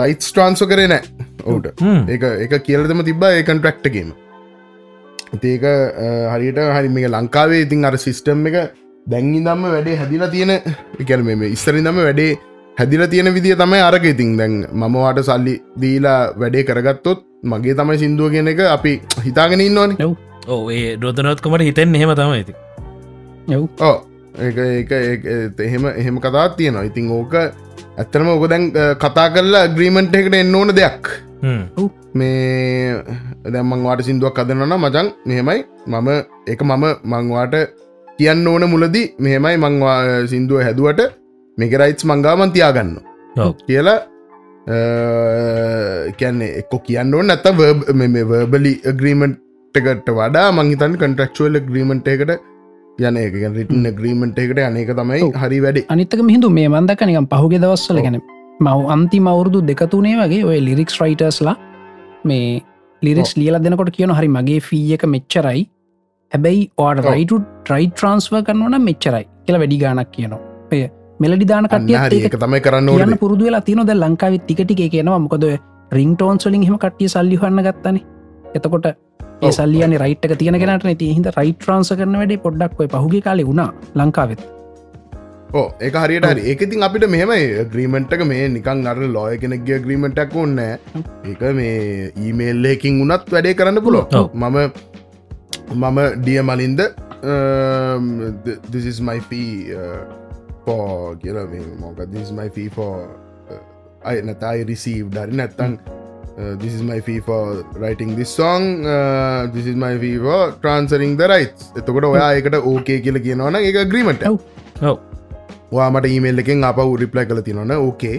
[0.00, 1.02] rights transfer කරේ නෑ.
[1.44, 1.66] ඔවුට
[2.14, 4.12] ඒක ඒක කියලතම තිබ්බා ඒ කන්ට්‍රක්ටගේම
[5.50, 5.66] ඒක
[6.34, 8.56] හරියට හරි මේ ලංකාවේ ඉතින් අර සිිස්ටම් එක
[9.06, 10.52] දැංගි දම්ම වැඩේ හැදිලා තියෙන
[11.00, 12.32] එකැන මේ ඉස්සරි දම වැඩේ
[12.76, 14.36] හැදිල තියෙන විදිිය තමයි අරක ඉතින්.
[14.40, 18.94] දැන් මමවාට සල්ලි දීලා වැඩේ කරගත්තොත් මගේ තමයි සිින්දුව කියන එක අපි
[19.26, 19.98] හිතාගෙන ඉන්නවන.
[20.48, 22.54] ඕ ඒ රෝධනොත්කමට හිතෙන් එහෙම තමයි ඇති
[23.48, 26.84] ඒක එහෙම එහෙම කතාත් තියෙනවා.
[26.90, 27.34] ඉතින් ඕක
[27.98, 28.64] ඇත්තරම ඕක දැන්
[29.02, 31.02] කතා කරලා ග්‍රීමන්ට් එකට එන්න ඕන දෙයක්.
[32.14, 33.02] මේ
[33.54, 35.64] දැම්මං වාට සිින්දුවක් අදනන මචන් මෙහෙමයි.
[35.86, 36.08] මම
[36.52, 37.54] එක මම මංවාට
[38.18, 39.98] කියන්න ඕන මුලදී මෙහෙමයි මංවා
[40.32, 41.00] සිින්දුව හැදුවට
[41.58, 42.96] මේක රයිටස් මංගාමන් තියාගන්න
[43.36, 43.52] ඔව්.
[43.66, 44.00] කියලා
[46.20, 49.36] කැන්නේ එක්කො කියන්න ඕන නැත වර්බලි ග්‍රීමන්ට්
[49.74, 52.32] එකට වඩා මංහිතන් කන්ට්‍රක්ෂුවල් ග්‍රීමන්ට් එකට
[53.00, 55.20] යන එක රිටන ග්‍රීමන්ට් එකට අනක තමයි.
[55.42, 55.82] හරි වැඩි.
[55.94, 58.00] අනිත්තක මිහිදු මේ මන්දක නිකම් පහුගෙ දවස්සල.
[58.06, 58.20] ගැන
[58.60, 61.56] මව් අන්ති මවුරුදු දෙකතුනේ වගේ ඔය ලිරික්ස් රයිටර්ස්ලා
[62.30, 62.62] මේ
[63.02, 65.62] ලිරික්ස් ලියල දෙනකොට කියන හරි මගේ ෆී එක මෙච්චරයි.
[66.32, 67.04] හැබැයි ඕට.
[67.10, 67.32] රයිට
[67.64, 70.40] ට්‍රයි ට්‍රන්ස්ව කරනවන මෙච්චරයි කියලා වැඩි ගානක් කියනවා.
[70.72, 70.82] ඔය
[71.24, 75.22] මෙලඩි දාන කටිය එක තමයි කරන්න කියන්න ඕන පුරදු වෙලා තියනොද ලංකාව ටිකටික කියනවා.
[75.26, 75.46] මොකද
[75.98, 77.98] රිං ටෝන්ස්වලින් හෙම කටිය සල්ලි හන්න ගත්තන.
[78.56, 78.86] එතකොට
[79.46, 83.70] ඒ සල්ලියන රයිට්ක තියෙන කෙනට ති හිද රයිට ට්‍රන්ස කරන වැඩේ පොඩ්ඩක් පහුගේ කාලෙ වුණා
[84.00, 84.42] ලංකාවෙත්.
[85.58, 86.42] ඕ ඒක හරියට හරි.
[86.50, 87.42] ඒකඉතින් අපිට මෙහමයි.
[87.72, 91.76] ග්‍රීමෙන්ට්ක මේ නිකන් අර ලෝය කෙනෙක්ගේ ග්‍රීමෙන්ටක් ඔන්න ඒක මේ
[92.24, 94.02] ඊමේල්ලකින් වුනත් වැඩේ කරන්න පුලො.
[94.42, 94.58] මම
[95.80, 96.80] මම ඩිය Malinda
[98.72, 100.00] this is my fee uh,
[100.64, 102.92] for කියල මේ මොක this is my fee for
[104.10, 105.74] අය නැතයි රිසීව් ඩරි නැත්තං
[106.38, 108.86] uh, this is my fee for writing this song.
[108.86, 111.72] Uh, this is my fee for transferring the rights.
[111.80, 113.80] එතකොට ඔයා එකට ඕකේ කියල කියනවන එක.
[113.94, 114.22] ග්‍රීමට.
[114.90, 114.96] ඔව්.
[115.72, 118.16] වාමට ඊමේල් එකෙන් අප රිප්ලයි කල තිනවන ඕකේ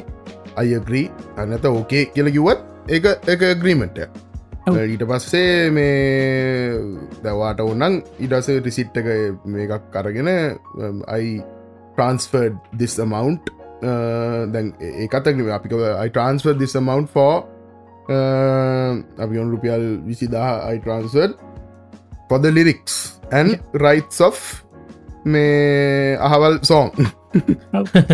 [0.58, 1.06] අයග්‍රී
[1.38, 3.42] අනත ඕකේ කියල කිවත් එක එක.
[3.64, 3.98] ග්‍රීමට
[4.68, 4.78] ඔව්.
[4.78, 5.90] ඊට පස්සේ මේ
[7.26, 9.10] දවාට ඔන්නන් ඉඩස රිසිට් එක
[9.56, 10.32] මේකක් කරගෙන
[11.18, 11.42] අයි
[11.98, 13.52] transferred this amount.
[13.84, 16.76] Uh, දැන් ඒකත අපික I transfer this
[18.10, 19.84] ඔන් රුපියල්
[20.86, 21.34] transferred
[22.30, 24.64] for the lyrics and rights of
[25.26, 26.92] මේ අහවල් සෝන්.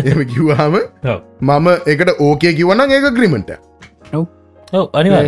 [0.04, 0.74] එම කිව්වාම.
[1.40, 3.50] මම එකට ඕකේ කිවන්න ඒක ග්‍රීමට
[4.72, 5.22] අනිවා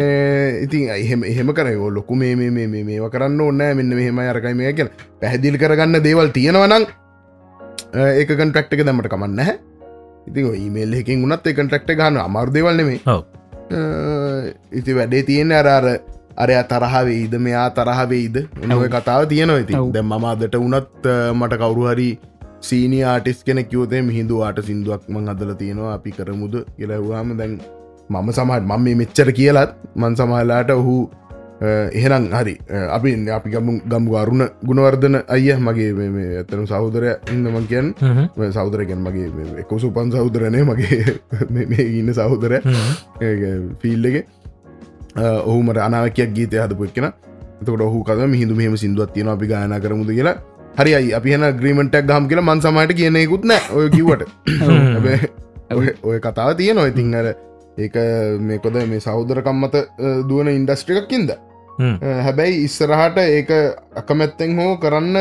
[0.64, 4.54] ඉතින් එහෙම එහෙම කරයෝ ලොකු මේ මේ මේ මේ මේව කරන්න ඕන්න මෙන්න මෙහෙම අරකයි
[4.54, 4.90] මේ කියන
[5.20, 6.86] පැහැදිල් කරගන්න දේවල් තියෙනවනං
[8.20, 9.56] ඒක කන්ට්‍රක්් එක දමට කමන්න හැ
[10.30, 13.24] ඉතින් ඊමේල් එකින් උනත් ඒ කන්ට්‍රක්් ගන්න අමාර දේවල් නෙමේ ඔව්.
[14.72, 15.86] ඉති වැඩේ තියෙන අරාර
[16.36, 18.36] අරය තරහවෙයිද මෙයා තරහවෙයිද
[18.76, 19.74] ඔය කතාව තියෙනවා ඉති.
[19.92, 20.74] දැ මම අදට උනත්
[21.06, 22.08] අ, මට කවුරු හරි
[22.60, 27.54] සීනි ආටිස් කෙන කිවතේ මිහිදු ආට සිින්දුවක් මං අදල තියෙනවා අපි කරමුද කියලහවාම දැන්
[28.10, 30.94] මම සමහට මම මේ මෙච්චර කියලත් මන් සමහලාට ඔහු
[31.92, 32.54] එහෙනම් හරි.
[32.68, 35.90] අ, අපි අපි ගමු ගම්ගු අරුණ ගුණවර්ධන අයිය මගේ
[36.36, 37.94] ඇතනම් සහෝදරය ඉන්නමන් කියන්
[38.52, 39.28] සෞදරගෙන් මගේ
[39.60, 41.02] එකසු පන් සෞදරනය මගේ
[41.98, 42.54] ඉන්න සහෝදර
[43.80, 44.24] ෆිල්ලගේ
[45.44, 47.06] ඔහුමට අනාවකයක් ගීතය හදපු එක්ෙන
[47.60, 50.10] එතකට ඔහු කද මිහිදු මෙහම සිින්දුවත් තියෙන අපි ගායන කරමුද?
[50.10, 50.36] කියලා.
[50.74, 54.22] හරි අයි අපි හන ග්‍රීමටක් ගහම් කියලා මන් සමට කියනෙකුත් නෑ ඔය කිවට
[55.72, 57.26] ඔය- ඔය කතාව තියෙන ඉතින් අර
[57.78, 57.94] ඒක
[58.40, 59.84] මේකොද මේ සෞදරකම් මත අ,
[60.24, 61.30] දුවන ඉන්ඩස්ට්‍රිකක්කින්ද
[61.78, 63.50] හැබැයි ඉස්සරහට ඒක
[63.96, 65.16] අකමැත්තෙන් හෝ කරන්න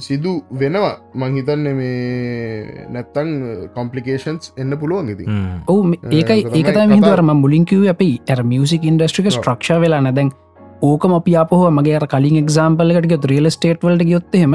[0.00, 0.94] සිදු වෙනවා.
[1.14, 3.32] මංහිතන්න මේ නැත්තං
[3.74, 5.24] කොම්පලිකේෂන්ස් එන්න පුළුවන් ඉති
[5.68, 5.80] ඔවු
[6.10, 6.94] ඒකයි ඒක තමයි ඒකත කතාව.
[6.94, 10.30] මිදුවරම මුලින්කිව අපි ඇර මියසික් ඉන්ඩස්ට්‍රික ස්ට්‍රක්ෂ වෙලා නැදැන්
[10.82, 14.54] ඕකම අපි අපහෝ මගේ අර කලින් එක්සාම්පල්ලකට රියල ස්ටේට් වලට ගයොත්තහෙම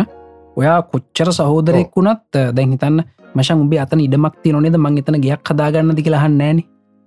[0.57, 3.03] ඔයා කොච්චර සහෝදරෙක් වුණත් දැන් හිතන්න
[3.35, 6.59] මශන් උබේ අතන ඉඩමක් ති නොනෙද මං එතන ගයක් හදාගන්නද කියලාහන්න නෑන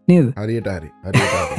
[0.08, 0.26] නේද?
[0.36, 0.90] හරියට හරි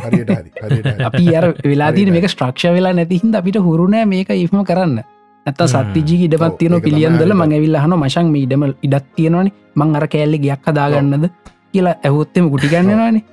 [0.06, 5.02] හරියට හරි අපි අර වෙලාදීන මේක ස්ට්‍රක්ෂ වෙලා නැතිහින්ද අපිට හුරුණෑ මේක ඉම කරන්න.
[5.46, 7.40] ඇත සත්තිජී ඉඩමත් ඔව්, තියන පිළියන්දල හරියට.
[7.40, 9.52] මං ඇවිල්ල හන මශන් ඉඩම ඉඩත් තියෙනවනි.
[9.76, 11.30] මං අර කෑල්ලි ගයක් හදාගන්නද
[11.74, 13.24] කියලා ඇහොත්තෙම ගුටිගන්නවානේ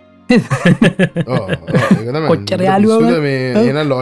[2.29, 3.21] කොච්චර යාළුවව?
[3.23, 4.01] මේ එන ලො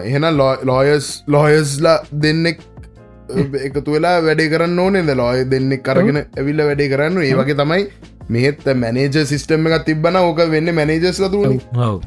[0.00, 0.26] එහෙන
[0.64, 2.60] ලෝයස් ලෝයස්ලා දෙන්නෙක්
[3.66, 7.82] එකතු වෙලා වැඩේ කරන්න ඕනෙද ලෝය දෙන්නෙක් කරගෙන ඇවිල්ල වැඩේ කරන්න ඒ වගේ තමයි
[8.28, 12.02] මෙත් මැනේජ සිිටම එකක් තිබන ඕක වෙන්න මැනේජස් ලතුර ඔව්.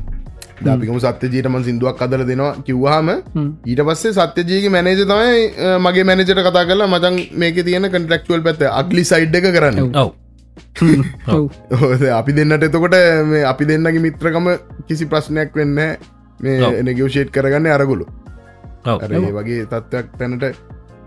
[0.66, 3.50] අපිකම සත්‍ය ජීටම සිින්දුවක් අදර දෙනවා කිව්වාම හ්ම්.
[3.66, 9.04] ඊට පස්සේ සත්‍යජීගේ මැනේජ තමයි මගේ මැනජට කතා කරලා මචන් මේක තියෙන කන්ට්‍රක්වල් පැත්ත අගලි
[9.04, 9.96] සයිඩ් එක කරන්න.
[9.96, 10.12] ඔව්.
[11.28, 11.50] ඔව්.
[11.72, 12.96] ඔව්, අපි දෙන්නට එතකොට
[13.26, 14.48] මේ අපි දෙන්නගේ මිත්‍රකම
[14.88, 16.74] කිසි ප්‍රශ්නයක් වෙන්න මේ ඔව්.
[16.74, 18.08] එනගවෂේට් කරගන්න අරගුලු.
[18.86, 18.98] ඔව්.
[19.02, 20.44] අර ඒ වගේ තත්ත්වයක් තැනට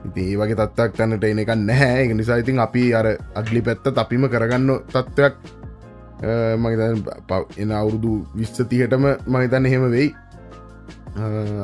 [0.06, 4.28] ඒ වගේ තත්වක් තැනට එන එක නැහැ එක නිසා ඉතින් අපි අර අගලි පැත්ත අපිම
[4.28, 5.34] කරගන්න තත්ත්වයක්
[6.58, 7.02] මගතන්
[7.56, 10.14] එන අවුරුදු විශ්සතිහටම මහිතන්න එහෙම වෙයි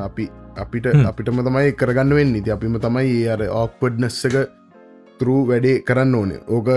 [0.03, 0.85] අපි අපිට.
[1.05, 4.35] අපිටම තමයි කරගන්න වෙන්න ඉති අපිම තමයි ඒ අර ඔක්පඩ්නස්සක
[5.19, 6.69] තරු වැඩේ කරන්න ඕනේ ඕක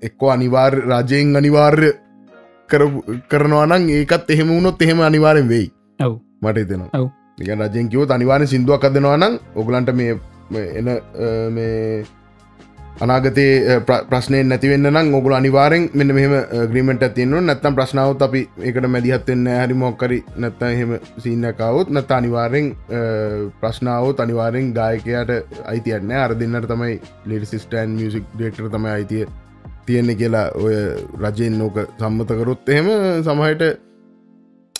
[0.00, 1.90] එක්කෝ අනිවාර් රජයෙන් අනිවාර්ය
[3.30, 6.18] කරනවානං ඒකත් එහෙම වුණොත් එහෙම අනිවාරෙන් වෙයි ඔව්.
[6.42, 7.08] මට හිතෙනවා ඔව්.
[7.38, 10.96] නික රජයෙන් කිව අනිවාරය සිින්දුවක් අදනවානං ඔගලන්ට මේ මේ එන අ,
[11.50, 12.04] මේ
[12.96, 13.78] අනාගතේ
[14.10, 16.34] ප්‍රශ්නය නැතිවෙන්න නම් ඔගුල අනිවාරෙන් මෙන්න මෙහම
[16.70, 22.70] ග්‍රීමට තියන්න නැත්තම් ප්‍රශ්නාවත් අපි ඒකට මැදිහත්වෙන්න හරි මොක්කරි නැත්ත එහෙම සිීන්නකවුත් නැත අනිවාරෙන්
[23.60, 25.32] ප්‍රශ්නාවත් අනිවාරෙන් ගායකයට
[25.66, 26.94] අයිතියන්න අර දෙන්නට තමයි
[27.26, 29.26] ලෙඩ සිස්ටන් මියසික් ඩෙක්ටර තමයි අයිතිය
[29.86, 30.76] තියෙන්නේ කියලා ඔය
[31.22, 32.88] රජයෙන් නෝක සම්මතකරොත් එහෙම
[33.22, 33.62] සමහයට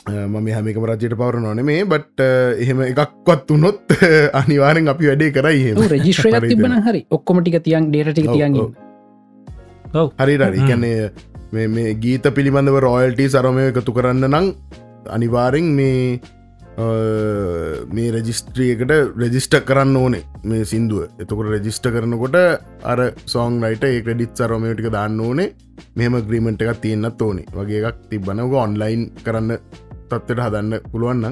[0.07, 2.27] මම හැමිකම රජයට පවර නොන මේ බට්
[2.65, 3.95] එහෙම එකක්වත් වනොත්
[4.41, 5.63] අනිවාරෙන් අපි වැඩේ කරයි
[6.35, 6.77] හරි තිබන.
[6.89, 7.01] හරි.
[7.17, 8.55] ඔක්කොමටික තියන් ඔව්, තියන්
[10.21, 10.37] හරි.
[10.43, 10.69] රරි හ්ම්.
[10.69, 11.11] කැන්නේ
[11.57, 14.49] මේ මේ ගීත පිළිබඳව රෝයල්ටි සරමය එකතු කරන්න නං
[15.17, 16.21] අනිවාරෙන් මේ
[17.97, 18.93] මේ රජිස්ත්‍රියකට
[19.23, 21.09] රෙජිස්ට කරන්න ඕනේ මේ සිින්දුව.
[21.23, 22.37] එතකොට රෙජිස්ට කරනකොට
[22.93, 23.01] අර
[23.35, 25.49] සෝන් රයිට ඒ ක්‍රඩිත් සරමයටික දාන්න ඕනේ.
[25.99, 27.49] මෙම ග්‍රීමෙන්ට් එකක් තියෙන්න්නත් ඕනේ.
[27.59, 29.59] වගේ එකක් තිබනක ඔන්ලයින් කරන්න
[30.11, 31.25] තත්වට හදන්න පුළුවන්න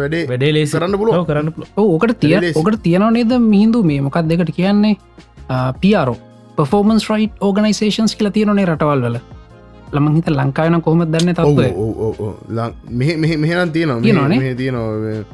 [0.00, 0.94] වැඩේ වැඩේ ලේ කරන්න.
[0.96, 2.34] ඔව්, කරන්න ඕකට තිය.
[2.54, 4.00] ඕකට තියනව නේද මිහිදු මේ?
[4.06, 4.94] මොකක් දෙකට කියන්නේ?
[5.80, 6.16] පියරෝ
[6.58, 9.18] පෆෝමන්ස් රයිට් ඕගනිසේෂන්ස් කියල තියනේ රටවල් වල.
[9.94, 11.30] ළමං හිත ලංකායන කොහොම දන්න
[13.42, 14.02] මෙහෙනම් තියෙනවනේ?
[14.02, 14.54] තියෙනවා.
[14.60, 15.24] තියනවා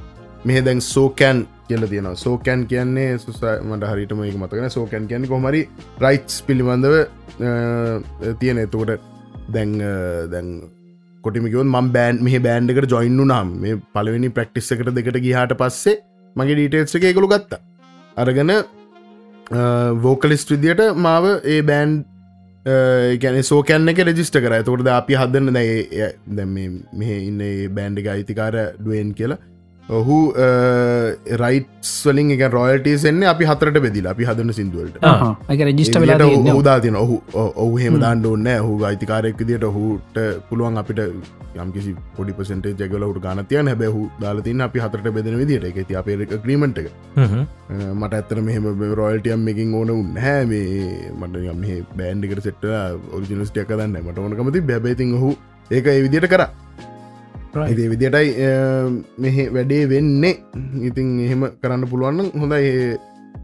[0.44, 5.62] මෙහ දැන් සෝකැන් කියල තියෙන සෝකැන් කියන්නේ සුස මට හරිටම එක මතකන සෝකැන් කියන්න කොමරි
[6.05, 6.94] රයිට්ස් පිළිබඳව
[8.40, 8.59] තියෙන.
[8.66, 9.01] එතකොට
[9.55, 9.72] දැන්
[10.32, 10.48] දැන්
[11.24, 15.97] කොටිමිකවන් ම බෑන්් මේ බෑන්්ඩකට ජොයින්නු නම් මේ පලවෙනි ප්‍රක්ටිස් එකට දෙකට ගිහට පස්සේ
[16.36, 17.61] මගේ ඩීටේල්ස් එක එකළු ගත්තා.
[18.23, 18.53] අරගෙන
[20.07, 21.24] වෝකලිස්ට විදියට මාව
[21.55, 21.93] ඒ බෑන්්
[23.23, 24.55] ගැන සෝකැන්න එක රෙජිස්ට කර.
[24.69, 26.44] තොට අපි හදන්න දැ
[27.01, 27.40] මෙහ ඉන්න
[27.78, 29.40] බෑන්්ඩි අයිතිකාර ඩුවෙන් කියලා.
[29.89, 30.17] ඔහු
[31.43, 34.97] රයිටස් වලින් එක රොයටස් එන්න අපි හතරට බෙදිලා අපි හදන සිින්දුවලට
[35.69, 37.99] රජිස්ට උදාතින ඔහු ඔහු හෙම.
[38.01, 40.19] දාන්න ඕන්න හු අයිතිකාරයක් දිට ඔහුට
[40.49, 41.01] පුළුවන් අපිට
[41.55, 46.79] යම්කිසි පොඩි පසට ජගලවට ගනතියන හැබැහු දාලතින් අපි හතරට බෙදෙන විදිට එක ති අපේ ක්‍රීමට
[46.79, 46.89] එක.
[47.93, 51.63] මට ඇත්තර මෙහම රොයල්ටියම් එකින් ඕන උන්න හැ මේ මට යම
[51.99, 52.65] බෑන්ඩිකට සෙට්ට
[53.19, 55.37] ඔරිජිනස්ටිය කදන්න මට ඕනකමති බැබේතින් හු
[55.71, 56.47] ඒක ඒ විදිට කර
[57.69, 58.29] ඉති විදිටයි
[59.19, 60.35] මෙහ වැඩේ වෙන්නේ.
[60.83, 62.99] ඉතින් එහෙම කරන්න පුළුවන්න හොඳයි.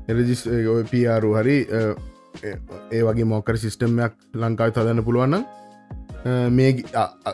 [0.09, 0.43] එරජිස්
[0.91, 5.45] පියාරු හරි ඒ වගේ මොකර සිිස්ටම්මයක් ලංකාව තදන්න පුළුවන්න
[6.51, 6.71] මේ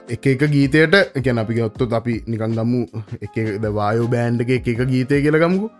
[0.08, 2.82] එක එක ගීතයට එකැන අපි ඔත්තුත් අපි නිකන් දම්මු
[3.26, 5.70] එකද වායෝ බෑන්්ඩ එක එක ගීතය කියලගමුකු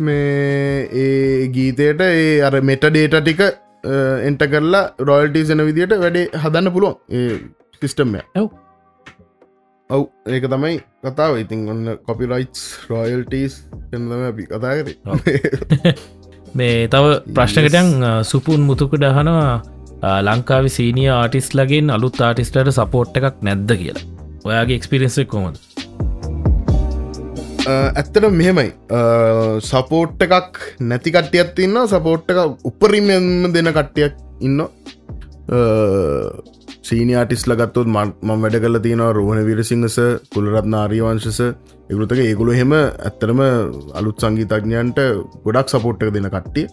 [0.00, 3.42] මේ ඒ ගීතයට ඒ අර මෙට ඩේට ටික
[4.28, 7.38] එන්ට කරලා රොයල්ටීසන විදියට වැඩේ හදන්න පුළුවන් ඒ
[7.80, 8.48] සිිස්ටම්ය ඇව්
[9.90, 10.02] ඔව්
[10.34, 11.32] ඒක තමයි කතාව.
[11.42, 13.54] ඉතින් ඔන්න කොපිරයිටස් රොයල්ටස්
[13.94, 14.86] එදම අපි කතාකර
[16.58, 17.04] මේ තව
[17.36, 17.90] ප්‍රශ්නකටයන්
[18.30, 24.04] සුපුන් මුතුක දහනවා ලංකාව සීනිය ආටිස් ලගෙන් අලුත් ආටිස්ටට සපෝට් එකක් නැද්ද කියලා.
[24.48, 25.56] ඔයාගේ එක්ස්පිරෙන්න්සෙක් කොමද
[27.72, 28.70] ඇත්තට මෙහෙමයි.
[29.70, 30.56] සපෝට් එකක්
[30.90, 32.40] නැති කට්ටියත් ඉන්න සපෝට් එක
[32.70, 34.14] උපරිමෙන්ම දෙන කට්ටියක්
[34.48, 34.58] ඉන්න
[36.88, 39.96] සීනියාටිස් ලගත්තොත් ම වැඩ කල තියෙන රෝහණ විරසිංහස
[40.34, 41.40] කුලරත්න ආරියවංශස
[41.90, 43.40] එගුලතක ඒගුලු හෙම ඇත්තරම
[44.00, 44.98] අලුත් සංගීතඥයන්ට
[45.44, 46.66] ගොඩක් සපෝට්ක දෙන කට්ටිය.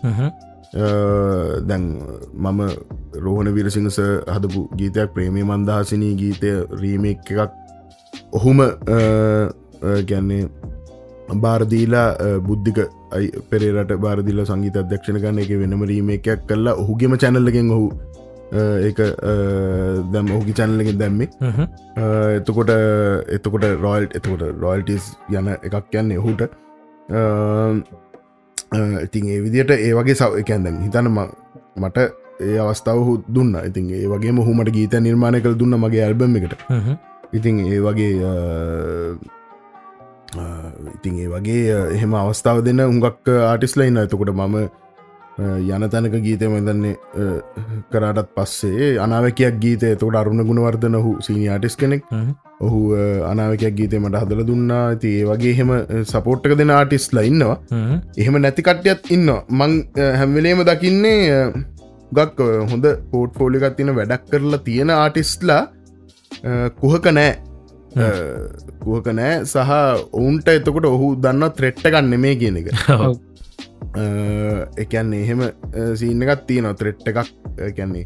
[1.70, 1.86] දැන්
[2.46, 2.60] මම
[3.26, 4.00] රෝහණ විරසිංහස
[4.36, 7.52] හදපු ගීතයක් ප්‍රේමී මන්දහසිනී ගීතය රීමක් එකක්.
[8.38, 8.60] ඔහුම
[10.10, 10.44] ගැන්නේ
[11.44, 12.10] බාරදීලා
[12.48, 12.80] බුද්ධික
[13.16, 17.88] අයි පෙරේට බාරදිල සංගීත අධ්‍යක්ෂණ කන්න එක වෙනම රීමේකයක් කල්ලා ඔහුගේම චැනල්ලගෙන් ඔහු
[18.52, 19.00] ඒක
[20.14, 21.26] දැම් ඔහුගි චැනලකින් දැම්මි.
[22.38, 22.72] එතකොට
[23.36, 26.42] එතකොට රොයිල් එතකොට රොයිල්ටස් යන එකක් යන්න එහුට
[29.06, 31.98] ඉතින් ඒ විදියට ඒ වගේ සව එකැන්දැන් හිතන මට
[32.40, 33.54] ඒ අවස්ථාව හු දුන්න.
[33.70, 36.54] ඉතින් ඒ වගේ හුමට ගීත නිර්මාණය කළ දුන්න මගේ ඇල්බම් එකට.
[37.38, 38.12] ඉතින් ඒ වගේ
[40.96, 44.56] ඉතින් ඒ වගේ එහෙම අවස්ථාව දෙන්න උඟක් ආටිස්ලයින්න එතකොට මම
[45.40, 46.96] යන තැනක ගීතය මෙදන්නේ
[47.92, 49.96] කරාටත් පස්සේ අනාවකයක් ගීතය.
[50.02, 52.04] තොට අරුණ ගුණවර්ධන හු සීනියාටිස් කෙනෙක්.
[52.68, 52.80] ඔහු
[53.32, 54.84] අනාවකයක් ගීතය මට හදල දුන්නා.
[54.92, 55.72] ඇති ඒ වගේ එහෙම
[56.12, 57.58] සපෝට්ක දෙන ආටිස්ලා ඉන්නවා.
[58.22, 59.30] එහෙම නැති කට්ටියත් ඉන්න
[59.60, 59.76] මං
[60.20, 61.20] හැම්වෙලේම දකින්නේ
[62.20, 65.62] ගක් හොඳ පෝට් ෆෝලිකත් තින වැඩක් කරලා තියෙන ආටිස්ලා
[66.82, 67.32] කුහක නෑ.
[68.84, 69.34] කුහක නෑ.
[69.46, 69.72] සහ
[70.20, 72.70] ඔවුන්ට එතකොට ඔහු දන්න ත්‍රෙට්ටකන්න මේ කියන එක
[73.96, 75.42] එකන්නේ එහෙම
[75.96, 77.30] සීනකත් තියන ත්‍රෙට් එකක්.
[77.78, 78.06] කැන්නේ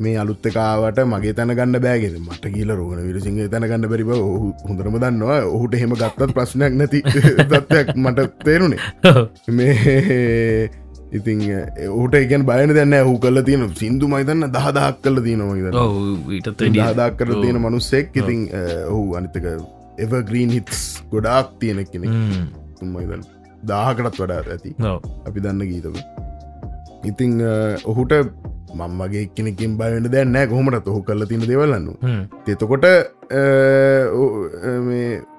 [0.00, 4.52] මේ අලුත් එකාවට මගේ තැන ගන්න බෑගෙන මට කියල රෝගන විරසිංහ තැන ගන්න බැරිබ ඔහු
[4.68, 5.42] හොඳරම දන්නවා.
[5.46, 7.02] ඔහුට එහෙම ගත්තත් ප්‍රශ්නයක් නැති
[7.50, 8.80] දත්යක් මට තේරුණේ.
[9.58, 10.70] මේ
[11.12, 11.44] ඉතින්
[11.90, 15.86] ඔහුට එකන් බයන දැන්න හු කල තියෙන සිින්දු මයිතන්න දහදක් කල තියෙනවා
[16.58, 18.10] දහදක් කර තියෙන මනුස්සෙක්.
[18.14, 18.50] ඉතින්
[18.90, 19.46] ඔහු අනිතක
[19.98, 22.10] එව ග්‍රීන් හිත්ස් ගොඩාක් තියෙනෙක් කෙනෙ
[22.78, 23.33] තුම්මයිදන්න
[23.70, 24.74] දාහකටත් වඩා ඇති.
[25.26, 25.96] අපි දන්න ගීතක
[27.10, 27.32] ඉතිං
[27.92, 28.12] ඔහුට
[28.78, 31.88] මම්මගේ කෙනෙකින් බයන්න දැන්නෑ කොහොමට ඔහු කල්ල තින දෙවලන්න
[32.46, 32.86] තෙතකොට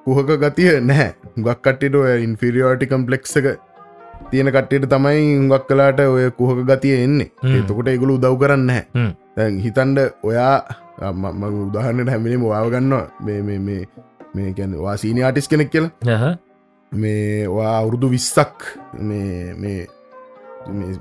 [0.06, 3.26] කුහක ගතිය නැහැ ගක් කට්ටිට ඔය ඉන්ෆිරියෝටි කම්පලෙක්ක
[4.31, 7.30] තියෙන කට්ටට තමයි හුඟක් කලාට ඔය කුහක ගතිය එන්නේ.
[7.60, 8.72] එතකොට ඒගුළු උදව් කරන්න
[9.38, 10.56] දැන් හිතන්ඩ ඔයා
[11.65, 13.06] උදාහරණට හැමිලි මොවාව ගන්නවා.
[13.26, 13.41] මේ
[14.35, 16.38] මේ ගැන වාසීනි ආටිස් කෙනෙක් කියලා
[17.03, 18.57] මේ වා අවුරුදු විස්සක්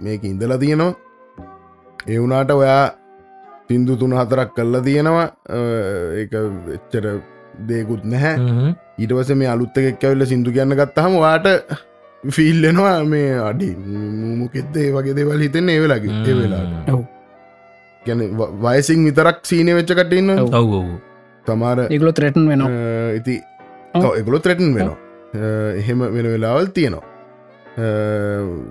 [0.05, 0.95] මේක ඉඳලා තියෙනවා.
[2.11, 2.85] ඒ වුනාට ඔයා
[3.69, 5.29] පින්දු තුන හතරක් කල්ලා තියෙනවා.
[5.57, 6.27] ඒ
[6.77, 7.05] එච්චර
[7.69, 8.37] දේකුත් නැහැ.
[9.03, 11.47] ඊටවස මේ අලුත්ත එක් ඇවල්ල සිින්දු කියන්න ගත්තහම වාට
[12.37, 16.71] ෆිල්ලෙනවා මේ අඩි මුමුකෙද්ද ඒ වගේ දෙවල් හිතෙන් ඒ වෙලාගේ ඒ වෙලාට
[18.07, 18.21] ගැන
[18.65, 20.49] වයසින් විතරක් සීනය වෙච්චකටඉන්න ඔව්.
[21.47, 22.63] තමාර ඒගලො ත්‍රටන් වෙන
[23.19, 23.35] ඉති
[24.21, 24.99] එගලො ත්‍රටන් වෙනවා
[25.35, 27.05] එහෙම වෙන වෙලාවල් තියෙනවා.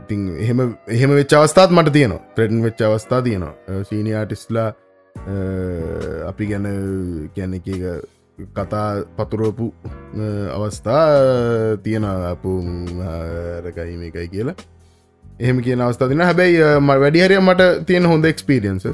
[0.07, 0.15] ති
[0.45, 2.21] එහෙම එහෙම වෙච් අවස්ථාත් මට තියනවා.
[2.35, 3.83] ප්‍රටන් වෙච් අවස්ථා තියෙනවා.
[3.89, 4.69] සීනියාටිස්ලා
[6.29, 6.67] අපි ගැන
[7.35, 7.67] ගැන එක
[8.57, 9.67] කතා පතුරෝපු
[10.57, 11.07] අවස්ථා
[11.83, 12.45] තියෙන අප
[13.65, 14.55] රකයිම එකයි කියලා.
[15.39, 18.87] එහෙම කියන අවස්ථා තින හැබැයි ම වැඩිහරය මට තියෙන හොඳ එක්ස්පිරියන්සස්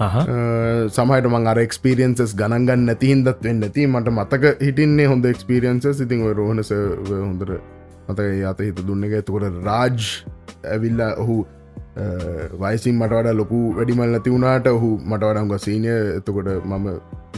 [0.00, 6.72] සමහට මං අර එක්ස්පිරියන්සස් ගණන්ගන්න නැතිහින්දත් වෙන්න ඇති මට මතක හිටින්නේ හොඳ එක්ස්පිරියන්ස ඉතින් රෝහනස
[7.10, 7.52] හොඳර
[8.08, 9.16] මතක අත හිත දුන්න එක.
[9.20, 9.98] එතකොට රාජ්
[10.66, 11.36] ඇවිල්ලා ඔහු
[12.56, 16.86] වයිසින් මට වඩ ලොකු වැඩිමල් නැති වුණට ඔහු මට වඩම්ග සීනය එතකොට මම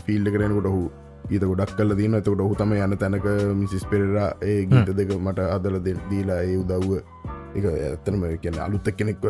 [0.07, 0.83] ෆිල්ඩ කරනකොට ඔහු
[1.29, 3.27] ගීත ගොඩක් කල දන්න එතකොට ඔහු තම යන තැනක
[3.57, 7.01] මිසිස් පෙරරා ඒ ගීත දෙක මට අදල දීලා ඒ උදව්ව
[7.57, 9.25] එක ඇත්තනම කියන අලුත්ත කෙනෙක්ව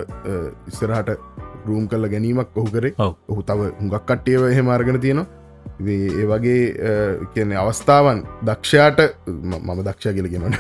[0.71, 1.15] ඉස්සරහට
[1.67, 2.95] රූම් කල්ල ගැනීමක් ඔහු කරේ.
[3.29, 5.29] ඔහු තව හුඟක් කට්ටියව එහෙමාර්ගෙන තියෙනවා.
[5.83, 6.63] ඒ වගේ
[7.35, 10.55] කියන අවස්ථාවන් දක්ෂයාට මම දක්ෂ කියලගෙනන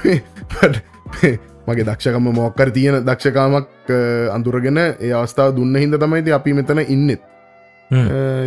[1.66, 3.90] මගේ දක්ෂකම මොක්කර තියෙන දක්ෂකාමක්
[4.32, 7.22] අඳුරගෙන ඒ අවස්ථාව දුන්න හිද තමයිති අපි මෙතන ඉන්නෙත්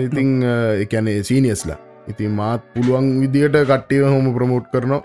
[0.05, 0.31] ඉතිං
[0.83, 1.77] එකැනේ සීනියස්ලා
[2.07, 5.01] ඉතින් මාත් පුළුවන් විදියට කට්ටිය හොම ප්‍රමෝට් කරනවා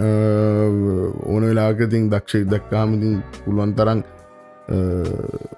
[0.00, 4.00] ඕන වෙලාකතින් දක්ෂ දක්කාමතින් පුළුවන් තරන්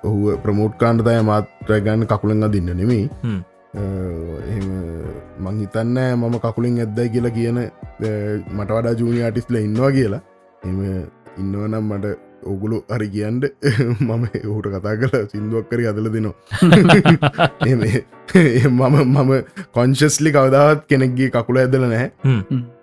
[0.04, 3.04] ඔහු ප්‍රමෝට් කාන්ටතය මාත්‍ර ගන්න කකුළෙන් අදින්න නෙමේ
[5.40, 10.20] මං හිතන්න මම කකුලින් ඇද්දයි කියලා කියන මට වඩා ජූනි ආටිස්ල ඉන්නවා කියලා.
[10.62, 10.80] එම
[11.38, 13.44] ඉන්නවනම් මට ඔගුලු හරි කියන්ට
[14.00, 16.34] මම ඔහුට කතා කල සිින්දුවක් කරි අදල දෙනවා.
[18.70, 19.32] මම මම
[19.72, 22.10] කොංශස්ලි කවදාවත් කෙනෙක්ගේ කකුල ඇදල නැහැ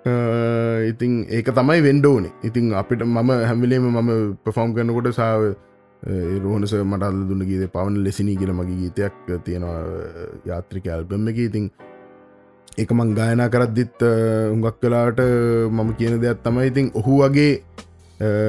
[0.07, 4.11] Uh, ඉතින් ඒක තමයි වෙන්ඩෝනේ ඉතින් අපිට මම හැමිලේම මම
[4.45, 10.29] පෆෝම් කරනකොට සාාව uh, රෝහනස මටල් දුන්න ගීත පවන ලෙසිනී කියල මගේ ගීතයක් තියෙනවා uh,
[10.45, 11.41] යාත්‍රික ඇල්බම එක.
[11.47, 11.65] ඉතින්
[12.77, 14.07] එක මං ගායනා කරද්දිත්
[14.53, 15.19] උඟක් කලාට
[15.71, 17.51] මම කියන දෙයක් තමයි ඉතින් ඔහු වගේ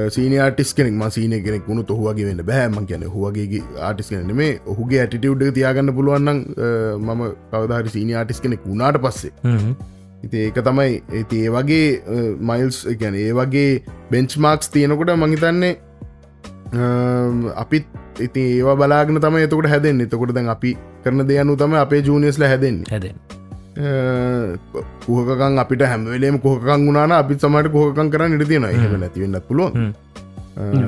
[0.09, 4.51] සීන ආටිස් කෙනෙක් ම සීන කෙනෙක් වුණු ඔහුවගේ වෙන්න බෑම කියන හුවගේ ආටිස් කෙන මේ
[4.67, 6.43] ඔහුගේ ඇටිටියුඩ් තියාගන්න පුළුවන්න්න
[6.99, 9.57] මම කවදාරි සීන ආටිස් කෙනෙක් වුණාට පස්සේ
[10.23, 11.87] ඉති ඒක තමයි ඇති ඒ වගේ
[12.41, 15.73] මයිල්ස් ගැන ඒ වගේ බෙන්ච්මාක්ස් තියෙනකොට මහිතන්නේ
[17.55, 17.87] අපිත්
[18.19, 22.83] ඉති ඒවා බලාගෙන තම එතකට හැදෙන් එතකොට දැන් අපි කරන දෙයනු තම අපේ ජූනියස්ල හැදෙන්
[22.89, 23.15] හැදෙන්
[25.05, 29.73] කුහකන් අපිට හැමවෙලේම කොහකන් වුණන අපිත් සමට කොහකන් කරන්න ඉට තියෙන එහෙම නැතිවෙන්නත් පුළුව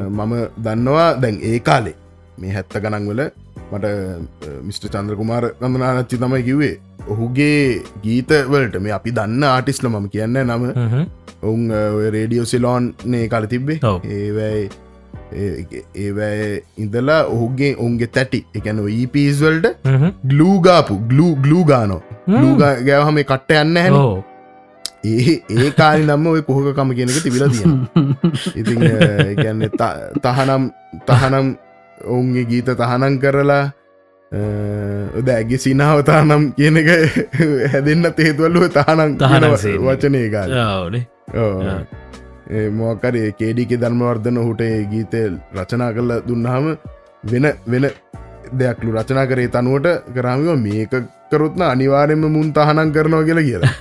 [0.09, 1.95] මම දන්නවා දැන් ඒ කාලේ
[2.41, 3.23] මේ හැත්ත ගණන්වල
[3.71, 3.87] මට
[4.67, 6.75] මිස්ට චන්ද්‍ර කුමාර ගඳනානච්චි තමයි කිව්වේ.
[7.07, 10.63] ඔහුගේ ගීතවලට මේ අපි දන්න ආටිස්ල මම කියන්න නම.
[11.43, 11.67] ඔවුන්
[12.17, 13.81] රේඩියෝ සිලෝන්නේ කල තිබ්බේ.
[14.11, 14.69] ඒවයි
[15.33, 19.67] ඒවැ ඉඳලා ඔහුගේ ඔුන්ගේ තැටි එකැන ඊපීස්වල්ට
[20.27, 22.01] ගලූගාපු ගලූ ගලූ ගානෝ
[22.35, 23.95] ලූග ගැවහම කට්ට යන්න හැ
[25.03, 27.65] ඒ ඒ කාලි නම්ම ඔය කොහකකම කියනක තිබිල තිය
[28.59, 28.75] ඉති
[29.39, 29.67] ගැන්න
[30.23, 30.67] තහනම්
[31.07, 31.47] තහනම්
[32.05, 33.63] ඔවුන්ගේ ගීත තහනන් කරලා
[35.21, 36.89] දැගේ සිනාව තානම් කියන එක
[37.71, 39.47] හැදෙන්න්න තේතුවල්ලුව තහනම් තහන
[39.81, 40.55] වචනය ගාල
[42.73, 45.23] මොකරේ කේඩික ධර්මවර්ධන හුට ගීතය
[45.55, 46.71] රචනා කරල දුන්නහම
[47.25, 47.89] වෙන වෙන
[48.53, 50.93] දෙයක්ලු රචනා කරේ තනුවට කරාමිව මේක
[51.31, 53.71] කරුත්න අනිවාරෙන්ම මුන් තහනම් කරනවා කියලා කියලා.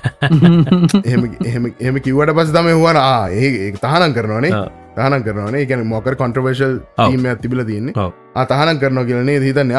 [1.80, 2.98] එහම කිවට පස තම හවන
[3.38, 4.52] ඒ තහනම් කරනවානේ.
[4.96, 5.64] තහනම් කරනවානේ.
[5.66, 6.74] ගැන මොකර කොන්ට්‍රවර්ශල්
[7.06, 8.08] ීම ඇතිබිල තියන්නේ.
[8.36, 9.72] අතහනම් කරනවා කියලනේ හිතන්න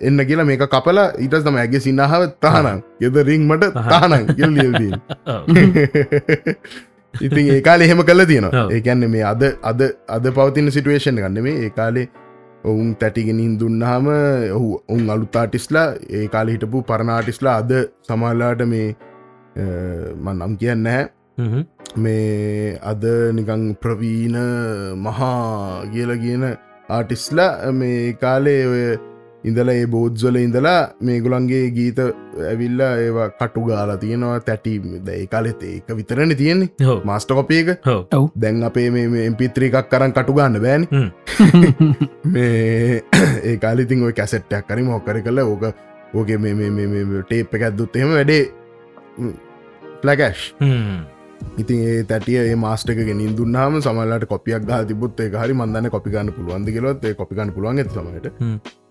[0.00, 2.82] එන්න කියලා මේක කපල ඊටස් තම ඇගේ සින්නහාව තහනම්.
[3.00, 4.22] ගෙද රිංමට තහනම්.
[7.24, 8.66] ඉතින් ඒකාල එහෙම කල තියෙනවා.
[8.70, 12.06] ඒකැන්න මේ අද අද අද පවතින සිටුවේෂන් ගන්න මේ ඒකාලේ
[12.64, 14.06] ඔවුන් තැටිගෙනින් දුන්නාම
[14.52, 17.72] ඔහු ඔවුන් අලුතාටිස්ලා ඒ කාල හිටපු පරණාටිස්ලා අද
[18.02, 18.88] සමල්ලාට මේ
[19.56, 21.04] නම් කියන්න හැ
[21.96, 24.38] මේ අද නිකං ප්‍රවීණ
[24.98, 26.46] මහා කියල කියන
[26.88, 28.84] ආටිස්ලා මේ කාලේ ඔය
[29.44, 35.62] ඉඳලා ඒ බෝද්්වල ඉඳලා මේ ගුලන්ගේ ගීත ඇවිල්ලා ඒවා කටු ගාලා තියෙනවා තැටීම දැයි කාලෙත්
[35.62, 36.70] ඒක විතරණ තියෙන්නේ.
[37.04, 37.72] මස්ට කොපයක
[38.40, 40.88] දැන් අපේ මේ එම්පිත්‍රී එකක් කරන්න කටු ගන්න බෑන.
[42.34, 43.02] මේ
[43.48, 45.70] ඒ කාලිතින් ඔය කැසෙට්ටයක් කරි මොක්කර කල ඕක
[46.14, 48.42] ඕක මේ ටේප් එක ඇත්දුත් එහෙම වැඩේ
[50.02, 50.54] ලැකැෂ්
[51.56, 56.32] ඉතින් ඒ තැටිය ඒ මාස්ටක ගෙනින් දුන්නාම සමල්ලට කොපියක් ගහ තිබුත් ඒ හරි මන්දන්න කොපිගන්න
[56.32, 58.26] පුළුවන්ද කියලොත් ඒ කොපිගන්න පුළුවන් ඇති සමට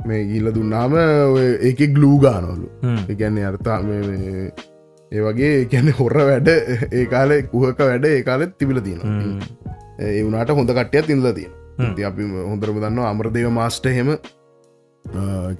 [0.05, 0.95] මේ ගිල්ල දුන්නාම
[1.63, 2.69] ඒක ගලූ ගානොලු
[3.07, 3.79] එකන්නේ අර්තා
[5.11, 6.47] ඒ වගේ කියැන හොර වැඩ
[6.97, 9.01] ඒ කාලෙ කුහක වැඩ ඒ කාලෙත් තිබිල තියෙන
[9.99, 14.13] ඒ වුණට හොඳ කට්ටයක් තිඳල තියෙන අපි හොඳරම දන්න අමරදේව මාස්ට හෙම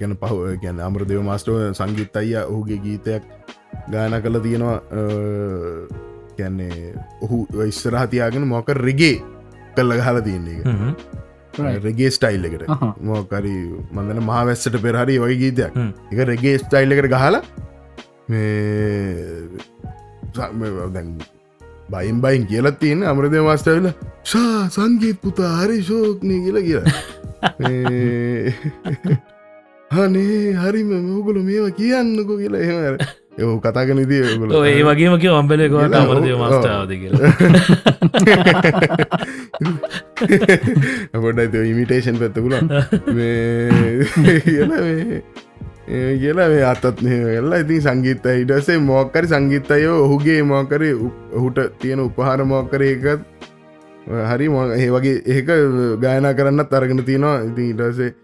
[0.00, 3.30] ගැන පහ ගැන අමරදේව මාස්ටෝ සංගීත් අයිය ඔහුගේ ගීතයක්
[3.90, 4.80] ගාන කළ තියෙනවා
[6.36, 9.16] කියන්නේ ඔහු ඉස්සරහතියාගෙන මොක රෙගේ
[9.76, 10.58] කල්ල ගහල තියන්නේ
[11.80, 12.64] රෙගේ ස්ටයිල් එකට.
[13.00, 13.54] මෝකරි
[13.92, 15.72] මඳන මහවැස්සට පෙරහරි ඔය ගීතයක්.
[16.12, 17.42] එක රෙගේ ස්ටයිල් එකට ගහලා
[20.90, 21.18] දැන්
[21.90, 23.92] බයින් බයින් කියලත් තියෙන අමරදය මස්ටවිල
[24.24, 26.94] ශා සංගීත් පුතා හරි ශෝක්නය කියලා කියලා.
[29.90, 32.98] හනේ හරිම මුගුලු මේවා කියන්නකෝ කියලා එහෙම
[33.38, 37.30] යෝ කතාගෙන දී ගුල ඒ වගේම කිය අම්බලෙකවට අමරදය මස්ටාවද කියලා.
[41.20, 42.54] පොඩ්ඩ ඉමිටේෂන් පැත්තකුල
[44.44, 44.82] කියලා
[46.20, 52.82] කියලා මේ අතත් වෙල්ලා ඉතින් සංගීත ඉඩසේ මොක්කරි සංගීතයෝ ඔහුගේ මොකරි ඔහුට තියෙන උපහාර මොක්කර
[52.82, 53.22] එකත්
[54.30, 55.48] හරි ඒ වගේ ඒක
[56.00, 57.40] ගායනා කරන්නත් අරගෙන තියෙනවා.
[57.42, 58.14] ඉතින් ඉටසේ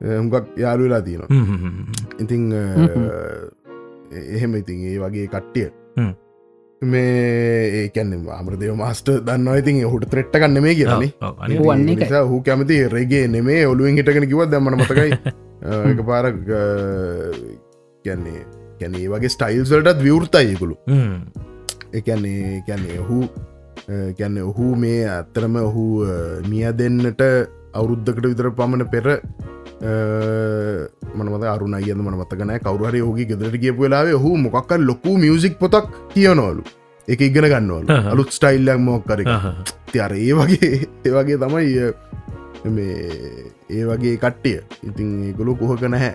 [0.00, 1.28] හුඟක් යාලුවෙලා තියෙනවා.
[2.18, 2.52] ඉතිං
[4.10, 5.68] එහෙම ඉතින් ඒ වගේ කට්ටිය.
[6.82, 10.74] මේ ඒකැන්න අමරදව මස්ට දන්න ඉතින් හුට ත්‍රෙට්ට කන්න මේ
[11.60, 15.12] වන්නේ හු කැමති රේගේ නෙමේ ඔලුවෙන් හිටගෙන කිව දමන මතකයි.
[15.92, 16.32] එක පාර
[18.04, 18.40] කියන්නේ
[18.80, 20.76] කැනේ වගේ ස්ටයිල්සල්ටත් විවෘතයිකුළු
[21.92, 23.18] එකන්නේ කැන්නේ ඔහු
[24.18, 25.86] කැන්න ඔහු මේ ඇත්තරම ඔහු
[26.48, 27.22] මිය දෙන්නට
[27.74, 29.06] අවුරුද්ධකට විතර පමණ පෙර
[29.80, 35.88] මනමද අරුණ අයන්න මන මතකන කවරුහරි හෝගේ ගෙදරට කියපු වෙලාවේ හු මොකක් ලොකු මියසික් පොතක්
[36.14, 36.62] කියනවලු.
[37.08, 37.88] එක ඉගෙන ගන්නවල.
[38.12, 39.24] අලුත් ස්ටයිල්ලක් මොක්කර
[39.92, 40.72] තියර ඒ වගේ
[41.04, 41.92] ඒවගේ තමයි
[42.66, 44.60] මේ ඒ වගේ කට්ටිය.
[44.84, 46.14] ඉතින් ගොලු කොහක නැහැ.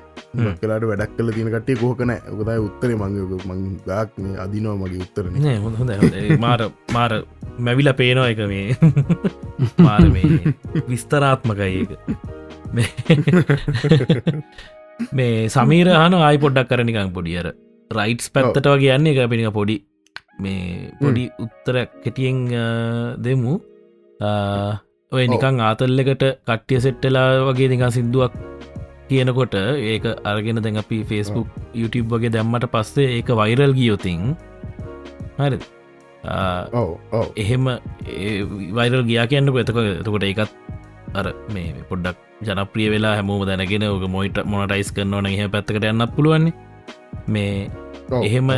[0.62, 2.94] කලාට වැඩක් කල තින කටේ කොහකන ඔකතයි උත්තර.
[2.94, 5.34] මංග මං ගාක්න අදිනවා මගේ උත්තරන
[5.64, 7.12] හොඳ මාර මාර
[7.60, 8.78] මැවිල පේනවා එක මේ.
[9.86, 10.56] මාර මේ
[10.88, 11.88] විස්තරාත්මකයි
[15.18, 17.54] මේ සමීර හන ආයි පොඩ්ඩක් කරනිකං පොඩියර
[17.92, 19.84] රයිට්ස් පැත්තට වගේ යන්නේ එක පිනික පොඩි
[20.40, 22.48] මේ පොඩි උත්තර කෙටියෙන්
[23.20, 23.60] දෙමු.
[25.12, 28.34] ඔය නිකං ආතල්ලකට කට්ටිය සෙට්ටලා වගේ නිකා සිින්දුවක්
[29.10, 29.54] කියනකොට
[29.92, 34.36] ඒක අරගෙන දැන් අපි ෆෙස්බුක් YouTube වගේ දැම්මට පස්සේ ඒක වෛරල් ගියොතින්
[35.38, 35.60] හරි
[37.38, 37.66] එහෙම
[38.74, 40.52] වෛරල් ගියා කියන්නක එතක එතකොට ඒකත්
[41.14, 46.54] අර මේ පොඩ්ඩක් ජනප්‍රිය වෙලා හැමෝම දැනගෙන ඕක මොයිට මොනටයිස් කරනවා හ පැත්තකට යන්න පුළුවන්නේ.
[47.28, 47.70] මේ
[48.24, 48.52] එහෙම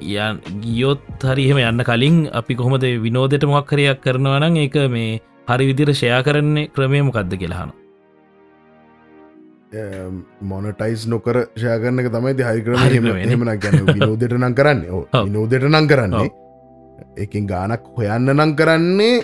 [0.00, 6.22] යන් ගියොත් හරිහෙම යන්න කලින් අපි කොහොමද විනෝදයට මොක්කරයක් කරනවනම් ඒක මේ හරි විදිර ෂයා
[6.22, 7.72] කරන්නේ ක්‍රමය මොකක්ද කියලාහන
[10.42, 14.80] මොනටයිස් නොකර ෂයකරන්නක තමයි හරිකර හෙමන ගැන විනෝදයට නං කරන්න.
[15.28, 16.30] නෝදයට නං කරන්නේ.
[17.24, 19.22] එකින් ගානක් හොයන්න නං කරන්නේ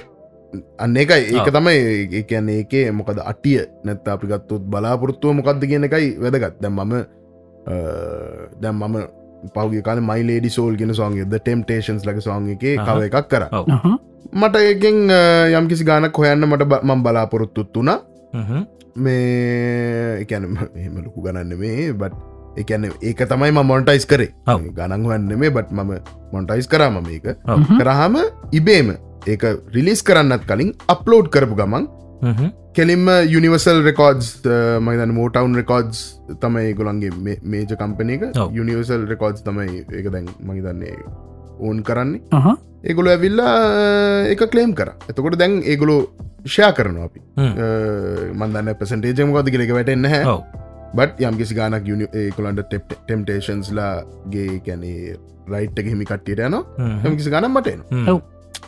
[0.78, 1.78] අන්න එකයි ඒක තමයි
[2.20, 3.60] ඒකන්නේ ඒකේ මොකද අටිය.
[3.84, 6.56] නැත්ත අපි ගත්තුත් බලාපොරත්තුව මොකක්ද කියන එකයි වැදගත්.
[6.62, 6.94] දැම් මම
[8.62, 8.96] දැම් මම
[9.54, 13.42] පවගේ කාල මයිලේඩි සෝල් ගෙන සෝන්ගේ ද ටෙම්ටේන්ස් ලක සෝන් එක කව එකක් කර.
[14.32, 14.96] මට ඒකෙන්
[15.58, 17.98] යම්කිසි ගානක් හොයන්න මට මම් බලාපොරොත්තුත් වුණා.
[18.96, 20.44] මේ එකැන
[20.74, 22.14] එහෙම ලොකු ගණන්න මේ බට්
[22.60, 24.30] එකන ඒක තමයි ම මොන්ටයිස් කරේ.
[24.46, 25.92] ගණන් හන්න මේ බට් මම
[26.32, 27.26] මොන්ටයිස් කරාම මේක
[27.80, 28.16] කරහම
[28.58, 28.94] ඉබේම
[29.26, 29.44] ඒක
[29.74, 31.86] රිලිස් කරන්නත් කලින් අප්ලෝඩ් කරපු ගමන්
[32.72, 34.28] කෙලින්ම යනිවර්සල් රෙකෝඩ්ස්
[34.80, 36.00] මයිතන මෝටවන් රෙකෝඩ්ස්
[36.42, 38.22] තමයි ගොලන්ගේ මේජ කම්පන එක.
[38.52, 40.96] යනිවර්සල් රෙකෝඩ්ස් තමයි ඒක දැන් මහිතන්නේ
[41.60, 42.20] ඕන් කරන්නේ.
[42.84, 43.56] ඒගොල ඇවිල්ලා
[44.32, 44.92] එක කලේම් කර.
[45.08, 45.96] එතකොට දැන් ඒගොලු
[46.44, 47.20] ෂයා කරන අපි.
[48.34, 50.22] මන්දන්න පසන්ටේජමකෝද කියලක වැටෙන්න හැ
[50.94, 55.16] බට් යම්කිසි ගානක් ඒකොලන්ට ටෙම්ටේෂන්ස්ලාගේ කැනේ
[55.48, 56.56] රයිට් එක හිමි කට්ටියට යන
[57.02, 57.82] හමිකිසි ගනම් මටන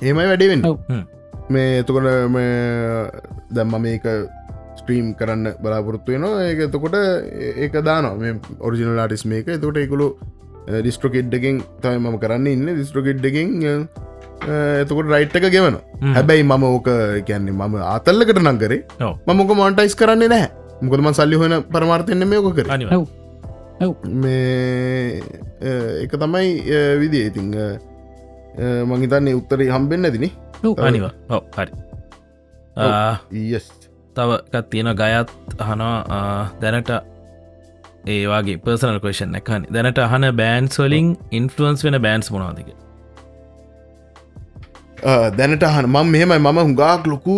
[0.06, 0.62] ඒමයි වැඩෙවෙන්න.
[1.54, 2.06] මේ එතකොට
[3.56, 4.06] දැම්ම මේක
[4.78, 6.42] ස්ට්‍රීම් කරන්න බලාපොරොත්තු වෙනවා.
[6.48, 6.96] ඒක එතකොට
[7.64, 8.16] ඒක දානවා.
[8.22, 8.32] මේ
[8.66, 9.48] ඔරිජිනල් ආටිස් මේක.
[9.56, 10.08] එතකොට එකකුළු
[10.68, 12.68] ඩිස්ට්‍රොකෙඩ්ඩකින් තයි මම කරන්න ඉන්න.
[12.76, 13.48] ඩිස්ට්‍රොකෙඩ්ඩකින්
[14.82, 15.76] එතකොට රයිට් එක ගෙවන
[16.16, 16.88] හැබැයි මම ඕක
[17.28, 18.80] කියන්නේ මම ආතල්ලකට නංකරේ
[19.26, 20.50] මමක මොන්ටයිස් කරන්නේ නැහැ.
[20.82, 22.68] මොකදම සල්ලි හොන පරමාර්තයන්න මේක කර.
[24.22, 25.22] මේ
[26.04, 26.48] එක තමයි
[27.02, 27.48] විදිේ ඉතිං
[28.90, 30.26] මංහිතන්නේ උත්තරේ හම්බෙන් ඇතින
[30.88, 31.12] අනිවා.
[31.56, 31.70] හරි.
[34.16, 35.28] තව එකත් තියෙන ගයත්
[35.64, 36.50] අහනවා.
[36.62, 36.90] දැනට
[38.14, 41.08] ඒවාගේ පර්සනල් කේෂන් එකහනි දැනට අහන බෑන්ස් වලින්
[41.38, 42.68] ඉන්ෆලුවන්ස් වෙන බෑන්ස් මොනාදක
[45.38, 45.86] දැනට අහන.
[45.94, 47.36] මම මෙහෙමයි මම හුඟාක් ලොකු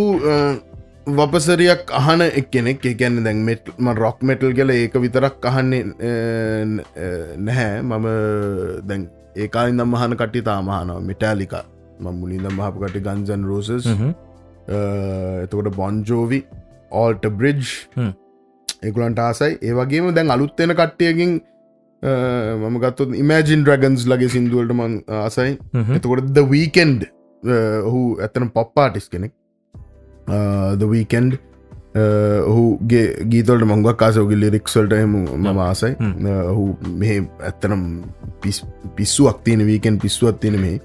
[1.18, 2.84] වපසරයක් අහන එක්කෙනෙක්.
[2.90, 5.82] එකැන දැන් මෙටම රොක් මෙටල් කල ඒක විතරක් අහන්නේ
[7.46, 7.82] නැහැ.
[7.82, 8.06] මම
[8.88, 9.02] දැන්
[9.36, 11.54] ඒකාලින් දම් මහන කටි තාමහනවා මිටාලික
[12.00, 13.86] ම මුලින් දම් මහපු කටි ගන්සන් රෝසස්
[15.44, 16.40] එතකොට බොන්ජෝවි
[16.92, 17.62] ඕල්ට බ්‍රිජ්
[18.82, 19.52] එකුලන්ට ආසයි.
[19.62, 21.32] ඒවගේම දැන් අලුත්වෙන කට්ටියකින්
[22.62, 25.58] මම ගත්තු ඉමජින් ඩ්‍රගන්ස් ලගේ සිින්දුවලට මං ආසයි.
[25.96, 27.04] එතකොට ද වීකෙන්ඩ්
[27.84, 29.32] ඔහු ඇතන පොප්පාටිස් කෙනෙක්.
[30.76, 31.38] දවීකන්ඩ්
[31.94, 35.94] ඔහුගේ ගීතොල්ට මංගක් කාසෝගේ ලිරික්සල්ට එම මම ආසයි.
[36.46, 37.84] ඔහු මෙහ ඇත්තනම්
[38.96, 40.78] පිස්සුවක් තියෙන වීකෙන් පිස්සුවත් තියෙන මේ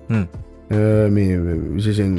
[1.10, 1.38] මේ
[1.76, 2.18] විශේෂෙන්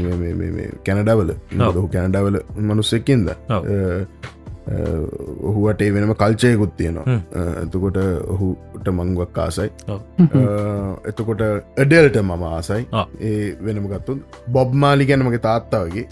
[0.84, 1.34] කැනඩවල
[1.74, 3.28] හු කැනඩවල මනුස්සෙක්කින්ද
[4.66, 7.18] ඔහුවට ඒ වෙනම කල්චයකුත් තියෙනවා.
[7.62, 7.98] එතකොට
[8.28, 9.68] ඔහුට මංගුවක් ආසයි.
[11.05, 11.43] එතකොට
[11.76, 12.82] එඩෙල්ට මම ආසයි.
[13.22, 16.06] ඒ වෙනම ගත්තුන් බොබ් මාලි ගැන මගේ තාත්තාවගේ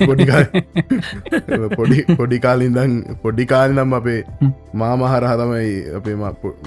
[1.76, 4.20] පොඩි පොඩිකාලින්දන් පොඩිකාලිනම් අපේ
[4.74, 6.16] මාමහරහ තමයි අපේ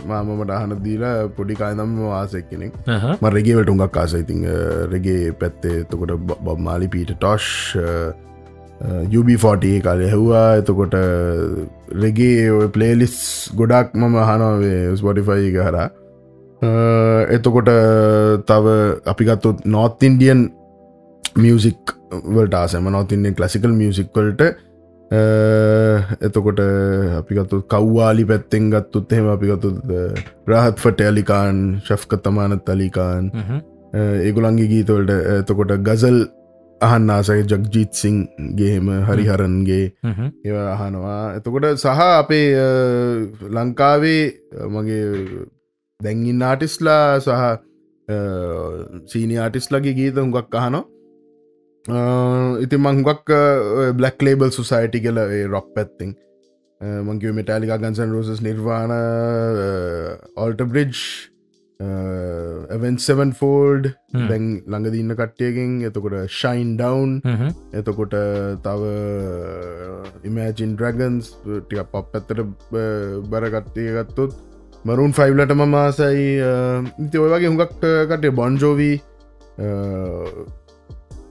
[0.06, 2.76] මාමමට අහන දීලා පොඩිකායනම් වාසෙක් කෙනෙක්.
[3.22, 4.46] ම රෙගේවට උඟක් ආසයිතිං
[4.92, 7.50] රෙගේ පැත්තේ එතකොට බොබ් මාලි පීට ටොෂ්
[8.84, 10.96] UB40 කාල හැව්වා එතකොට
[11.98, 13.16] රෙගේ ඔය පලේලිස්
[13.56, 15.78] ගොඩක් මම හනවේ ස්පොටිෆයි හර
[17.30, 17.72] එතකොට
[18.46, 20.44] තව අපිගත්තුත් නොත් ඉන්ඩියන්
[21.38, 22.90] මියසික් වලට ආසම.
[22.90, 24.42] නොතින්නේ කලසිකල් මියසික්වලට
[26.22, 26.60] එතකොට
[27.20, 29.74] අපිගත්තු කව්වාලි පැත්තෙන් ගත්තුත් එහෙම අපිගත්තු
[30.48, 33.32] රහත් ෆටෑලිකාන් ශෆ්ක තමානත් තලිකාන්
[34.22, 36.18] ඒගුලන්ගේ ගීතවලට එතකොට ගසල්
[36.84, 38.16] අහන්න ආසයි ජගජීත් සිං
[38.56, 39.86] ගේහෙම හරිහරන්ගේ
[40.46, 41.20] ඒව අහනවා.
[41.38, 42.48] එතකොට සහ අපේ
[43.52, 44.24] ලංකාවේ
[44.70, 45.04] මගේ
[46.00, 47.44] දැන්ගින් ආටිස්ලා සහ
[49.08, 50.86] සීනි ආටිස්ලගේ ගීත හුඟක් අහනවා.
[52.60, 53.30] ඉති මංගක්
[53.94, 55.20] බ්ලක් ලේබල් සුසයිටි කල
[55.50, 56.14] රොක් පැත්තිං
[56.82, 58.92] මංකිව මෙටාලිකා Guns N' Roses Nirvana
[60.38, 60.96] ඔල්ට breed
[61.84, 67.12] ඇවෙන්සවන් fold දැන් ළඟදන්න කට්ටියගෙන් එතකොට ශයින් ඩවන්
[67.74, 68.16] එතකොට
[68.66, 68.92] තව
[70.24, 72.44] ඉමෑජින් ඩ්‍රගන්ස් ටික පප් ඇත්තට
[73.30, 74.36] බරගත්තය ගත්තුත්
[74.86, 76.28] මරුන් ෆයිවලට ම මාසයි
[77.00, 77.78] ඉති ඔය වගේ හුඟක්
[78.10, 78.98] කටේ බොන්ජෝවී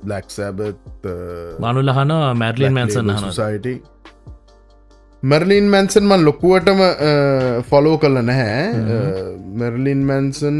[0.02, 1.08] බ්ලක් සැබත්
[1.60, 3.66] මනුලහන මැර්ලින් මැන්සන් සයිට
[5.30, 6.80] මැර්ලින් මැන්සන්මන් ලොකුවටම
[7.70, 8.62] ෆොලෝ කල නැහැ.
[9.60, 10.56] මැර්ලින් මැන්සන්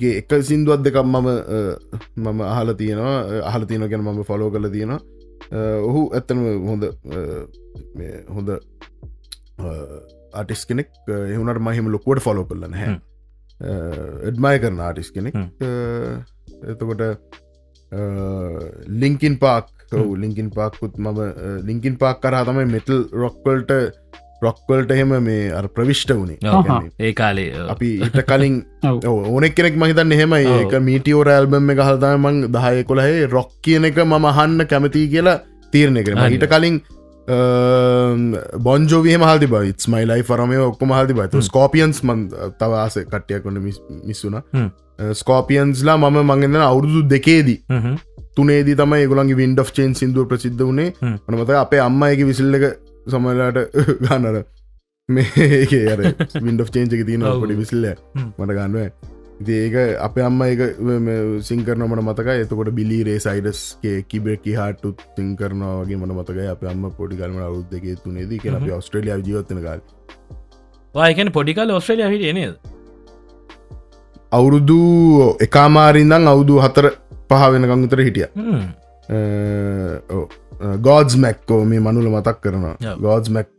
[0.00, 1.28] ගේ එක සිින්දුවත් දෙකම් මම
[2.26, 3.18] මම අහල තියෙනවා.
[3.50, 5.00] අහල තියෙන ගැන මම ෆොලෝ කල තියෙනවා.
[5.88, 6.40] ඔහු ඇත්තනම
[6.70, 6.84] හොඳ
[8.36, 8.48] හොඳ
[10.32, 10.90] ආටිස් කෙනෙක්.
[11.34, 12.96] එහුනට මහිම ලොකුවට ෆොලෝ කරලන හැ
[14.30, 15.36] එඩ්මය කරන ආටිස් කෙනෙක්.
[16.72, 17.02] එතකොට
[19.02, 21.18] ලිංකින් පාක් ලිංකින් පාක්කුත් මම
[21.64, 23.72] ලිංකින් පාක් කරා තමයි මෙටල් රොක්වල්ට
[24.42, 26.38] රොක්වල්ට එහෙම මේ අර ප්‍රවිෂ්ට වුණේ.
[27.00, 28.58] ඒ කාලේ අපි ඉට කලින්
[29.32, 34.02] ඕනෙක් කෙනෙක් මහිතන්න එහෙම ඒක මීටියෝර ඇල්බම් එක හල්තම මං දහය කොළහේ රොක් කියන එක
[34.04, 35.40] මම අහන්න කැමති කියලා
[35.72, 36.80] තීරණය කරම හිට කලින්
[38.60, 42.26] බොන්ජෝවිය හල්ති බයිත් මයිලයි ෆරමය ඔක්කොම හල්ති බයි ස්කෝපියන්ස් මන්
[42.58, 43.62] තවාස කට්ටයක් කොන්න
[44.04, 44.42] මිස්සුන
[45.14, 47.58] ස්කෝපියන්ස්ලා මම මඟෙන්න්න අවුරුදු දෙකේදී
[48.36, 52.68] තුනේදී තම ගුලන්ගේ වින්ඩ් චේන් සිදුව ප්‍රසිද්ධ වනේ අනමත අපේ අම්මයක විසිල්ලක
[53.06, 53.58] සමලාට
[54.04, 54.44] ගන්නර
[55.08, 56.00] මේ අර
[56.42, 57.86] වින්ඩ් චේන්ජක තියන පොඩි විසිල්ල
[58.38, 60.60] මට ගන්නුව ඒක අප අම්ම එක
[61.42, 67.16] සිංකරනමට මතක එතකොට බිලිරේ සයිඩස්ගේ කිබෙකි හටු තිං කරනවා වගේ මට මතක අප අම්ම පොඩි
[67.16, 69.84] කල්ම අවුත් දෙක තුනේදී කියෙන අප ඔස්ට්‍රලිය ජීවත්තන කාල.
[70.94, 72.74] වායකන පොඩිකල් ඔස්ට්‍රලිය හිට නද?
[74.32, 74.80] අවුරුදු
[75.40, 76.86] එකමාරින්දං අවුදු හතර
[77.30, 78.28] පහ වෙනකං උතර හිටිය.
[80.86, 82.76] ගෝඩ්ස් මැක්කෝ මේ මනුල මතක් කරනවා.
[83.04, 83.50] ගෝඩ්ස් මැක්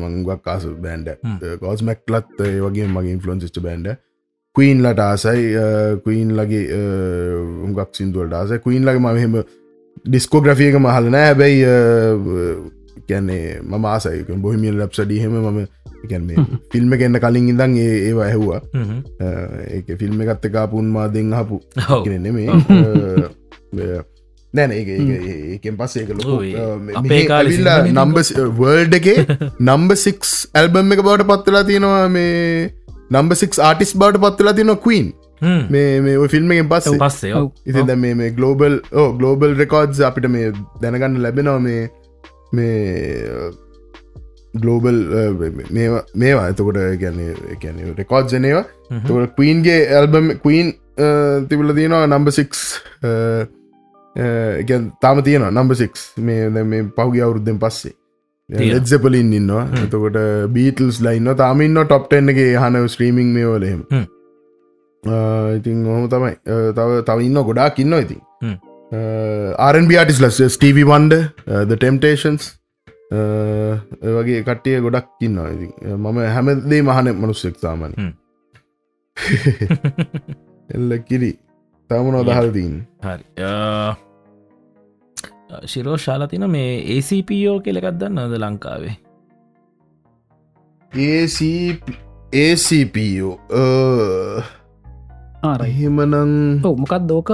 [0.00, 1.08] මංගක් කාස බෑන්ඩ
[1.62, 3.88] ගෝස් මැක්ලත් වගේ මගේ ඉන්ෆලන්සිස්ට බෑන්ඩ
[4.56, 5.42] කීන් ලට ආසයි.
[6.04, 6.64] කීන් ලගේ
[7.66, 9.34] උගක් සිින්දුවට ආස කීන් ලගේ මහෙම
[10.06, 11.58] ඩිස්කෝග්‍රෆියක මහලන හැබැයි
[13.08, 14.20] කියන්නේ මම ආසයි.
[14.44, 15.58] බොහිමියල් ලබ්සඩිහෙම මම
[16.72, 18.60] ෆිල්ම් එන්න කලින් ඉඳන් ඒ ඒවා ඇහුවා.
[19.68, 21.60] ඒ ෆිල්ම් එකත් එකකාපුන් මා දෙෙන් හපු
[22.18, 22.48] නෙමේ
[24.54, 26.38] නැන ඒකෙන් පස්සේ ලො
[27.00, 28.18] අපේකාල්ලා නම්බ
[28.60, 29.26] වර්ඩ් එකේ
[29.60, 32.70] නම්බ සික්ස් ඇල්බම් එක බවට පත්වෙලා තියෙනවා මේ
[33.10, 35.12] නම්බ සික් ආටිස් බවට පත්වෙලා තියෙනවා කීන්
[35.70, 36.98] මේ මේ ෆිල්ම් එකෙන් පස්සේ.
[36.98, 41.82] පස්සේ ඉති දැ මේ ගලෝබල් ඕ ගලෝබල් රෙකෝඩ්ස් අපිට මේ දැනගන්න ලැබෙනවා මේ
[42.52, 42.78] මේ
[44.62, 44.98] ගලෝබල්
[46.14, 47.18] මේවා එතකොට ගැන
[47.98, 48.64] රෙකෝඩ් ජනේවා
[49.08, 50.72] තකට කීන්ගේ ඇල්බම් කීන්
[51.50, 52.62] තිබල තියෙනවා නම්බ සික්ස්
[55.04, 57.94] තාම තියෙනවා නම්බ සික්ස් මේ මේ පහුගි අවුරුද්ධෙන් පස්සේ.
[58.48, 59.64] එත්සපලින් ඉන්නවා.
[59.84, 60.18] එතකොට
[60.56, 63.82] බීටල්ස් ලයින්න තාමින්න ටොප්ටෙන්ගේ හන ස්ත්‍රීමිං මේ වලහෙම
[65.56, 66.34] ඉතින් ඔහම තමයි.
[66.76, 68.20] තව තව ඉන්න ගොඩාක් ඉන්න ඉතින්.
[69.66, 71.14] ආරන්බිටිස් ලස් ස්ටීවි වන්ඩ
[71.70, 72.52] ද ටෙම්ටේන්ස්
[74.16, 75.48] වගේ කට්ටිය ගොඩක් ඉන්නවා.
[75.50, 77.92] ඉති මම හැමදේ මහන මනුස්සෙක් සාමන
[80.74, 81.32] එල්ල කිරි.
[81.90, 83.24] තමන අදහල්දීන් හරි.
[85.66, 88.94] ශිරෝ ශාලතින මේ ඒCPෝ කෙලෙකක් දන්න අද ලංකාවේ?
[92.34, 93.32] ඒCPෝ
[95.54, 97.30] රහෙමනං මොකක් දෝක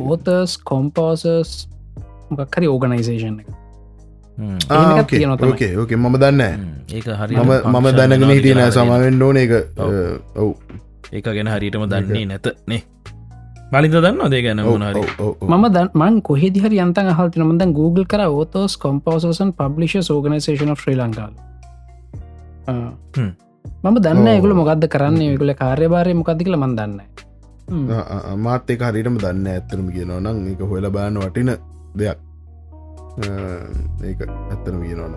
[0.00, 1.50] ඕතස් කොම්පෝසස්
[2.30, 3.61] මොකක් හරි ඕගනයිසේෂන් එක
[4.38, 6.42] ඕකේ ඕකේ මම දන්න
[6.88, 9.52] ඒක හරි මම මම දැනගෙන හිටිය නෑ සමාවෙන් ඕන එක
[10.36, 10.50] ඔව්.
[11.12, 12.46] ඒක ගැන හරිටම දන්නේ නැත.
[12.66, 12.82] නේ.
[13.72, 15.02] මලින්ද දන්න දේ ගැන මොනහරි
[15.48, 20.96] මම දන් මං කොහෙදි හරි අන්තන් හල්ති නමද Google කර ෝතෝස් කොම්පෝසන් පබ්ලිෂ ෝගනසේෂන ශ්‍රී
[21.00, 21.32] ලංකාල
[23.84, 24.26] මම දන්න.
[24.34, 27.00] ඒගුල මොකක්ද කරන්න ඒගුල කාර්යභාරය මොකක්දි කියල මන් දන්න
[28.46, 30.36] මාත් එක හරිටම දන්න ඇත්තරම කියනවා නම්.
[30.52, 31.50] එක හොල බාන වටින
[32.00, 32.18] දෙයක්
[33.20, 35.14] ඒක ඇත්තන කියනවන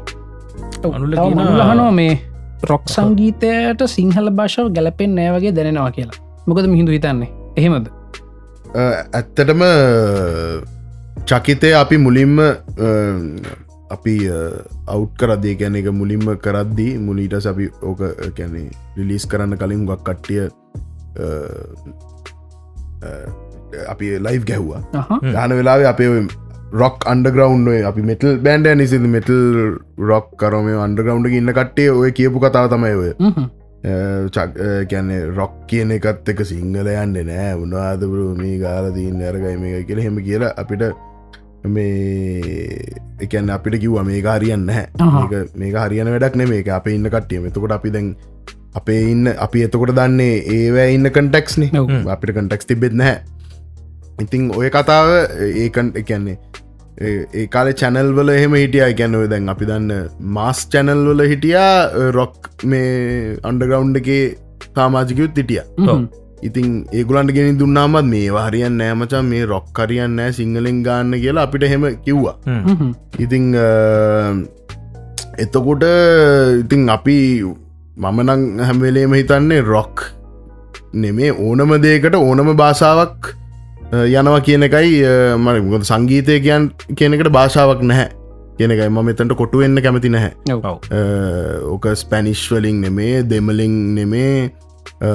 [0.94, 2.14] අනුල කියනවා- ලහනෝ මේ
[2.70, 6.20] රොක් සංගීතයට සිංහල භාෂාව ගැලපෙන් නෑ වගේ දැනෙනවා කියලා.
[6.48, 7.30] මොකද මිහිදු හිතන්නේ?
[7.56, 7.88] එහෙමද?
[9.14, 9.62] ඇත්තටම
[11.30, 12.40] චකිතය අපි මුලින්ම
[13.96, 14.14] අපි
[14.88, 18.02] අවු් කරදේ ගැන එක මුලින්ම කරද්දී මුලීට අපි ඕක
[18.38, 18.64] කැනෙ
[18.98, 20.50] රිලිස් කරන්න කලින් ගක් කට්ටිය
[23.90, 24.82] අපි ලයි් ගැහ්වා.
[25.34, 26.10] ගාන වෙලාවේ අපේ
[26.74, 29.38] රොක් අන්ඩග්‍රවන්් අපි මෙටල් බෑන්ඩ නිසි මෙටල්
[30.10, 33.12] රොක් කරම අන්ඩග්‍රවන්් ඉන්න කට්ටේ ඔය කියපු කතාව තමයි ඔය.
[34.92, 37.54] කැනෙ රොක් කියන එකත් එක සිංහල යන්න නෑ.
[37.64, 40.84] උනාදපුරු මේ ගාලදීන් අරගයි මේ කියල හෙම කියලා අපිට
[41.66, 42.82] මේ
[43.22, 47.90] එකන්න අපිට කිව්ව මේ හරියන්න මේක හරියන වැඩක් නෙ මේක අප ඉන්න කට්ටිය එතකොට අපි
[47.96, 48.16] දැන්
[48.82, 51.70] අපේ ඉන්න අපි එතකොට දන්නේ ඒවැ ඉන්න කටෙක්ස්න.
[52.10, 53.22] අපිට කටෙක්ස් තිබෙත් නැහැ
[54.24, 55.08] ඉතිං ඔය කතාව
[55.64, 56.38] ඒකන් එකන්නේ
[57.06, 58.84] ඒ කාල චැනල් වල එහෙම හිටිය.
[59.00, 64.22] ගැනව දැන් අපි දන්න මාස් චැනල් වල හිටියා රොක් මේ අන්ඩග්‍රවන්් එකේ
[64.76, 65.62] සාමාජිකයුත් හිටිය.
[65.78, 66.06] හ්ම්.
[66.48, 71.68] ඉතින් ඒගුලන්ට ගෙන දුන්නාමත් මේ වාරියන් නෑමචා මේ රොක් කරියන් නෑ සිංහලෙන් ගන්න කියලා අපිට
[71.74, 72.36] හෙම කිව්වා.
[72.46, 72.92] හ්ම්.
[73.20, 73.68] ඉතිං අ,
[75.44, 75.84] එතකොට
[76.64, 77.18] ඉතිං අපි
[77.98, 80.04] මමනං හැම්වෙලේම හිතන්නේ රොක්
[81.04, 83.34] නෙමේ ඕනම දේකට ඕනම භාෂාවක්
[84.14, 84.92] යනවා කියන එකයි
[85.40, 88.10] මොකද සංගීතය කියන් කියනකට භාෂාවක් නැහැ
[88.60, 90.60] කියනකයි ම මෙතන්ට කොටු වෙන්න කැමති නැහැ
[91.72, 94.38] ඕක ස්පැනිශ්වලින් නෙමේ දෙමලින් නෙමේ
[95.02, 95.10] අ,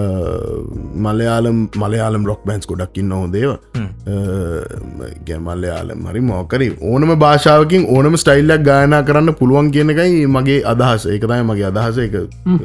[1.05, 3.53] මලයාලම් මලයාලම් රොක් බැන්ස් ගොඩක් ඉන්න හොදේව.
[5.27, 11.41] ගැමල්ලයාලම් හරි මෝකරි ඕනම භාෂාවකින් ඕනම ස්ටයිල්ලක් ගායනා කරන්න පුළුවන් කියන එකයි මගේ අදහස ඒකතයි
[11.45, 12.15] මගේ අදහස එක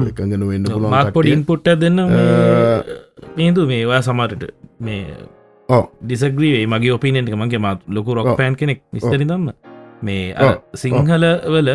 [0.10, 1.38] එකගෙන වෙන්න පුළුවන් මාක් පොඩි කට්ටිය.
[1.38, 2.00] ඉන්පුට්ට දෙන්න
[3.38, 4.44] මේදු මේවා සමටට
[4.80, 5.04] මේ.
[5.70, 8.38] ඩිසග්‍රීවේ මගේ ඔපිනෙන්ට මගේ මත් ලොකු රොක්.
[8.38, 9.52] පෑන් කෙනෙක් විස්තරි දම්ම
[10.02, 10.62] මේ අර ඔව්.
[10.76, 11.70] සිංහල වල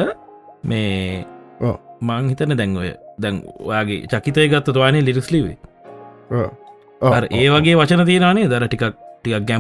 [0.65, 1.25] මේ.
[2.01, 5.57] මං හිතන දැන්ඔය දැන් ඔයාගේ චකිතය ගත්ත තුවානේ ලිරිස්ලිවේ
[7.31, 8.85] ඒ වගේ වචන තියෙනනේ දර ටිකක්
[9.21, 9.51] ටිකක්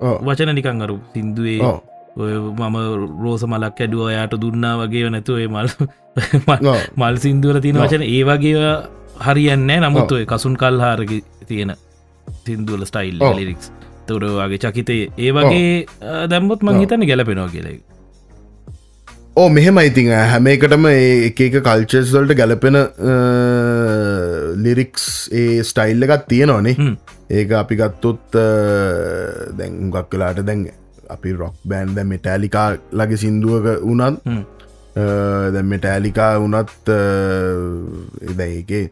[0.00, 0.16] ඔව්.
[0.24, 1.60] වචන නිකං අරු සිින්දුවේ.
[2.16, 2.76] ඔය මම
[3.22, 5.68] රෝස මලක් ඇඩුව යායට දුන්නා වගේ නැතුවේ මල්.
[6.96, 7.82] මල් සිින්දුවල තියෙන.
[7.82, 8.72] වචන ඒ වගේ
[9.26, 11.12] හරියන්නෑ නමුත් ඔය කසුන් කල්හාරග
[11.48, 11.76] තියෙන
[12.44, 13.79] සිින්දුවල ස්ටයිල් ඔව්.
[14.10, 15.70] ලිරික්ස් තොරවාගේ චකිතේ ඒ වගේ
[16.34, 16.82] දැම්බොත් මං.
[16.82, 17.78] හිතන්න ගැලපෙනවා කියලයි
[19.36, 22.76] ඕ මෙහෙම ඉතිං හැම එකටම ඒ එක එක කල්චස්වල්ට ගැලපෙන
[24.64, 25.04] ලිරික්ස්
[25.40, 26.94] ඒ ස්ටයිල්ල එකත් තියෙනවානේ.
[27.38, 28.38] ඒක අපි ගත්තොත්
[29.58, 30.64] දැන් ගක් කලාට දැන්
[31.16, 32.66] අපි රොක් බෑන්් දැ මෙටෑලිකා
[33.02, 34.16] ලගේ සිින්දුවක වනත්.
[35.54, 36.98] දැ මෙටෑලිකා වනත්
[38.32, 38.84] එදඒකේ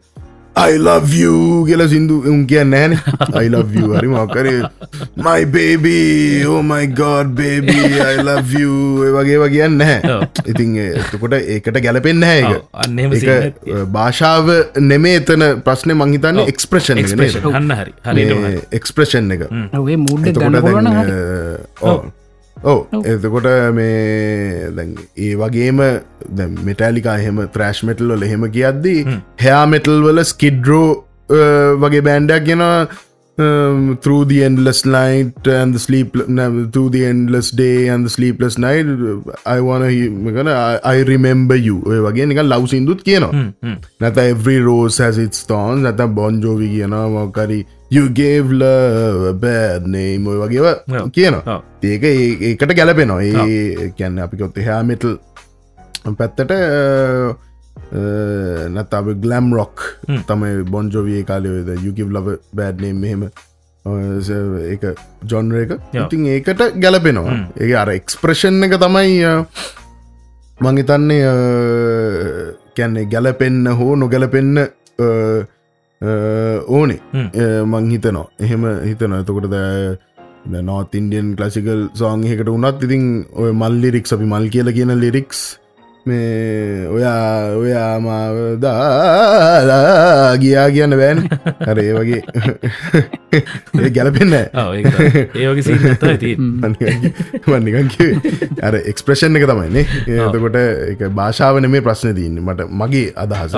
[0.55, 2.93] I love you කියල සිින්දු උන් කියන්න නෑන
[3.43, 3.93] I love you.
[3.95, 4.47] හරි මක්කර
[5.27, 5.99] my baby.
[6.45, 7.77] Oh my god baby.
[8.07, 8.73] I love you.
[9.07, 10.19] ඒ වගේ කියන්න නැහැ.
[10.51, 12.61] ඉතින් එතකොට ඒකට ගැලපෙන් නැහැ ඔව්,
[13.15, 13.87] ඒක අන්න.
[13.97, 14.53] භාෂාව
[14.91, 16.43] නෙමේ එතන ප්‍රශ්නය මංහිතන්න.
[16.53, 17.41] Expression Expression.
[17.55, 17.91] අන්න හරි.
[18.79, 19.49] එක්ස්ප්‍රෂන් එක.
[19.83, 22.15] ඔේ මුඩ්ඩ එතකොට
[22.63, 22.79] ඔව්.
[23.05, 24.69] එතකොට මේ
[25.17, 25.83] ඒ වගේම
[26.69, 29.05] මෙටෑලිකා එහෙම ත්‍රෑශ් මෙටල් වල එහෙම කියද්දී
[29.43, 30.87] හයා මෙටල් වල ස්කිඩ්රෝ
[31.83, 32.65] වගේ බෑන්ඩක් ගෙන
[34.03, 36.15] through the endless night and the sleep
[36.73, 38.85] through the endless day and the sleepless night
[39.45, 39.87] I wanna
[40.37, 41.77] gonna I, I remember you.
[41.85, 43.31] ඔය වගේ නික ලව් සිින්දුත් කියනවා.
[44.01, 47.59] නැත every rose has its thorns නැත බොන්ජෝවි කියනවා මොකරි
[47.89, 51.09] you gave love a bad name ඔය වගේව ඔව්.
[51.11, 51.43] කියනවා.
[51.83, 53.21] ඒක ඒ- ඒකට ගැලපෙනවා.
[53.21, 55.15] ඒ කියන්න අපිකොත් හාමිටල්
[56.17, 56.51] පැත්තට
[58.75, 59.81] නැතාව ගලම් රොක්
[60.27, 63.23] තමයි බොන්ජෝවිය කාලයද යුකිව ලව බෑඩ්නේ මෙහෙම
[64.69, 64.83] ඒක
[65.25, 65.71] ජොන්ර එක.
[66.05, 67.33] ඉතින් ඒකට ගැලපෙනවා.
[67.59, 69.45] ඒ අර එක්ස්ප්‍රෂන් එක තමයි අ,
[70.61, 71.33] මං හිතන්නේ අ,
[72.75, 74.65] කැන්නේ ගැලපෙන්න හෝ නොගැලපෙන්න අ,
[74.99, 75.07] අ,
[76.01, 76.99] ඕනේ.
[77.71, 78.27] මං හිතනවා.
[78.39, 79.55] එහෙම හිතන එතකොට
[80.67, 83.03] නෝත් ඉන්ඩියන් කලසිකල් සෝං එකට උනත් ඉතින්
[83.35, 85.39] ඔය මල් ලිරික්ස් අපි මල් කියල කියන ලිරික්ස්
[86.09, 87.23] මේ ඔයා
[87.59, 89.81] ඔයා මාදාලා
[90.43, 91.19] ගියා කියන්න බෑන.
[91.67, 92.21] හර ඒ වගේ.
[93.97, 95.77] ගැලපෙන්න ඒවගේ සී
[96.11, 96.31] ඇති
[97.51, 97.89] මනිකන්
[98.69, 99.85] අර එක්ස්ප්‍රේෂන් එක තමයින්නේ
[100.23, 102.39] එතකොට එක භාෂාවන මේ ප්‍රශ්න තියන්න.
[102.47, 103.53] මට මගේ අදහස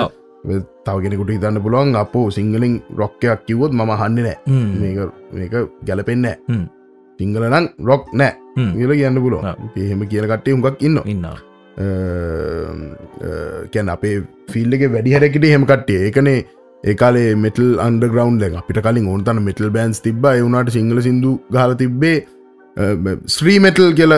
[0.86, 4.36] තවගෙනෙකුට හිතන්න පුළුවන් අපෝ සිංහලින් රොක්කයක් කිවොත් මම හන්න නෑ.
[4.80, 4.98] මේක
[5.38, 5.54] මේක
[5.88, 6.26] ගැලපෙන්න
[7.20, 8.32] සිංහල නම් රොක් නෑ
[8.78, 9.42] කියල කියන්න පුළුව
[9.84, 11.38] එහෙම කියල කට්ටේ උගක් ඉන්න ඉන්නවා.
[13.72, 14.16] කැන අපේ
[14.52, 16.00] ෆිල්ල එක වැඩි හැරැකිට හෙම කට්ටිය.
[16.08, 16.38] ඒකනේ
[16.90, 22.16] ඒකාලේ මෙටල් අන්ඩග්‍රවන්් අපිට කලින් ඕන්තන මෙටල් බෑන්ස් තිබ එවුණට සිංහල සිදු ගල තිබ්බේ
[23.34, 24.14] ස්ත්‍රී මෙටල් කියල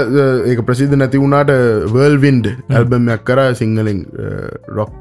[0.50, 1.52] ඒක ප්‍රසිද්ධ නැති වුණට
[1.94, 2.48] වර්ල් වින්ඩ්
[2.78, 4.00] ඇල්බම්යක් කර සිංහලින්
[4.78, 4.96] රොක්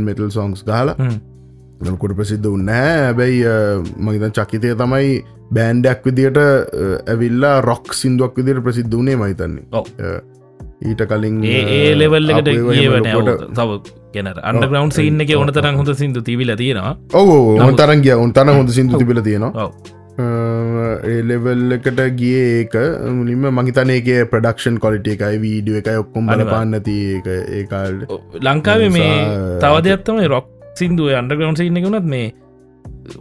[0.00, 0.96] මෙටල් සොංස් ගහලා
[1.98, 3.44] කොට ප්‍රසිද්ධ උන්න හැබැයි
[3.98, 5.14] මහිත චකිතය තමයි
[5.52, 6.38] බෑන්ඩක් විදියට
[7.06, 9.64] ඇවිල්ලා රොක් සිින්දුවක් විදියට ප්‍රසිද්ධ වනේ මහිතන්නේ
[10.82, 13.80] ඊට කලින් ඒ ලෙවල් එකට ඒවට තව
[14.14, 16.94] ගැන අන්ඩග්‍රවන්් සින්න එක ඕන තරන් හොඳ සිින්දු තිබිල තියෙනවා.
[17.14, 17.28] ඔව
[17.66, 18.14] ඔන් තරන් ගිය.
[18.14, 19.68] ඔන් තන හොඳ සිින්දු තිබිල තියෙනවා
[20.18, 22.74] ඒ ලෙවල් එකට ගිය ඒක.
[23.10, 26.96] මුලින්ම මහිතනයගේ ප්‍රඩක්ෂන් කොලිට එකයි වීඩිය එකයි ඔක්කොම් බල පාන්නති
[27.60, 27.98] ඒකාල්
[28.42, 29.10] ලංකාවේ මේ
[29.60, 32.26] තව දෙයක්ත්තම රොක් සිින්දුව අන්ඩග්‍රවන්් සින්න එකකුණත් මේ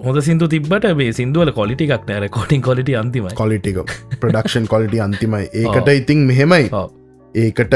[0.06, 3.36] හොඳ සිින්දු තිබට මේ සිින්දුවල කොලිටි එකක් නෑර කොටින් කොලිට අන්තිමයි.
[3.36, 3.80] කොලිටික
[4.20, 5.48] ප්‍රඩක්ෂන් කොලිටි අන්තිමයි.
[5.62, 6.70] ඒකට ඉතින් මෙහෙමයි.
[7.36, 7.76] ඒකට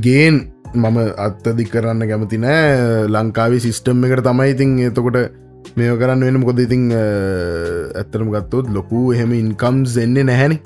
[0.00, 0.40] ගේන්
[0.74, 3.06] මම අත්තදි කරන්න කැමති නෑ.
[3.08, 5.41] ලංකාවේ සිිස්ටම් එකට තමයි ඉතින් එතකොට
[5.76, 10.58] මේ කරන්න වෙන මොකොද ඉතිං ඇත්තරම ගත්තොත් ලොකු එහෙම ඉන්කම් එන්නේ නැහැනි.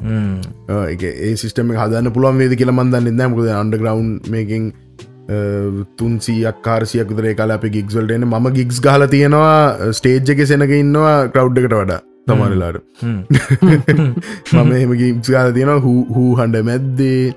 [1.20, 4.66] ඒ සිිටම හදන්න පුළුවන් වේද කියලා මන්දන්න නෑ මොකද අන්ඩග්‍රවන්් මේකින්
[5.98, 11.50] තුන්සියක් කාරසියක් දරේ කාල අප ගික්ස්වල්ටන ම ගික්ස් ගහල තියෙනවා ස්ටේජ් එක සෙනක ඉන්නවා ක්‍රව්
[11.56, 12.78] එකට වඩා තමරලාට
[14.54, 15.82] මම එහෙම ගික්ස් ගාල තියෙනවා
[16.14, 17.34] හූ හන්ඩ මැද්දේ.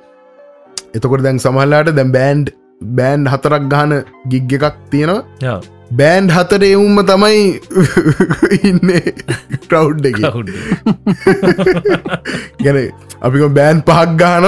[0.94, 2.56] එතකොට දැන් සමහල්ලාට දැම් බෑන්ඩ්
[2.98, 4.00] බෑන්් හතරක් ගාන
[4.32, 5.52] ගිග් එකක් තියෙනවා
[5.98, 7.40] බෑන්ඩ් හතර එවුම්ම තමයි
[8.70, 8.90] ඉන්න
[9.70, 10.18] ක්‍රව් එක.
[12.64, 12.78] ගැන
[13.22, 14.46] අපික බෑන් පහක් ගාන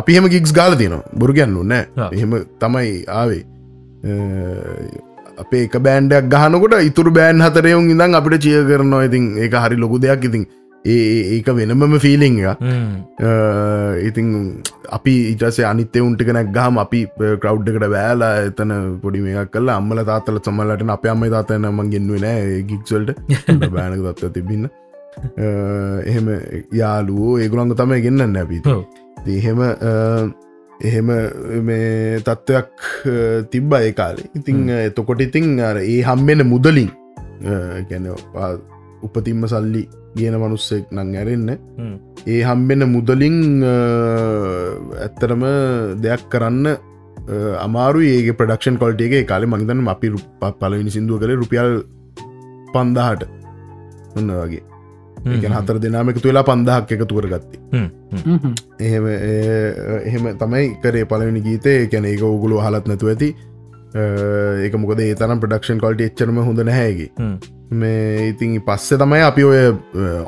[0.00, 1.04] අපි හෙම ගික්ස් ගාල තියෙනවා.
[1.18, 1.84] බොරු ගැන්නු නෑ.
[2.12, 3.42] එහෙම තමයි ආවේ.
[5.42, 9.02] අපේ බෑන්ඩක් ගහනකොට ඉතුර බෑන් හතරයවුන් ඉඳන් අපිට චිය කරනවා.
[9.08, 10.28] ඉතින් ඒ හරි ලොකු දෙයක්.
[10.30, 10.44] ඉතින්
[10.84, 12.34] ඒක වෙනමම ෆිලිං
[14.08, 14.28] ඉතිං
[14.96, 17.00] අපි ඉටසේ අනිත්‍ය උන්ටිකනක් ගහම අපි
[17.42, 22.20] කරව් එකට බෑලා එතන පොඩි මේක් කල අම්මල තාතල සමල්ලට අප අම්ම තාතන ම ගෙන්ුව
[22.26, 23.10] නෑ ගික්සල්ට
[23.76, 24.68] බෑනක තත්ව තිබින්න.
[26.10, 26.28] එහෙම
[26.80, 28.60] යාලුවෝ ඒගුළන්ග තමයි ගෙන්න්න ඇපි
[29.38, 29.60] එහෙම
[30.88, 31.08] එහෙම
[31.70, 32.70] මේ තත්ත්වයක්
[33.52, 34.28] තිබ්බ ඒ කාලේ.
[34.38, 36.90] ඉතිං එතකොට ඉතිං ඒ හම්බෙන මුදලින්
[37.90, 38.06] ගැන
[39.06, 39.82] උපතිම්ම සල්ලි
[40.16, 41.48] කියන මනුස්සෙක් නං ඇරෙන්න.
[42.32, 43.38] ඒ හම්බෙන මුදලින්
[45.04, 45.42] ඇත්තරම
[46.04, 46.66] දෙයක් කරන්න
[47.66, 50.12] අමාරු ඒ ප්‍රඩක්ෂන් කොල්ටේගේ කාලෙ මංතන අපි
[50.60, 51.72] පලවිනි සිින්දුව කළ රුපියල්
[52.74, 53.26] පන්දාහට.
[54.18, 54.64] ඔන්න වගේ.
[55.24, 57.60] ඒ හතර දෙනාමක තුවෙලා පන්දහක් එක තුවර ගත්තේ
[58.86, 59.04] එහෙම
[60.08, 63.28] එහෙම තමයි කරේ පලවෙනි ගීතය කැන ඒක ඔගුලු හලත් නැතු ඇති
[63.94, 67.28] ඒක මොකද ඒ තරම් ප්‍රඩක්ෂන් කොල්ට එච්චරම හොඳ නැහැගේ
[67.74, 69.60] මේ ඉතින් පස්සේ තමයි අපි ඔය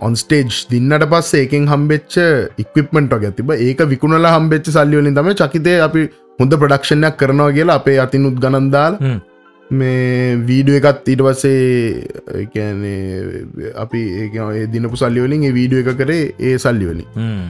[0.01, 2.19] ඔන්ස්ටේජ් දින්නට පස්ස ඒකෙන් හම්බෙච්ච
[2.65, 6.05] ඉක්විප්මට ගැතිබ ඒක විකුණලා හම්බෙච්ච සල්ලිවලින් තම චකිතය අපි
[6.41, 9.01] හොඳ ප්‍රඩක්ෂණයක් කරනවා කියලා අපේ අතින් උත් ගනන්දාල්
[9.71, 16.55] මේ වීඩුව එකත් ඊට පස්සේ කෑනේ අපි ඒ දිනපු සල්ලිවලින් ඒ වීඩුව එක කරේ ඒ
[16.65, 17.07] සල්ලිවලින්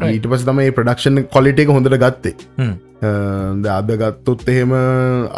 [0.09, 2.35] ඊට පස් තමයි ප්‍රඩක්ෂන් කොලිට එක හොඳට ගත්තේ.
[3.77, 4.77] අද ගත්තොත් එහෙම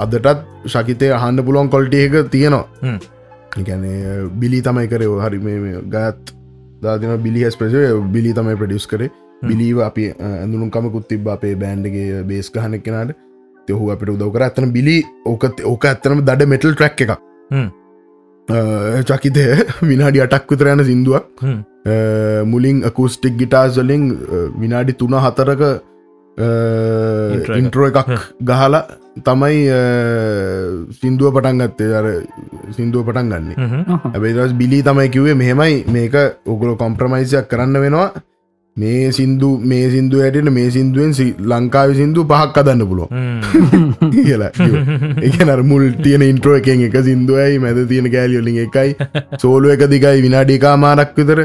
[0.07, 2.99] අදටත් ශකිතය අහන්න පුළුවන් කොල්ට එක තියෙනවා.
[3.67, 3.87] ගැන
[4.41, 6.35] බිලි තමයි කරය හරි මේ ගත්
[6.83, 9.11] දාතින බිලිහස් ප්‍රශය බිලි තමයි ප්‍රඩියස් කරේ.
[9.43, 13.19] බිලිව අපි ඇඳුනුකමකුත් තිබ අපේ බෑන්්ඩගේ බේස් ගහනෙක් කෙනට
[13.69, 14.43] තෙහු අපිට උදව කර.
[14.47, 14.97] ඇතන බිලි
[15.33, 17.13] ඕකත් ඕක ඇත්තනම දඩ මෙටල් ට්‍රක් එක
[19.09, 19.43] චකිතය
[19.91, 21.27] විනාඩි අටක් විතරයන සිින්දුවක්.
[22.53, 24.03] මුලින් අකුස්ටික් ගිටාස්වලින්
[24.63, 25.63] විනාඩි තුන හතරක
[27.59, 28.11] ඉන්ට්‍රෝ එකක්.
[28.49, 28.83] ගහලා
[29.27, 29.59] තමයි
[30.99, 31.93] සිින්දුව පටන් ගත්තේ.
[31.99, 32.07] අර
[32.77, 33.57] සිින්දුව පටන් ගන්නේ.
[34.15, 35.77] ඇබේ බිලි තමයි කිවේ මෙහෙමයි.
[35.95, 36.15] මේක
[36.47, 38.09] ඔගුල කොම්ප්‍රමයිසයක් කරන්න වෙනවා
[38.79, 41.13] මේ සින්දු මේ සිින්දු ඇටට මේ සිින්දුවෙන්
[41.53, 43.07] ලංකාව සිින්දු පහක් අදන්න පුලො
[44.15, 44.51] කියලා
[45.29, 48.91] එකනර මුල් තියන ඉන්ට්‍රෝ එකෙන් එක සිින්දුවයි මැද තියෙන කෑලියලින් එකයි
[49.43, 51.41] සෝලුව එක දිගයි විනාඩිකා මාරක් විතර.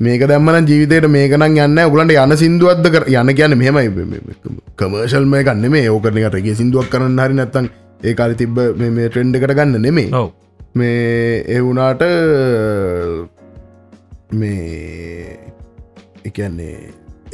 [0.00, 3.88] මේක දැම්මන ජීවිතයට මේකනම් යන්න ගලන්ට යන සිින්දුවත්ද කර යන කියන්න මෙහෙමයි.
[4.76, 7.70] කමර්ශල් මේ ගන්න මේ ඕකරන එකටගේ සිින්දුවක් කරන්න හරි නැත්තන්
[8.04, 10.26] ඒකාලි තිබ්බ මේ ට්‍රෙන්ඩ් එකට ගන්න නෙමේ
[10.74, 12.04] මේ එවුනාට
[14.32, 15.35] මේ
[16.30, 16.76] එකන්නේ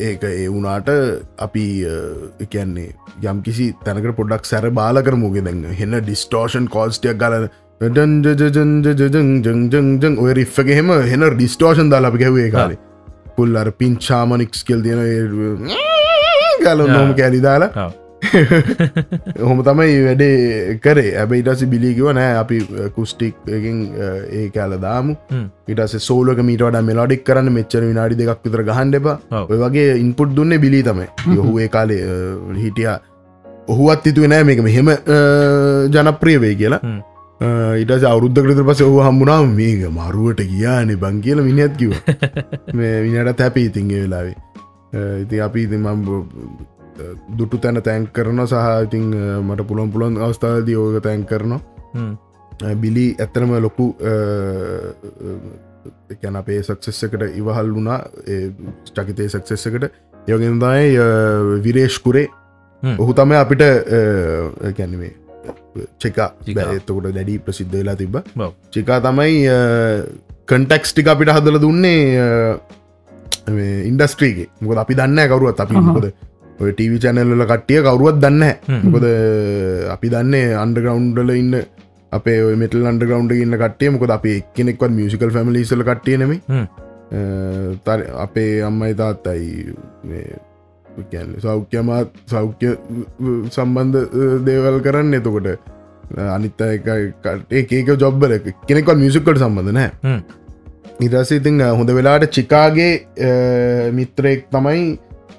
[0.08, 0.88] ඒක ඒ වුනාට
[1.46, 1.64] අපි
[2.44, 2.88] එකන්නේ
[3.30, 5.44] යම් කිසි තැනකට පොඩක් සැර බාල කරමුගේ.
[5.48, 7.48] දැන් හෙන්න ඩිස්ටෝෂන් කෝස්ටයක් ගලන
[10.04, 12.78] ජං ඔය රිෆ්ගහෙම හෙන ඩිස්ටෝෂන් දාලා අපි ගැවේ කාලේ.
[13.36, 15.00] පුල් අර පින්චාමනික්ස් කෙල් තියෙන
[16.64, 17.90] ගල නොම කෑලි දාලා
[19.48, 21.12] හොම තමයි වැඩේ කරේ.
[21.22, 22.58] ඇබයිටසි බිලිගව නෑ අපි
[22.96, 23.78] කුස්ටික්කින්
[24.38, 25.16] ඒ කෑල දාමු.
[25.74, 29.16] ඉටස සෝලක මීට මෙලොඩික් කරන්න මෙච්චර විනාඩි දෙකක් විතර ගහන්න එපා.
[29.44, 31.08] ඔය වගේ ඉන්පුට් දුන්නේ බිලි තමයි.
[31.38, 32.02] යොහු ඒ කාලේ
[32.64, 32.90] හිටිය.
[33.68, 34.92] ඔහුවත් හිතුව නෑ මේක මෙහෙම
[35.96, 36.82] ජනප්‍රිය වේ කියලා.
[37.82, 41.92] ඉට අවුද්ධ කෘත පස ඔහ හම්බුණා මේක මරුවට කියානේ බං කියල මිනිත් කිව
[42.78, 44.36] මේ විනට තැපී ඉතින්ගේ වෙලාවේ.
[45.22, 45.78] ඉති අපි ඉති
[47.38, 49.06] දුටු තැන තැන් කරන සහ ඉතිං
[49.46, 51.60] මට පුළොන් පුළොන් අවස්ථාවදී ඕක තැන් කරනවා.
[52.82, 53.86] බිලි ඇත්තනම ලොකු
[56.14, 57.98] එකැන අපේ සක්සෙස්සකට ඉවහල් වුණා.
[58.94, 59.84] චකිතය සක්සෙස්සකට
[60.28, 60.92] යොගෙන්දායි
[61.64, 62.26] විරේෂ්කුරේ
[62.98, 63.64] ඔහු තම අපිට
[64.78, 65.12] ගැනවේ
[65.98, 66.30] චෙකා.
[66.46, 68.16] එතකොට දැඩි ප්‍රසිද්ධ වෙලා තිබ
[68.74, 69.34] චිකා තමයි
[70.50, 72.02] කන්ටෙක්ස් ටික අපිට හදල දුන්නේ
[73.90, 76.06] ඉන්ඩස්ට්‍රීගේ මොකද අපි දන්න කවරුවත් අපි මොකද
[76.62, 78.44] ඔය ටීවි චැනල්ල කට්ටිය කවරුවත් දන්න
[78.86, 79.06] මොකද
[79.94, 81.56] අපි දන්නේ අන්ඩග්‍රවන්්ඩල ඉන්න
[82.12, 86.32] අපේ මෙටල් අන්ඩග්‍රවන්් ඉන්න කටේ මොකද අප එක්කෙනෙක්වත් මියසිකල් ෆැමිලිසල කට්ටියනෙම
[88.24, 89.46] අපේ අම්මයි තාත්තයි
[91.44, 92.70] සෞඛ්‍යමාත් සෞඛ්‍ය
[93.50, 93.98] සම්බන්ධ
[94.48, 95.14] දේවල් කරන්න.
[95.14, 95.48] එතකොට
[96.28, 96.60] අනිත්ත
[97.52, 98.32] ඒක ජොබ්බල
[98.68, 100.18] කෙනෙක්වල් මියසිකල් සම්බඳ නෑ
[101.00, 102.92] ඉදස ඉතිං හොඳ වෙලාට චිකාගේ
[103.92, 104.82] මිත්‍රයෙක් තමයි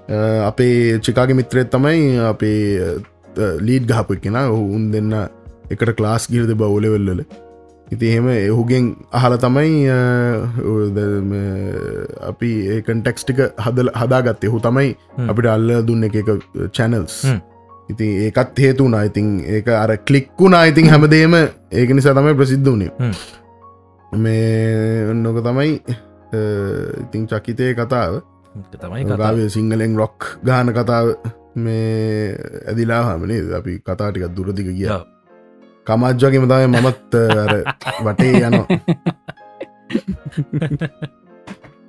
[0.09, 2.59] අපේ චිකාගේ මිත්‍රයත් තමයි අපේ
[3.59, 5.13] ලීඩ් ගහපු කෙන ඔහුන් දෙන්න
[5.71, 7.23] එකට ක්ලාස් ගිරද බවලවෙල්ලල
[7.91, 9.88] ඉති එහෙම එහුගෙන් අහල තමයි
[12.30, 14.49] අපි ඒකන්ටෙක්ස්ටික හදල හදාගත්තේ.
[14.49, 14.95] හු තමයි
[15.30, 16.17] අපිට අල්ල දුන්න එක
[16.73, 17.15] චැනල්ස්
[17.89, 21.35] ඉති ඒකත් හේතුුණ ඉතින් ඒක අර කලික්කුණ ඉතින් හැමදේම
[21.71, 22.91] ඒක නිසා තමයි ප්‍රසිද්ධ වනේ
[24.11, 25.80] මේ නොක තමයි
[27.03, 28.21] ඉතිං චකිතය කතාව
[28.75, 31.15] තමයි කතාවේ සිංහලෙන් රොක් ගාන කතාව
[31.55, 34.89] මේ ඇදිලා හමනේ අපි කතාටිකත් දුරදික කිය
[35.88, 37.13] කමජ්ජගේම තමයි මමත්
[38.01, 38.53] වටේ යන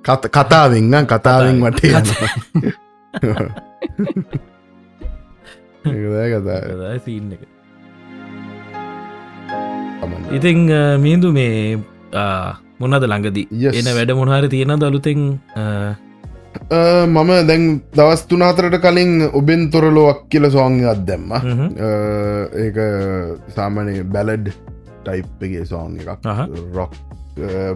[0.05, 2.27] කතාවෙන්න කතාවෙන් වටේ කතා.
[7.05, 7.41] සින්න එක.
[10.31, 10.57] ඉතිං
[11.01, 11.77] මින්දු මේ
[12.79, 13.47] මොනද ළඟදී?
[13.71, 15.39] එන වැඩ මොහර තියෙන දළුතෙන්
[17.07, 17.65] මම දැන්
[17.97, 21.31] දවස්තුනාතරට කලින් ඔබෙන් තොරලෝක් කියල සෝංගත් දැම්ම.
[22.65, 22.77] ඒක
[23.55, 24.53] සාමනය බැලඩ්
[25.03, 26.29] ටයිප්ගේ සෝන් එකක්.
[26.75, 26.93] රොක්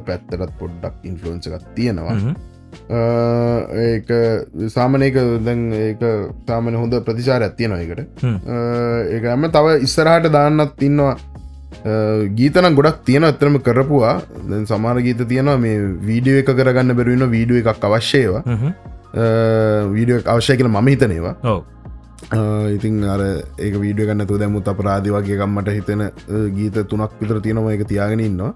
[0.05, 2.15] පැත්තරත් පොඩ්ඩක් ඉන්ෆලන්සකත් තියෙනවා.
[3.85, 4.07] ඒක
[4.75, 5.15] සාමනයක
[5.45, 6.01] දැන් ඒක
[6.47, 8.23] සාමන හොඳ ප්‍රතිචාර ඇත්තියෙනවා එකට
[9.15, 11.15] ඒක ඇම තව ඉස්සරහට දාන්නත් ඉන්නවා
[12.37, 14.15] ගීතන ගොඩක් තියෙන ඇතරම කරපුවා.
[14.49, 15.75] දැන් සමාර ගීත තියෙනවා මේ
[16.11, 18.43] වීඩියෝ එක කරගන්න බැරුවන්න වීඩියෝ එකක් අවශ්‍යයවා
[19.95, 21.35] වීඩියෝ අවශ්‍ය කියල මම හිතනේවා.
[22.75, 23.21] ඉතින් අර
[23.65, 26.01] ඒක වීඩිය ගන්න තු දැමුත් අපරාධි වගේ ගම්මට හිතෙන
[26.57, 28.51] ගීත තුනක් විතර තියෙනවා එක තියාගෙන ඉන්නවා.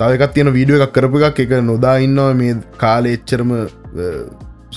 [0.00, 3.50] තවකත් තියෙන වීඩියෝ එකක් කරපු එකක් එක නොදා ඉන්නවා මේ කාලෙ එච්චරම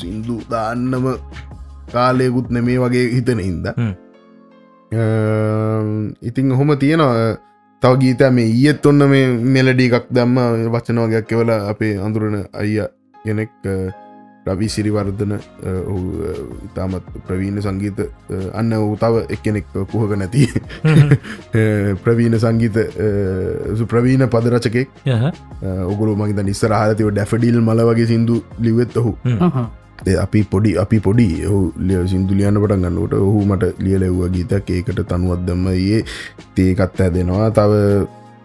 [0.01, 1.05] සින්දු දාන්නම
[1.95, 3.65] කාලයකුත් නෙමේ වගේ හිතන හින්ද.
[6.29, 7.37] ඉතිං හොම තියෙනවා
[7.85, 10.71] තව ගීත මේ ඊයත් ඔන්න මේ මෙලඩි එකක් දම්ම.
[10.73, 13.51] වචනවාගයක් කෙවල අපේ අඳුරන අයිය කෙනෙක්
[14.47, 15.33] රවී සිරිවර්ධන
[16.65, 18.01] ඉතාමත් ප්‍රවීණ සංගීත
[18.53, 20.49] අන්න වූ තව එක්කෙනෙක් පුහක නැති.
[22.05, 22.77] ප්‍රවීණ සංගීත
[23.87, 24.89] ප්‍රවීණ පදරචකෙක්
[25.85, 29.17] ඔගුරු මගත නිස්සර හරතිව ඩැෆඩිල් මල වගේ සිින්දු ලිවෙත් ඔහු
[30.17, 35.47] අපි පොඩි අපි පොඩි ඔහු ලිය සිින්දුලියන්න පට ගන්නට ඔහු මට ලියලෙව්ව ගීතක් ඒකට තනුවත්
[35.47, 36.03] දෙම ඒ
[36.55, 37.81] තේකත් ඇදෙනවා තව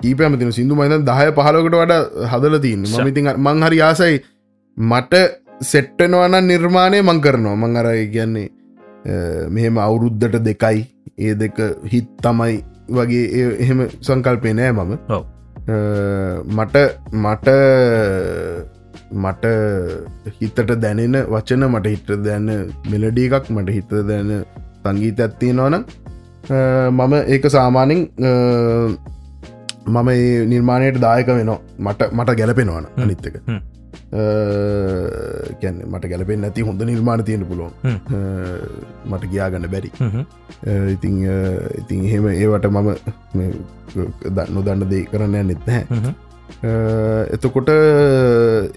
[0.05, 2.01] ඊපෑමතින සිින්දු මයිත දහය පහලකට වඩ
[2.33, 4.17] හදලතින් මමිතින් මංහරි ආසයි
[4.77, 5.15] මට
[5.63, 7.57] සෙට්ටනවන නිර්මාණය මං කරනවා.
[7.57, 8.49] මං අර කියන්නේ
[9.51, 10.87] මෙහෙම අවුරුද්ධට දෙකයි.
[11.19, 13.25] ඒ දෙක හිත් තමයි වගේ
[13.59, 14.93] එහෙම සංකල්පය නෑ මම.
[16.49, 16.77] මට
[17.15, 17.49] මට
[19.25, 19.45] මට
[20.41, 22.49] හිතට දැනෙන වචන මට හිට දැන්න
[22.91, 24.31] මෙලඩි එකක් මට හිත දැන
[24.83, 25.77] සංගීත ඇත්තියෙනවන
[26.99, 28.01] මම ඒක සාමානෙන්
[29.87, 30.09] මම
[30.53, 31.61] නිර්මාණයට දායක වෙනවා.
[31.79, 33.37] මට මට ගැලපෙනවන අනිත්තක
[35.63, 37.73] ගැන්න මට ගැලපෙන් නැති හොඳ නිර්මාණ තියෙන පුලොන්
[39.11, 39.91] මට ගියාගන්න බැරි.
[40.95, 41.15] ඉතිං
[41.81, 42.89] ඉතින් එහෙම ඒවට මම
[44.57, 46.15] නොදන්න දේ කරන්න නෙත් නැහැ
[47.35, 47.69] එතකොට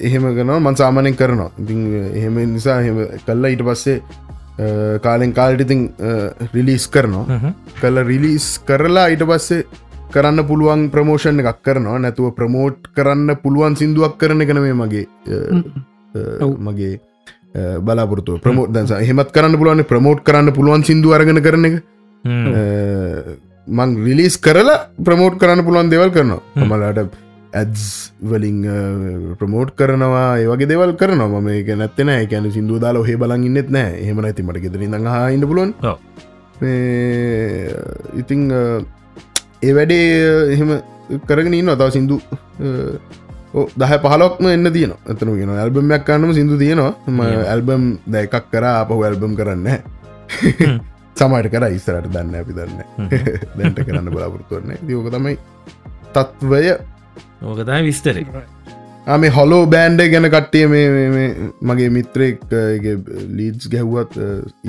[0.07, 1.51] එහෙම ගනවා මන් සාමානයෙන් කරනවා.
[1.61, 1.79] ඉතින්
[2.19, 2.97] එහෙම නිසා එහෙම
[3.27, 3.97] කල්ලා ඊට පස්සේ
[5.05, 5.81] කාලෙන් කාල්ටිතිං
[6.53, 7.39] රිලිස් කරනවා.
[7.81, 9.65] කල රිලිස් කරලා ඊට පස්සේ
[10.13, 11.97] කරන්න පුළුවන් ප්‍රමෝෂණ එකක් කරනවා.
[12.03, 15.05] නැතුව ප්‍රමෝට් කරන්න පුළුවන් සිින්දුවක් කරන කනවේ මගේ
[16.67, 16.93] මගේ
[17.85, 21.75] බලාපොරතු ප්‍රමෝට් දස හෙමත් කරන්න පුළුවන් ප්‍රමෝට් කරන්න පුළුවන් සිින්දු අරගෙන කරන එක.
[23.67, 26.41] මං රිලිස් කරලා ප්‍රමෝට් කරන්න පුළුවන් දෙවල් කරනවා.
[26.71, 27.13] මලාට
[27.53, 27.85] ඇඩ්ස්
[28.31, 28.59] වලින්
[29.39, 31.41] ප්‍රමෝට් කරනවා ඒවගේ දෙවල් කරනවා.
[31.41, 34.03] ම එක නැත්තන එකැන සිින්දු දාල හෙ බලන් ඉන්නෙත් නෑ.
[34.07, 35.73] හෙම නැති මට ගෙතර ඉඳ හන්න පුලුවන්
[38.21, 38.41] ඉතිං
[39.63, 40.05] ඒ වැඩේ
[40.53, 40.71] එහෙම
[41.27, 42.17] කරගෙන ඉන්න අතාව සිින්දු
[43.79, 46.93] දහ පහලොක්ම එන්න තියන ඇතන ගෙන ඇල්බමයක් කන්නම සිින්දු තියෙනවා.
[47.51, 49.67] ඇල්බම් දැකක් කර අපහු ඇල්බම් කරන්න
[51.15, 52.79] සමට කර ඉස්සරට දන්න අපි දන්න
[53.57, 55.37] දැන්ට කරන්න බලාපොරතුවන්න දෝක තමයි
[56.15, 56.63] තත්වය
[57.43, 58.17] ඕකතයි විස්තර.
[59.21, 61.27] මේ හොලෝ බෑන්්ඩ ගැන කට්ටිය මේ
[61.69, 62.43] මගේ මිත්‍රෙක්
[63.37, 64.17] ලීඩ්ස් ගැහ්වත්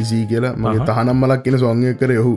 [0.02, 0.54] ඉසී කියලා.
[0.62, 2.34] මගේ තහනම් මලක් කියෙන සොංගය කර යහු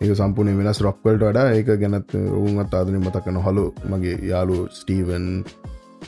[0.00, 5.26] ඒ සම්පුනේ වෙනස් රොක්වල්ට වඩා ඒක ගැනත් ඔවුන්ත් ආදන මතකන හොලු මගේ යාලු ස්ටීවන්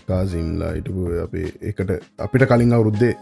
[0.08, 1.90] කාසිම්ලා ඉටපු අපේ එකට
[2.26, 3.14] අපිට කලින් අවුරුද්දේ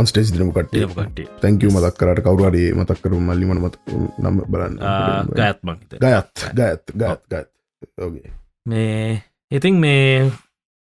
[0.00, 0.84] ඔන්ස්ටේස් දිනම කටේ
[1.42, 3.76] තැංකව මතක් කරට කවරුවඩේ මතක්කරු මල්ලිමන මත
[4.22, 4.78] නම් බලන්න.
[5.40, 7.53] ගයත්ම ගයත් ගයත් ගත් ගත්
[8.04, 8.32] ඕගේ
[8.66, 10.30] මේ ඉතින් මේ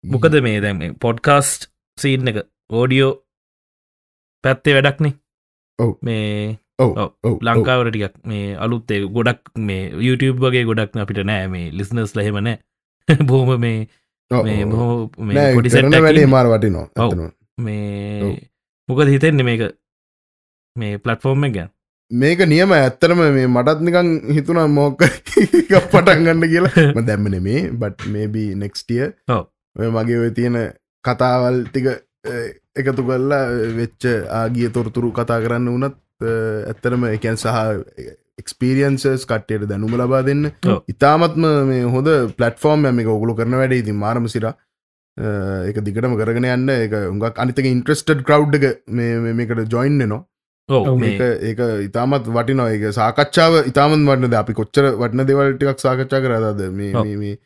[0.05, 1.69] මොකද මේ දැම පොඩ්කාස්ට්
[1.99, 2.39] සීන් එක?
[2.71, 3.13] ඕඩියෝ
[4.45, 5.15] පැත්තේ වැඩක්නේ
[5.79, 5.93] ඔව්.
[6.03, 6.91] මේ ඔව
[7.47, 11.49] ලංකාවරටිකක් මේ අලුත්තේ ගොඩක් මේ YouTube වගේ ගොඩක් අපිට නෑ.
[11.55, 13.79] මේ ලිස්නස් ලහෙමනෑ බෝම මේ
[14.31, 16.31] මේ මොහෝ මේ පොඩි කරන සැට්ටක් වැඩේ.
[16.37, 17.31] මාර වටිනවා.
[17.67, 18.33] මේ.
[18.89, 19.63] මොකද හිතෙන්නේ මේක?
[20.77, 21.71] මේ පලට්ෆෝර්ම් එක ගැන
[22.11, 25.03] මේක නියම ඇත්තරම මේ මටත් නිකං හිතුනා මෝක
[25.93, 26.87] පටන්ගන්න කියලා.
[27.09, 29.03] දැම්මන මේ බට් මේබී නෙක්ස්ටිය.
[29.79, 30.57] ඔය මගේ ඔය තියෙන
[31.05, 31.87] කතාවල් ටික
[32.81, 33.45] එකතු කල්ලා
[33.77, 34.07] වෙච්ච
[34.39, 35.97] ආගිය තොරතුරු කතා කරන්න වනත්
[36.73, 37.47] ඇත්තරම එකැන් සහ
[38.43, 40.51] එක්ස්පිරියන්සස් කට්ටයට දැනුම ලබා දෙන්න.
[40.95, 42.11] ඉතාමත්ම මේ හොඳ
[42.41, 43.77] පලටෆෝර්ම් එක ඔගුලු කරන වැඩ.
[43.83, 46.75] ඉතින් මාරම සිර එක දිගටම කරගෙන යන්න.
[46.75, 48.67] එක උඟක් අනිතක ඉන්ට්‍රස්ටඩ් කව් එක
[49.39, 50.25] මේකට ජොයින්න නවා
[51.11, 51.21] ඒක
[51.51, 54.35] ඒක ඉතාමත් වටිනෝ ඒක සාකච්ඡාව ඉතාමන් වටනද?
[54.35, 56.93] අපි කොච්චර වටන දෙවල්ටික් සාකච්ඡා කරදාද මේ.
[57.05, 57.37] මේ- මේ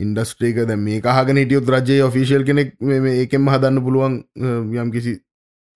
[0.00, 4.16] ඉන්ඩස්ට්‍රේක ද මේ කහගෙන හිටියුත් රජයේ ඔෆිසිල් කෙනෙක් මේ- මේ ඒකෙම හදන්න පුළුවන්
[4.78, 5.14] යම් කිසි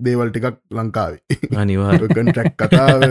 [0.01, 1.21] දේවල් ටිකක් ලංකාවේ.
[1.57, 3.03] අනිවා කටක් කතාව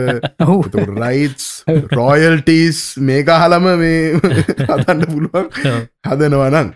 [0.46, 1.46] ඔහු රයිටස්
[1.92, 3.98] රෝයල්ටස් මේක හලම මේ
[4.70, 5.46] හදන්න පුළුවන්
[6.08, 6.68] හදනවනන්.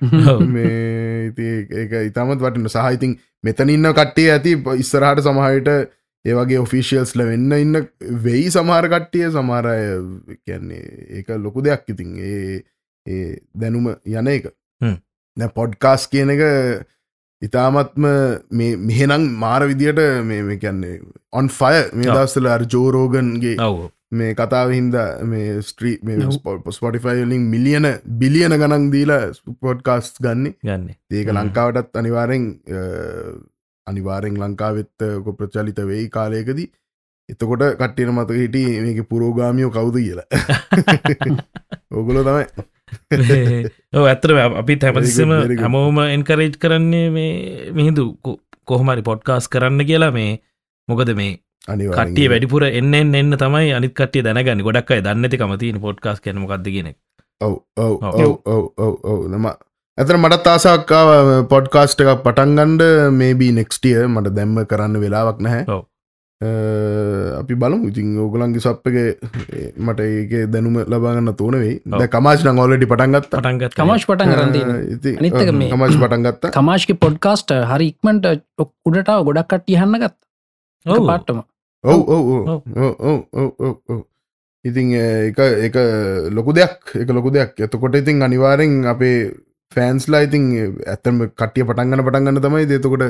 [0.48, 5.70] මේ ඉති ඒක ඉතාමත් වටන සහහිතින් මෙතනඉන්න කට්ටිය ඇති ඉස්සරහට සමහයට
[6.24, 7.78] ඒවගේ ඔෆිසිියල්ස්ල වෙන්න ඉන්න
[8.26, 9.78] වෙයි සමහර කට්ටිය සමහරය
[10.46, 10.84] කියන්නේ
[11.18, 12.62] ඒක ලොකු දෙයක් ඉතින් ඒ
[13.06, 14.44] ඒ දැනුම යන එක.
[15.36, 16.42] දැ පොඩ්කාස් කියන එක
[17.42, 18.04] ඉතාමත්ම
[18.50, 21.00] මේ මෙහෙනම් මාර විදියට මේ කියන්නේ
[21.32, 22.12] ඔන් ෆය මේ.
[22.14, 23.56] දස්සල අර ජෝරෝගන්ගේ
[24.12, 24.94] මේ කතාව හින්ද
[25.24, 25.60] මේ
[26.28, 26.70] ඔව්.
[26.70, 27.88] ස්පොටිෆයිලින් මිලියන
[28.20, 31.32] බිලියන ගනන් දීලා ස්පොට්කාස්ට ගන්න ගන්න ඒක.
[31.34, 32.46] ලංකාවටත් අනිවාරෙන්
[33.86, 36.68] අනිවාරෙන් ලංකාවෙත්ත ප්‍රචලිත වෙයි කාලයකදී
[37.28, 40.28] එතකොට කට්ටියන මතක හිටි මේක පුරෝගාමියෝ කවුද කියලා
[41.98, 42.46] ඔගුල තමයි
[43.92, 45.58] ඔව ඇත්තර අපි good.
[45.58, 48.04] හැමෝම එන්කරේජ් කරන්නේ මේ මිහිදු
[48.64, 50.30] කොහොමරි පොඩ්කාස් කරන්න කියලා මේ
[50.88, 51.32] මොකද මේ.
[51.92, 56.38] කටිය වැඩිපුර එන්න එන්න තමයි අනිත් කටිය දැනගන්න ගොඩක් අයි දන්නති කමතින පොඩ්කාස් කියෙන
[57.40, 58.14] ඔව් ඔව් ඔව්.
[58.16, 59.46] ඔව් ඔව් ඔව් ඔව් නම
[60.00, 60.92] ඇතර මටත් ආසක්
[61.52, 62.82] පොඩ්කාස්ට එකක් පටන්ගන්ඩ
[63.16, 65.76] මේබී නෙක්ස්ටිය මට දැම්ම කරන්න වෙලාවක් නැහැ.
[67.40, 67.90] අපි බලමු.
[67.90, 69.10] ඉතින් ඕගලන්ගේ සප්පගේ
[69.76, 76.96] මට ඒක දැනුම ලබාගන්න තෝනවෙයි කමාශ නංගොලටි පටන්ගත් පටන්ගත් කමශ් පටන් කරන්න මච් පටන්ගත් කමාශ්ක
[77.04, 78.32] පොඩ්කාස්ට හරි ඉක්මට
[78.88, 80.16] උඩටාව ගොඩක් කට්ටි හන්න ගත්ත.
[81.12, 81.44] පාට්ටම
[81.84, 82.00] ඔව.
[82.48, 84.02] ඔව
[84.64, 85.38] ඉතිං එක
[85.68, 85.76] එක
[86.32, 86.96] ලොකු දෙයක්.
[86.96, 87.56] එක ලොකු දෙයක්.
[87.60, 89.16] එතකොට ඉතින් අනිවාරෙන් අපේ
[89.74, 90.46] ෆෑන්ස්ලා ඉතින්
[90.86, 93.04] ඇත්තම කට්ටිය පටන්ගන්න පටන්ගන්න තමයි දෙතකොට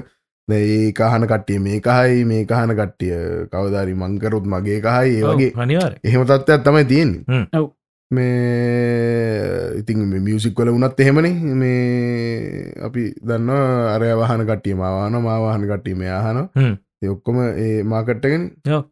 [0.49, 3.15] ඒ කහන කට්ටිය මේ කහයි මේ කහන කට්ටිය
[3.53, 7.47] කවදාරි මංකරුත් මගේ කහයි ඒ වගේ අනිවාර එහෙම තත්ත්වයක් තමයි තියෙන්නේ හ්ම්.
[7.55, 7.67] ඔව්.
[8.11, 13.51] මේ ඉතින් මියසික් වල වනත් එහෙමනේ මේ අපි දන්න
[13.95, 16.75] අරය වහන කට්ටිය මවාන මාවාහන කට්ටිය මේ ආහන හ්ම්.
[17.03, 18.83] ඒ ඔක්කොම ඒ මාකට්ටගෙන ඔව්.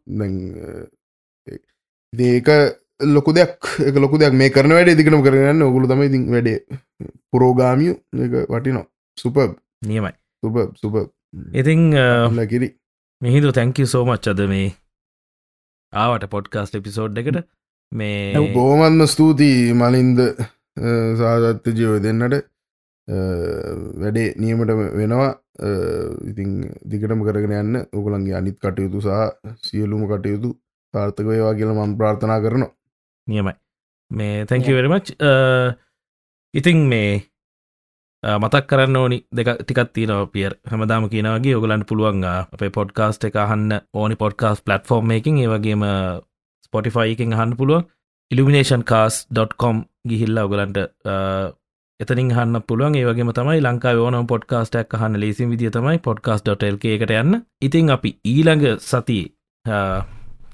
[2.13, 2.49] ඒක
[3.15, 3.53] ලොකු දෙයක්
[4.03, 4.33] ලොකු දෙයක්.
[4.41, 6.59] මේ කරන වැඩ දිකනම කරගන්න ඔගුලු තමයි ඉතින් වැඩේ.
[7.31, 7.93] පුරෝගාමියු
[8.25, 8.85] එක වටිනෝ
[9.17, 9.37] සුප
[9.89, 10.13] නියමයි.
[10.41, 10.95] සුප සුප
[11.61, 11.81] ඉතිං
[12.53, 12.69] කිරි
[13.21, 14.69] මිහිදු තැංකි සෝමච් අද මේ
[15.93, 17.37] ආවට පොඩ්කාස්ට එපිසෝඩ් එකට
[17.91, 20.19] මේ බෝමන්ම ස්තුතියි මලින්ද
[21.21, 22.35] සාධත්ත ජීව දෙන්නට
[24.01, 25.31] වැඩේ නියමට වෙනවා.
[26.29, 26.51] ඉතිං
[26.91, 27.75] දිගටම කරගෙන යන්න.
[27.97, 29.11] උගලන්ගේ අනිත් කටයුතු සහ
[29.67, 30.49] සියලුම කටයුතු
[30.93, 32.71] පාර්ථක වේවා කියල මම් ප්‍රාර්ථනා කරනවා
[33.27, 33.53] නියමයි.
[34.11, 35.11] මේ තැංකවරමච්
[36.53, 37.11] ඉතිං මේ
[38.23, 43.79] මතක් කරන්න ඕනි දෙක ටිකත් තියනව පියර් හැමදාම කියනවගේ ඔගලන්ට පුළුවන් අපේ පොඩ්කාස්ට එක අහන්න
[43.93, 45.87] ඕනි පොඩ්කාස් පලටෆෝර්ම් එකින් ඒවගේම
[46.65, 47.87] ස්පොටිෆයි එකින් අහන්න පුළුවන්.
[48.31, 49.77] ඉල්ිමිනේෂන් කාස්.කොම්
[50.09, 50.77] ගිහිල්ල ඔගලන්ට
[51.99, 52.95] එතනින් හන්න පුළුවන්.
[52.95, 57.41] ඒවගේ තමයි ලංකා ඕන පොඩ්කාස්ටක් හන්න ලේසි විදිිය තමයි පොඩ්කාස්.ල්ක එකට යන්න.
[57.61, 59.19] ඉතිං අපි ඊළඟ සති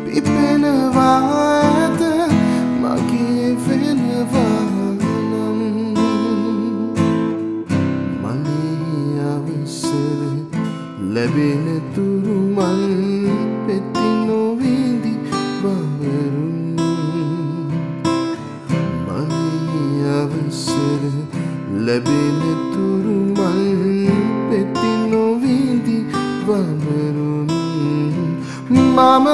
[0.06, 1.65] පිපෙනවා.
[11.16, 12.60] ලැබෙන තුරුමන්
[13.66, 15.14] පෙති නොවිදි
[15.62, 16.76] බවරුන්.
[19.06, 21.04] මගේ අවසර
[21.86, 22.42] ලැබෙන
[22.74, 23.40] තුරුමන්
[24.50, 25.98] පෙති නොවිදි
[26.48, 27.50] වමරුන්
[28.70, 29.28] මම